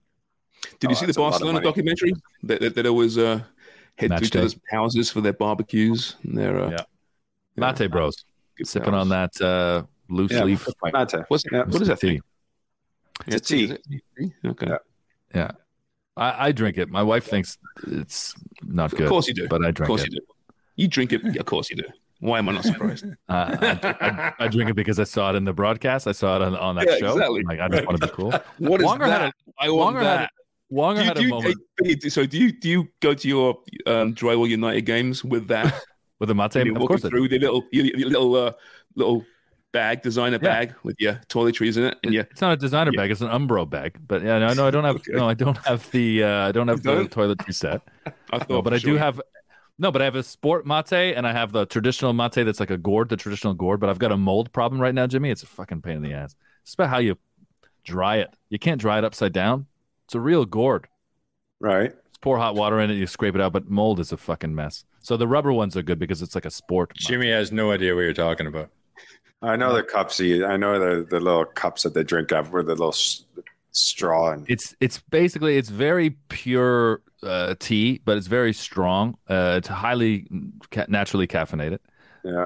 [0.81, 3.17] Did Oh, you see the that's a lot of Barcelona documentary that that, that always
[3.17, 3.43] uh,
[3.97, 6.77] head Match to each other's houses for their barbecues and their uh, Yeah.
[6.79, 6.85] yeah,
[7.65, 8.25] Latte Bros
[8.57, 9.01] good sipping pals.
[9.01, 10.67] on that uh, loose Yeah, leaf.
[10.83, 10.93] Mate.
[11.27, 11.63] What's Yeah.
[11.65, 12.07] what is that tea.
[12.09, 12.21] thing?
[13.27, 13.63] It's a tea.
[13.65, 13.81] is it?
[14.17, 14.33] Tea?
[14.45, 14.67] Okay.
[14.67, 14.77] Yeah.
[15.35, 15.51] Yeah,
[16.17, 16.89] I, I drink it.
[16.89, 17.57] My wife thinks
[17.87, 19.01] it's not good.
[19.01, 19.47] Of course you do.
[19.47, 20.13] but I Of drink course it.
[20.13, 20.25] you do.
[20.75, 21.37] You drink it.
[21.37, 21.83] Of course you do.
[22.19, 23.05] Why am I not surprised?
[23.29, 23.95] Uh, I,
[24.39, 26.07] I, I drink it because I saw it in the broadcast.
[26.07, 27.13] I saw it on, on that Yeah, show.
[27.13, 27.43] exactly.
[27.43, 28.31] Like I just want to be cool.
[28.59, 29.33] What is Wonger had that?
[29.59, 30.29] a- I want Wonger had that.
[30.71, 32.69] a, Wonger Do you, had do a you, moment hey, hey, so do you do
[32.69, 33.57] you go to your
[33.87, 35.73] um, Drywall United games with that?
[36.19, 36.55] with the mate.
[36.55, 38.51] You're Of course, through the little your, your little uh,
[38.95, 39.25] little
[39.71, 40.49] bag, designer Yeah.
[40.65, 43.01] bag with your toiletries in it, and yeah, It's not a designer Yeah.
[43.01, 43.97] bag; it's an Umbro bag.
[44.07, 44.95] But yeah, no, no, I don't have.
[44.97, 45.13] Okay.
[45.13, 46.23] No, I don't have the.
[46.23, 47.11] Uh, I don't have You the don't?
[47.11, 47.81] toiletry set.
[48.31, 49.19] I thought, No, but I do have.
[49.79, 52.69] No, but I have a sport mate and I have the traditional mate that's like
[52.69, 53.79] a gourd, the traditional gourd.
[53.79, 55.31] But I've got a mold problem right now, Jimmy.
[55.31, 56.35] It's a fucking pain in the ass.
[56.61, 57.17] It's about how you
[57.83, 58.31] dry it.
[58.49, 59.65] You can't dry it upside down.
[60.05, 60.87] It's a real gourd.
[61.59, 61.89] Right.
[61.91, 63.51] Just pour hot water in it, you scrape it out.
[63.51, 64.85] But mold is a fucking mess.
[65.03, 66.91] So the rubber ones are good because it's like a sport.
[66.95, 67.07] mate.
[67.07, 68.69] Jimmy has no idea what you're talking about.
[69.41, 70.19] I know the cups.
[70.19, 73.25] you- I know the, the little cups that they drink out with the little s-
[73.71, 79.17] straw and It's it's basically it's very pure uh, tea, but it's very strong.
[79.27, 80.27] Uh, it's highly
[80.71, 81.79] ca- naturally caffeinated.
[82.23, 82.45] yeah.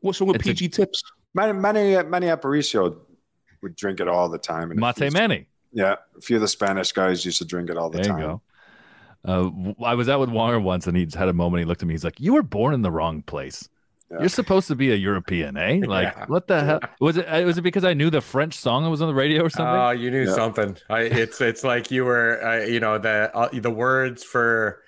[0.00, 1.02] What's wrong with It's a- PG tips?
[1.34, 2.96] Manny Manny Manny Aparicio
[3.62, 4.70] would drink it all the time.
[4.72, 5.46] And Mate few- Manny.
[5.72, 8.26] Yeah, a few of the Spanish guys used to drink it all the There you
[8.26, 8.40] time.
[9.28, 9.32] Go.
[9.32, 11.60] Uh, w- I was out with Wonger once, and he had a moment.
[11.60, 11.94] He looked at me.
[11.94, 13.68] He's like, "You were born in the wrong place.
[14.10, 14.20] Yeah.
[14.20, 15.80] You're supposed to be a European, eh?
[15.86, 16.24] Like, Yeah.
[16.28, 17.26] what the hell was it?
[17.26, 19.50] uh, Was it because I knew the French song that was on the radio or
[19.50, 19.66] something?
[19.80, 20.32] Oh, you knew Yeah.
[20.34, 20.76] something.
[20.88, 24.82] I, it's it's like you were, uh, you know, the uh, the words for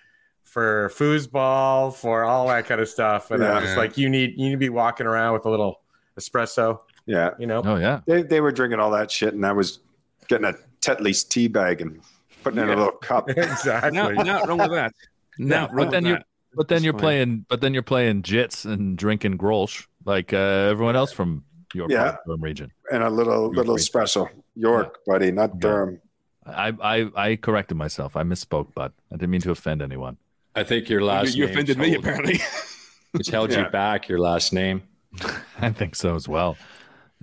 [0.45, 4.47] for foosball, for all that kind of stuff, and I was like, you need you
[4.47, 5.81] need to be walking around with a little
[6.19, 7.63] espresso, Yeah, you know.
[7.65, 9.81] oh yeah, they they were drinking all that shit, and I was
[10.29, 12.01] getting a Tetley's tea bag and
[12.43, 13.29] putting it in a little cup.
[13.37, 13.91] exactly.
[13.93, 14.93] Not, not wrong with that.
[15.39, 16.27] Not but wrong then with you that.
[16.55, 17.01] but then That's you're fine.
[17.01, 20.37] playing but then you're playing jits and drinking Grolsch like uh,
[20.71, 21.45] everyone else from
[21.75, 22.03] your Yeah.
[22.13, 22.73] part, Durham region.
[22.93, 23.87] and a little little great.
[23.87, 24.29] espresso.
[24.57, 25.61] York, buddy, not Yeah.
[25.61, 26.01] Durham.
[26.47, 28.17] I, I I corrected myself.
[28.17, 30.17] I misspoke, but I didn't mean to offend anyone.
[30.57, 32.41] I think your You, last you name offended me held- apparently.
[33.13, 33.65] which held Yeah.
[33.67, 34.09] you back.
[34.09, 34.83] Your last name.
[35.61, 36.57] I think so as well.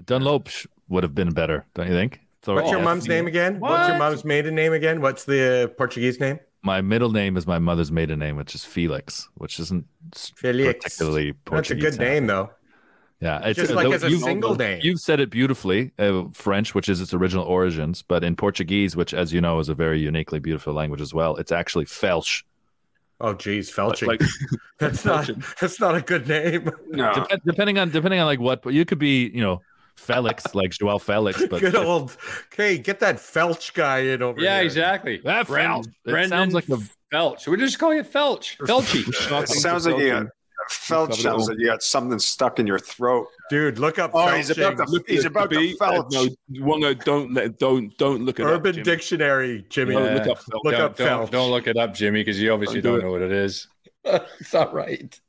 [0.04, 0.48] Dunlop
[0.90, 2.22] would have been better, don't you think?
[2.48, 3.60] So What's your mom's name again?
[3.60, 5.02] What's your mom's maiden name again?
[5.02, 6.40] What's the Portuguese name?
[6.64, 10.82] My middle name is my mother's maiden name, which is Felix, which isn't s- Felix.
[10.82, 11.84] particularly Portuguese.
[11.84, 12.50] That's a good name, though.
[13.20, 14.80] Yeah, it's Just like uh, as a you- single name.
[14.82, 19.14] You've said it beautifully, uh, French, which is its original origins, but in Portuguese, which,
[19.14, 22.44] as you know, is a very uniquely beautiful language as well, it's actually Felsh.
[23.20, 24.08] Oh, geez, Felching.
[24.08, 24.22] like
[24.80, 25.30] that's not
[25.60, 26.72] that's not a good name.
[26.92, 29.62] No, Dep- depending on depending on like what, but you could be, you know,
[29.98, 32.16] Felix, like Joao Felix, but good old.
[32.54, 34.50] Okay, get that Felch guy in over here.
[34.50, 34.66] Yeah, here.
[34.66, 35.18] exactly.
[35.24, 35.88] That Brendan, Felch.
[36.06, 36.78] It Brendan sounds like a
[37.14, 37.48] Felch.
[37.48, 38.58] We're just calling it Felch.
[38.58, 39.08] Felchy.
[39.44, 40.28] it sounds like you got,
[40.70, 43.28] felt sounds like you got something stuck in your throat.
[43.50, 46.12] Dude, look up Oh, he's about to he's about to B, uh, felch.
[46.12, 46.28] no,
[46.66, 48.84] Wonger, don't let don't don't look at Urban Jimmy.
[48.84, 49.94] Dictionary, Jimmy.
[49.94, 50.14] Don't Yeah.
[50.16, 50.64] look up Felch.
[50.64, 51.32] Look don't, up don't, Felch.
[51.32, 53.68] don't look it up, Jimmy, because you obviously Don't do don't, know what it is.
[54.06, 55.20] it's all right.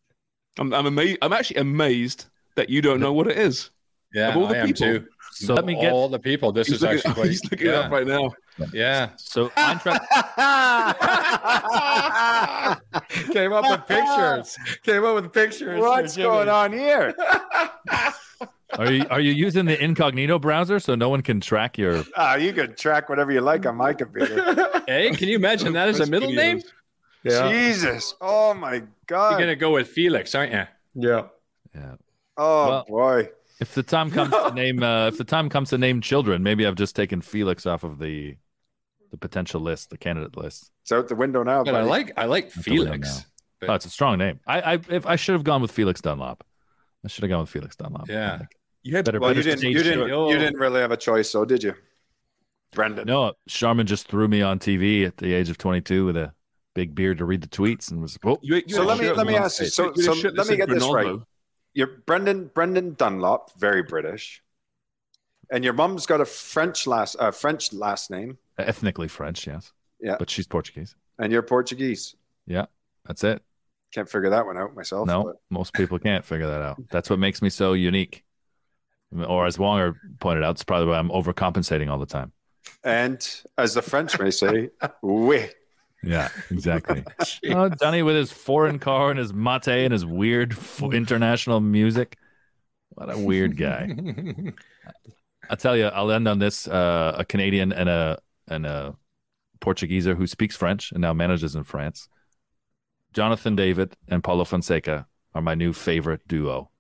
[0.58, 1.18] I'm I'm amazed.
[1.22, 2.26] I'm actually amazed
[2.56, 3.70] that you don't know what it is.
[4.14, 4.86] Yeah, Of all the I am people.
[4.86, 5.06] too.
[5.32, 6.50] So let me get all the people.
[6.52, 8.32] This He's is looking, actually quite, he's looking it yeah, up right now.
[8.72, 9.10] yeah.
[9.16, 10.00] so Eintracht.
[13.32, 14.56] Came up with pictures.
[14.82, 15.80] Came up with pictures.
[15.80, 17.14] What's going on here?
[18.78, 22.04] Are you are you using the incognito browser so no one can track your?
[22.16, 24.70] Ah, you can track whatever you like on my computer.
[24.88, 26.62] Hey, can you imagine that as a middle name?
[27.22, 27.50] Yeah.
[27.52, 28.14] Jesus.
[28.22, 29.32] Oh my God.
[29.32, 30.64] You're gonna go with Felix, aren't you?
[30.94, 31.24] Yeah.
[31.74, 31.94] Yeah.
[32.38, 33.28] oh Well- boy.
[33.60, 36.66] If the time comes to name, uh, if the time comes to name children, maybe
[36.66, 38.36] I've just taken Felix off of the
[39.10, 40.70] the potential list, the candidate list.
[40.82, 41.64] It's out the window now.
[41.64, 43.26] But I like I like That's the window Felix.
[43.66, 44.38] Oh, it's a strong name.
[44.46, 46.44] I, I if I should have gone with Felix Dunlop.
[47.04, 48.08] I should have gone with Felix Dunlop.
[48.08, 48.42] Yeah.
[48.82, 49.62] You had Better- Well, you didn't.
[49.62, 50.08] You didn't.
[50.08, 50.30] show.
[50.30, 51.74] You didn't really have a choice, so did you,
[52.72, 53.06] Brendan?
[53.06, 56.32] No, Sharman just threw me on TV at the age of 22 with a
[56.74, 58.16] big beard to read the tweets and was.
[58.24, 59.64] Oh, You, you So let me let me ask you.
[59.66, 61.18] You So, so let me said get this right.
[61.74, 64.42] You're Brendan Brendan Dunlop, very British,
[65.50, 69.72] and your mum's got a French last uh, French last name, ethnically French, yes.
[70.00, 70.16] Yeah.
[70.18, 70.94] But she's Portuguese.
[71.18, 72.14] and you're Portuguese.
[72.46, 72.66] Yeah,
[73.06, 73.42] that's it.
[73.92, 75.06] Can't figure that one out myself.
[75.06, 76.82] No, but- most people can't figure that out.
[76.90, 78.24] That's what makes me so unique.
[79.16, 82.32] Or as Wonger pointed out, it's probably why I'm overcompensating all the time.
[82.84, 83.26] And
[83.56, 84.68] as the French may say,
[85.00, 85.46] oui.
[86.02, 87.04] Yeah, exactly.
[87.50, 92.16] oh, Johnny with his foreign car and his mate and his weird international music.
[92.90, 93.94] What a weird guy.
[95.50, 96.68] I'll tell you, I'll end on this.
[96.68, 98.18] Uh, a Canadian and a
[98.48, 98.96] and a
[99.60, 102.08] Portugueser who speaks French and now manages in France.
[103.12, 106.70] Jonathan David and Paulo Fonseca are my new favorite duo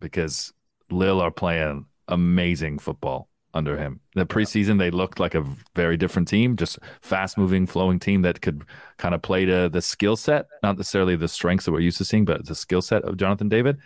[0.00, 0.52] because
[0.90, 4.00] Lille are playing amazing football under him.
[4.14, 8.40] The preseason, they looked like a very different team, just fast moving, flowing team that
[8.40, 8.64] could
[8.98, 12.04] kind of play to the skill set, not necessarily the strengths that we're used to
[12.04, 13.78] seeing, but the skill set of Jonathan David.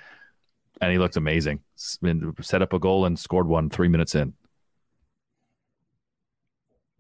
[0.83, 1.61] And he looked amazing.
[1.77, 4.35] Set up a goal and scored one three minutes in.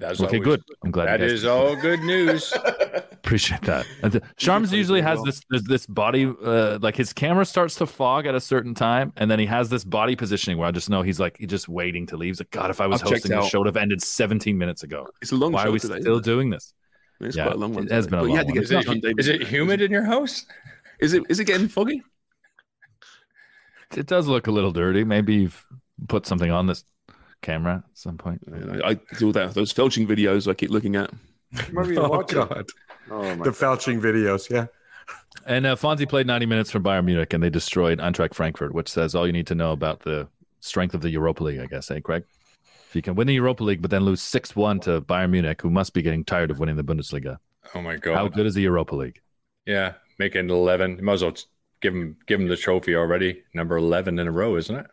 [0.01, 0.62] That's okay, always- good.
[0.82, 1.05] I'm glad.
[1.05, 2.52] you That guys- is all good news.
[3.12, 3.86] Appreciate that.
[4.02, 8.27] And Sharms usually has this there's this body uh, like his camera starts to fog
[8.27, 11.02] at a certain time, and then he has this body positioning where I just know
[11.02, 12.31] he's like he's just waiting to leave.
[12.31, 13.44] He's like, God, if I was I've hosting, the out.
[13.51, 15.06] show would have ended 17 minutes ago.
[15.22, 16.24] It's a long Why show are we today, still isn't it?
[16.24, 16.72] doing this?
[17.20, 17.85] It's Yeah, quite a long one.
[17.85, 18.10] it has today.
[18.16, 18.62] been a But long one.
[18.62, 20.47] Is it, is it humid in your house?
[21.01, 21.22] Is it?
[21.28, 22.02] Is it getting foggy?
[23.97, 25.05] It does look a little dirty.
[25.05, 25.66] Maybe you've
[26.09, 26.85] put something on this
[27.43, 28.43] camera at some point.
[28.53, 29.55] I, I do that.
[29.55, 31.11] Those felching videos I keep looking at.
[31.71, 32.49] What were you Oh watching?
[32.49, 32.67] God.
[33.11, 34.51] Oh my The felching videos.
[34.51, 34.67] Yeah.
[35.47, 38.89] And uh, Fonzie played 90 minutes for Bayern Munich, and they destroyed Eintracht Frankfurt, which
[38.89, 40.29] says all you need to know about the
[40.61, 42.25] strength of the Europa League, I guess, eh, Craig?
[42.89, 45.62] If you can win the Europa League, but then lose 6 1 to Bayern Munich,
[45.62, 47.39] who must be getting tired of winning the Bundesliga.
[47.75, 48.15] Oh my god!
[48.17, 49.21] How good is the Europa League?
[49.67, 50.97] Yeah, making eleven.
[50.99, 51.37] You might as well
[51.81, 53.45] give him give him the trophy already.
[53.55, 54.87] Number eleven in a row, isn't it?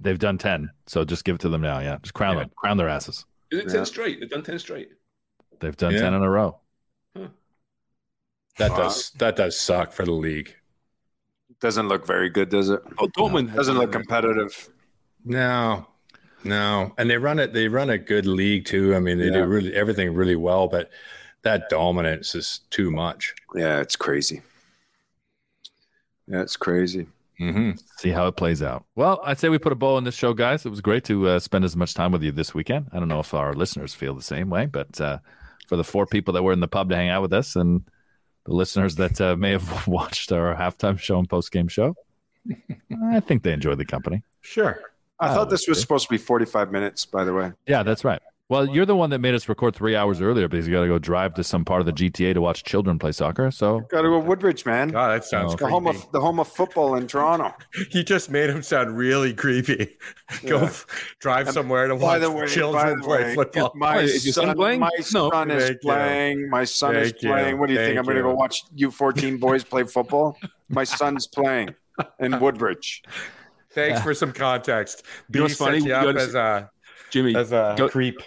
[0.00, 1.78] They've done 10, so just give it to them now.
[1.80, 2.42] Yeah, just crown Yeah.
[2.44, 3.24] them, crown their asses.
[3.50, 3.72] Is it Yeah.
[3.72, 4.20] ten straight?
[4.20, 4.90] They've done ten straight.
[5.60, 6.00] They've done Yeah.
[6.00, 6.60] 10 in a row.
[8.58, 8.76] That Wow.
[8.76, 10.54] does that does suck for the league.
[11.60, 12.80] Doesn't look very good, does it?
[12.98, 14.68] Oh, Dortmund has Doesn't look competitive.
[15.24, 15.86] No,
[16.44, 17.52] no, and they run it.
[17.52, 18.94] They run a good league too.
[18.94, 19.38] I mean, they Yeah.
[19.42, 20.90] do really everything really well, but
[21.42, 23.34] that dominance is too much.
[23.54, 24.42] Yeah, it's crazy.
[26.26, 27.08] Yeah, it's crazy.
[27.38, 28.84] Hmm See how it plays out.
[28.94, 30.64] Well, I'd say we put a bow on this show, guys.
[30.64, 32.88] It was great to uh, spend as much time with you this weekend.
[32.92, 35.18] I don't know if our listeners feel the same way, but uh,
[35.66, 37.82] for the four people that were in the pub to hang out with us and
[38.44, 41.96] the listeners that uh, may have watched our halftime show and post game show,
[43.10, 44.22] I think they enjoyed the company.
[44.42, 44.80] Sure.
[45.18, 45.82] I Oh, thought this was okay.
[45.82, 47.52] supposed to be 45 minutes, by the way.
[47.66, 48.20] Yeah, that's right.
[48.50, 50.86] Well, you're the one that made us record three hours earlier because you got to
[50.86, 53.50] go drive to some part of the GTA to watch children play soccer.
[53.50, 54.88] So Got to go Woodbridge, man.
[54.88, 55.56] God, that sounds oh.
[55.56, 57.54] the home of the home of football in Toronto.
[57.92, 59.96] you just made him sound really creepy.
[60.46, 60.86] Go f-
[61.20, 63.72] drive somewhere to By watch the way, children the play way, football.
[63.76, 64.80] my Wait, is son son, playing?
[64.80, 65.30] my No.
[65.30, 65.78] son is Thank you.
[65.88, 66.50] playing.
[66.50, 67.28] My son is Thank you.
[67.30, 67.58] playing.
[67.58, 67.88] What do you think?
[67.96, 70.36] Thank I'm going to go watch you 14 boys play football?
[70.68, 71.74] My son's playing
[72.20, 73.04] in Woodbridge.
[73.70, 75.02] Thanks for some context.
[75.32, 75.80] You know what's funny?
[75.80, 76.70] set you You up as a
[77.10, 78.20] Jimmy, as a go- creep.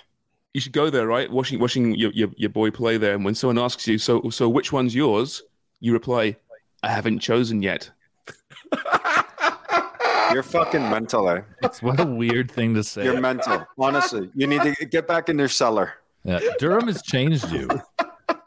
[0.57, 1.31] You should go there, right?
[1.31, 3.13] Watching watching your, your, your boy play there.
[3.13, 5.43] And when someone asks you, so so which one's yours?
[5.81, 6.35] You reply,
[6.81, 7.91] I haven't chosen yet.
[10.33, 11.41] You're fucking mental, eh?
[11.61, 13.03] it's what a weird thing to say.
[13.03, 13.67] You're mental.
[13.77, 15.93] Honestly, you need to get back in your cellar.
[16.23, 17.69] Yeah, Durham has changed you.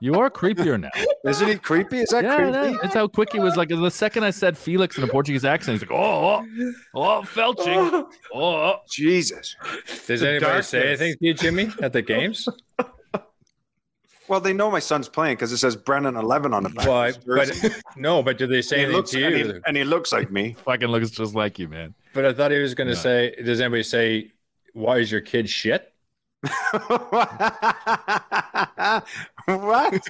[0.03, 0.89] You are creepier now.
[1.27, 1.99] Isn't he creepy?
[1.99, 2.53] Is that Yeah, creepy?
[2.53, 3.57] that- it's how quick he was.
[3.57, 7.23] Like the second I said Felix in a Portuguese accent, he's like, "Oh, oh, oh
[7.23, 8.77] felching, oh." oh, oh.
[8.91, 9.55] Jesus.
[10.07, 12.49] Does The anybody say anything to you, Jimmy, at the games?
[14.29, 16.87] Well, they know my son's playing because it says Brennan 11 on the back.
[16.87, 17.09] Why?
[17.09, 17.69] of his jersey.
[17.69, 19.45] But no, but do they say he anything looks, to and, you?
[19.55, 20.53] he, and he looks like me.
[20.53, 21.95] Fucking looks just like you, man.
[22.15, 24.31] But I thought he was going to say, does anybody say,
[24.73, 25.90] why is your kid shit?
[29.47, 30.09] What?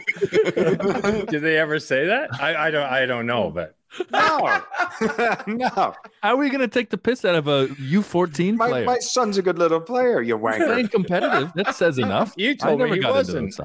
[1.28, 2.28] Did they ever say that?
[2.40, 2.86] I, I don't.
[2.86, 3.74] I don't know, but
[4.12, 4.62] no,
[5.46, 5.68] no.
[5.68, 8.84] How are we going to take the piss out of a U14 My, player?
[8.84, 11.52] my son's a good little player, you He's playing competitive.
[11.54, 12.32] That says enough.
[12.36, 13.58] You told me he wasn't.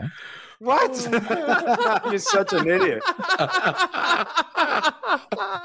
[0.60, 1.08] Those.
[1.08, 2.06] What?
[2.10, 3.04] You're such an idiot.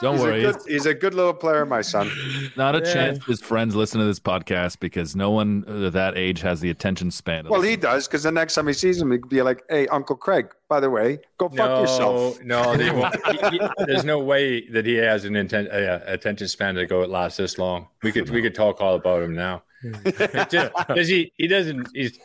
[0.01, 0.45] Don't he's worry.
[0.45, 2.11] A good, he's a good little player, my son.
[2.57, 2.93] Not a Yeah.
[2.93, 6.71] chance his friends listen to this podcast because no one uh, that age has the
[6.71, 7.47] attention span.
[7.49, 9.87] Well, listen he does because the next time he sees him, he'd be like, "Hey,
[9.89, 13.15] Uncle Craig, by the way, go fuck no, yourself." no, they won't.
[13.51, 17.01] He- he- there's no way that he has an intent, uh, attention span to go
[17.05, 17.89] last this long.
[18.03, 19.63] We could we could talk all about him now.
[19.83, 20.73] It just-
[21.09, 21.33] he?
[21.37, 21.89] He doesn't.
[21.95, 22.19] He's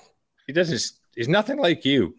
[0.48, 0.92] he doesn't.
[1.16, 2.16] He's nothing like you.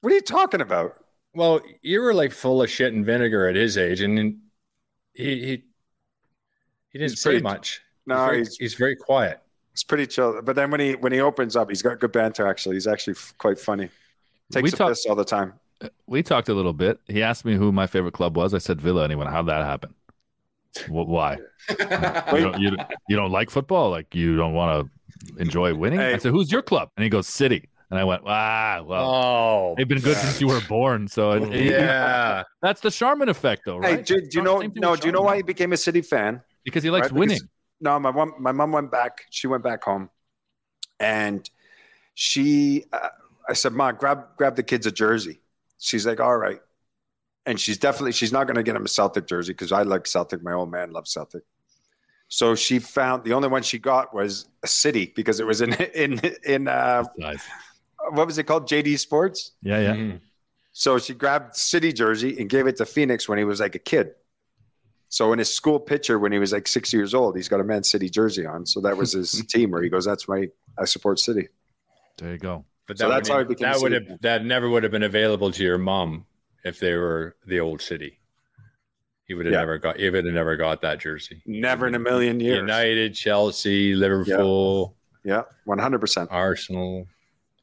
[0.00, 0.96] What are you talking about?
[1.34, 4.40] Well, you were like full of shit and vinegar at his age, and then
[5.14, 5.64] he he
[6.90, 7.82] he didn't He's say pretty- much.
[8.06, 9.40] No, he's very, he's- he's very quiet.
[9.72, 10.42] It's pretty chill.
[10.42, 12.46] But then when he when he opens up, he's got good banter.
[12.46, 13.88] Actually, he's actually quite funny.
[14.50, 15.54] Takes We a talk- piss all the time.
[15.80, 16.98] Uh, we talked a little bit.
[17.06, 18.52] He asked me who my favorite club was.
[18.52, 19.94] I said Villa, and he went, "How'd that happen?
[20.88, 21.38] Wh- Why?
[21.68, 22.76] you, don't, you,
[23.08, 23.90] you don't like football?
[23.90, 27.28] Like you don't want to enjoy winning?" I said, "Who's your club?" And he goes,
[27.28, 31.32] "City." And I went, "Ah, well, Oh, they've been good since you were born." So
[31.32, 32.44] it- it- yeah.
[32.62, 33.96] that's the Sharman effect, though, right?
[33.98, 34.60] Hey, do, do you know?
[34.76, 36.40] No, do you know why he became a City fan?
[36.64, 37.14] Because he likes Right?
[37.14, 37.40] Because- winning.
[37.80, 39.22] No, my mom, my mom went back.
[39.30, 40.10] She went back home,
[41.00, 41.48] and
[42.14, 43.08] she, uh,
[43.48, 45.40] I said, "Mom, grab grab the kids a jersey."
[45.78, 46.60] She's like, "All right,"
[47.46, 50.06] and she's definitely she's not going to get him a Celtic jersey because I like
[50.06, 50.42] Celtic.
[50.42, 51.42] My old man loves Celtic.
[52.28, 55.72] So she found the only one she got was a City because it was in
[55.94, 57.42] in in uh, Nice.
[58.12, 58.66] What was it called?
[58.68, 59.52] JD Sports.
[59.62, 59.94] Yeah, yeah.
[59.94, 60.20] Mhm.
[60.72, 63.78] So she grabbed City jersey and gave it to Phoenix when he was like a
[63.80, 64.12] kid.
[65.08, 67.64] So in his school picture when he was like six years old, he's got a
[67.64, 68.64] Man City jersey on.
[68.66, 70.48] So that was his team where he goes, "That's my
[70.78, 71.48] I support City."
[72.18, 72.64] There you go.
[72.86, 74.12] But So that's would, how he became that would City fan.
[74.12, 76.26] have that never would have been available to your mom
[76.64, 78.18] if they were the old city.
[79.24, 79.58] He would have Yeah.
[79.60, 79.96] never got.
[79.98, 81.42] He would have never got that jersey.
[81.46, 82.58] Never in a million years.
[82.58, 86.28] United, Chelsea, Liverpool, Yeah, one hundred percent.
[86.32, 87.06] Arsenal.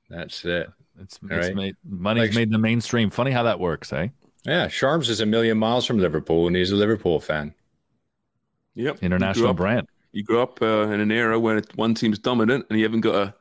[0.09, 0.69] That's it.
[1.01, 1.55] It's, All it's right.
[1.55, 3.09] made money's Like- made the mainstream.
[3.09, 4.07] Funny how that works, eh?
[4.45, 7.53] Yeah, Sharms is a million miles from Liverpool, and he's a Liverpool fan.
[8.75, 8.99] Yep.
[9.03, 9.87] International You grew up, brand.
[10.11, 13.15] you grew up uh, in an era where one team's dominant and you haven't got
[13.15, 13.33] a,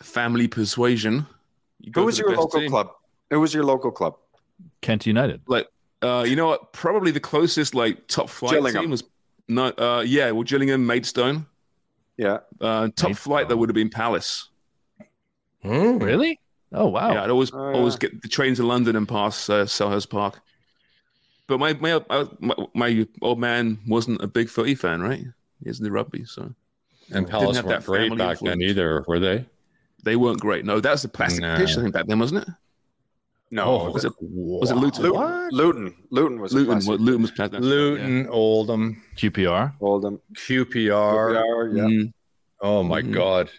[0.00, 1.26] a family persuasion.
[1.80, 2.70] You Who was your local team.
[2.70, 2.90] club?
[3.30, 4.16] Who was your local club?
[4.80, 5.40] Kent United.
[5.46, 5.68] Like,
[6.00, 6.72] uh, you know what?
[6.72, 8.82] Probably the closest like top flight Gillingham.
[8.84, 9.02] team was
[9.48, 9.78] not.
[9.78, 11.46] Uh, yeah, well, Gillingham, Maidstone.
[12.16, 14.48] Yeah, Uh, top flight that would have been Palace.
[15.62, 15.98] Hmm.
[15.98, 16.40] Really?
[16.72, 17.12] Oh wow.
[17.12, 20.40] Yeah, I'd always Oh, always get the train to London and pass uh, Selhurst Park.
[21.46, 25.24] But my my, uh, my my old man wasn't a big footy fan, right?
[25.62, 26.42] He isn't the rugby, so
[27.12, 29.46] And Didn't Palace have weren't that great family back then either, were they?
[30.04, 30.64] they weren't great.
[30.64, 31.56] No, that was the plastic Nah.
[31.56, 32.54] pitch I think back then, wasn't it?
[33.52, 35.04] no, Oh, Was it was it Luton?
[35.04, 35.48] Luton.
[35.52, 35.94] Luton.
[36.10, 36.88] Luton was Luton, Luton.
[36.88, 37.60] what, Luton was plastic.
[37.60, 39.74] Luton, Oldham, QPR.
[39.80, 40.20] Oldham.
[40.34, 41.34] QPR.
[41.34, 42.12] QPR, yeah, Mm.
[42.62, 43.12] Oh my Mhm.
[43.12, 43.50] God,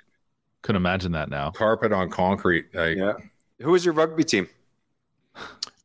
[0.63, 1.51] Couldn't imagine that now.
[1.51, 2.73] carpet on concrete.
[2.73, 3.13] Like, yeah.
[3.61, 4.47] Who was your rugby team?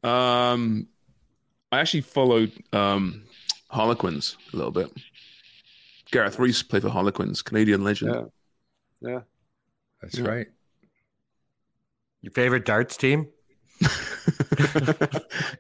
[0.03, 0.89] Um,
[1.71, 3.25] I actually followed um,
[3.71, 4.91] Harlequins a little bit.
[6.11, 8.31] Gareth Rees played for Harlequins, Canadian legend.
[9.01, 9.21] Yeah.
[10.01, 10.29] That's Yeah.
[10.29, 10.47] right.
[12.23, 13.29] Your favorite darts team?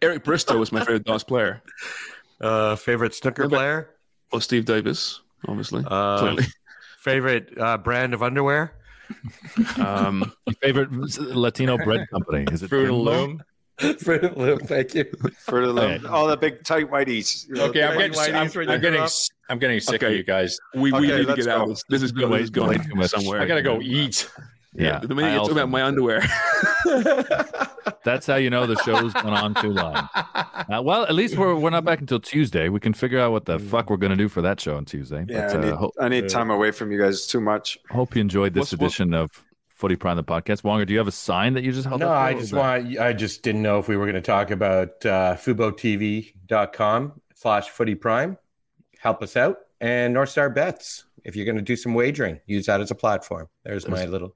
[0.02, 1.62] Eric Bristow was my favorite darts player.
[2.40, 3.90] Uh, favorite snooker Remember- player?
[4.32, 5.84] Well, Steve Davis, obviously.
[5.86, 6.44] Uh, clearly.
[7.00, 8.74] Favorite uh, brand of underwear?
[9.78, 13.02] Um, Your favorite Latino bread company is it Fruit of Bimbo?
[13.10, 13.42] Loom.
[13.98, 14.58] Fruit of Loom.
[14.60, 15.04] Thank you.
[15.40, 16.06] For the Okay.
[16.06, 17.48] all the big tight whiteies.
[17.56, 19.04] Okay, I'm Whitey getting, Whitey's I'm, where I'm getting, grew up?
[19.04, 20.58] s- I'm getting sick of you guys.
[20.74, 21.62] we, we need to get out go.
[21.64, 21.84] of this.
[21.88, 23.40] This is Been going, way- this is going way somewhere.
[23.40, 24.28] I gotta go eat.
[24.74, 24.98] Yeah.
[24.98, 26.22] The minute I you talk about my underwear.
[28.04, 30.08] That's how you know the show's gone on too long.
[30.70, 32.68] Uh, well, at least we're we're not back until Tuesday.
[32.68, 35.24] We can figure out what the fuck we're gonna do for that show on Tuesday.
[35.26, 37.78] Yeah, But, I need, uh, ho- I need time away from you guys too much.
[37.90, 39.30] hope you enjoyed this What's- what- edition of
[39.68, 40.62] Footy Prime the podcast.
[40.62, 42.08] Wonger, do you have a sign that you just held up?
[42.08, 42.12] No.
[42.12, 42.98] I just or was want.
[42.98, 47.94] I just didn't know if we were going to talk about uh, FuboTV.com slash Footy
[47.94, 48.36] Prime.
[48.98, 51.04] Help us out and North Star Bets.
[51.24, 53.48] If you're going to do some wagering, use that as a platform.
[53.64, 54.34] There's my little.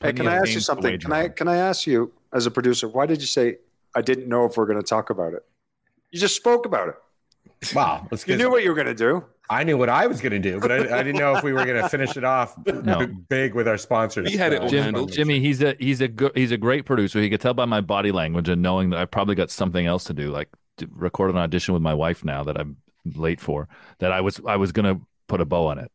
[0.00, 0.98] Hey, can I ask you something?
[1.00, 3.56] Can I can I ask you as a producer, why did you say
[3.94, 5.44] I didn't know if we're going to talk about it?
[6.10, 6.94] You just spoke about it.
[7.74, 8.42] Wow, let's You get.
[8.42, 9.24] knew what you were going to do.
[9.50, 11.52] I knew what I was going to do, but I, I didn't know if we
[11.54, 13.06] were going to finish it off No.
[13.06, 14.28] b- big with our sponsors.
[14.30, 15.10] He had it Jim, handled.
[15.10, 17.18] Jimmy, he's a he's a go- he's a great producer.
[17.20, 20.04] He could tell by my body language and knowing that I probably got something else
[20.04, 22.76] to do, like to record an audition with my wife now that I'm
[23.16, 23.68] late for.
[24.00, 25.90] That I was I was gonna put a bow on it.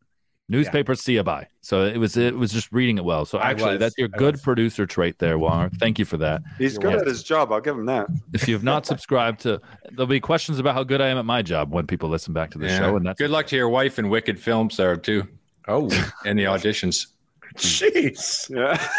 [0.49, 1.47] Newspapers see a buy.
[1.61, 3.23] So it was it was just reading it well.
[3.25, 3.79] So actually, was.
[3.79, 4.41] that's your I good was.
[4.41, 5.73] producer trait there, Wonger.
[5.79, 6.41] Thank you for that.
[6.57, 7.51] He's good at his job.
[7.53, 8.07] I'll give him that.
[8.33, 9.61] If you have not subscribed to,
[9.91, 12.51] there'll be questions about how good I am at my job when people listen back
[12.51, 12.79] to the Yeah.
[12.79, 15.27] show, and that's Good luck to your wife in Wicked Films there too,
[15.67, 15.89] Oh,
[16.25, 17.07] in the auditions.
[17.55, 18.49] Jeez.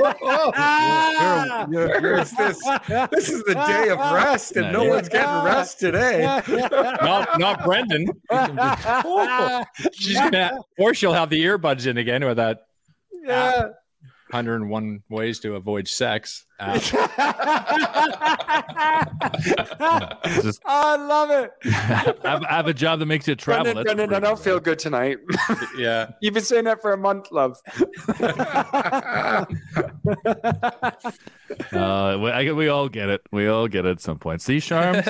[0.00, 0.10] Yeah.
[0.56, 1.66] Ah!
[1.70, 2.34] You're, you're, you're, this,
[3.12, 4.90] this is the day of rest, and no Yeah.
[4.90, 6.22] one's getting rest today.
[7.00, 8.06] not not Brendan.
[9.92, 12.66] She's gonna, or she'll have the earbuds in again with that.
[13.12, 13.68] Yeah.
[14.30, 16.46] 101 ways to avoid sex.
[16.58, 16.80] app.
[20.42, 21.50] just I love it.
[22.24, 23.64] have, have a job that makes you travel.
[23.64, 25.18] Brendan, That's Brendan, I pretty don't feel good tonight.
[25.78, 26.12] yeah.
[26.20, 27.58] You've been saying that for a month, love.
[31.72, 33.20] Uh, we, I, we all get it.
[33.30, 34.42] We all get it at some point.
[34.42, 35.04] See, Sharms,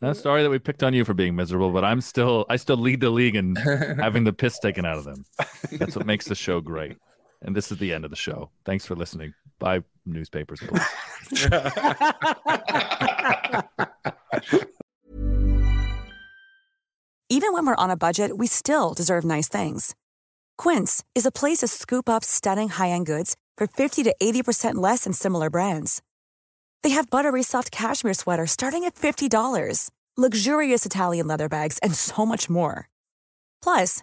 [0.00, 2.78] that's sorry that we picked on you for being miserable, but I'm still, I still
[2.78, 5.24] lead the league in having the piss taken out of them.
[5.72, 6.96] That's what makes the show great.
[7.42, 8.50] And this is the end of the show.
[8.64, 9.34] Thanks for listening.
[9.58, 10.60] Bye, newspapers.
[10.60, 11.48] Please.
[17.32, 19.94] Even when we're on a budget, we still deserve nice things.
[20.58, 25.04] Quince is a place to scoop up stunning high-end goods for 50 to 80% less
[25.04, 26.02] than similar brands.
[26.82, 32.26] They have buttery soft cashmere sweaters starting at $50, luxurious Italian leather bags, and so
[32.26, 32.88] much more.
[33.62, 34.02] Plus,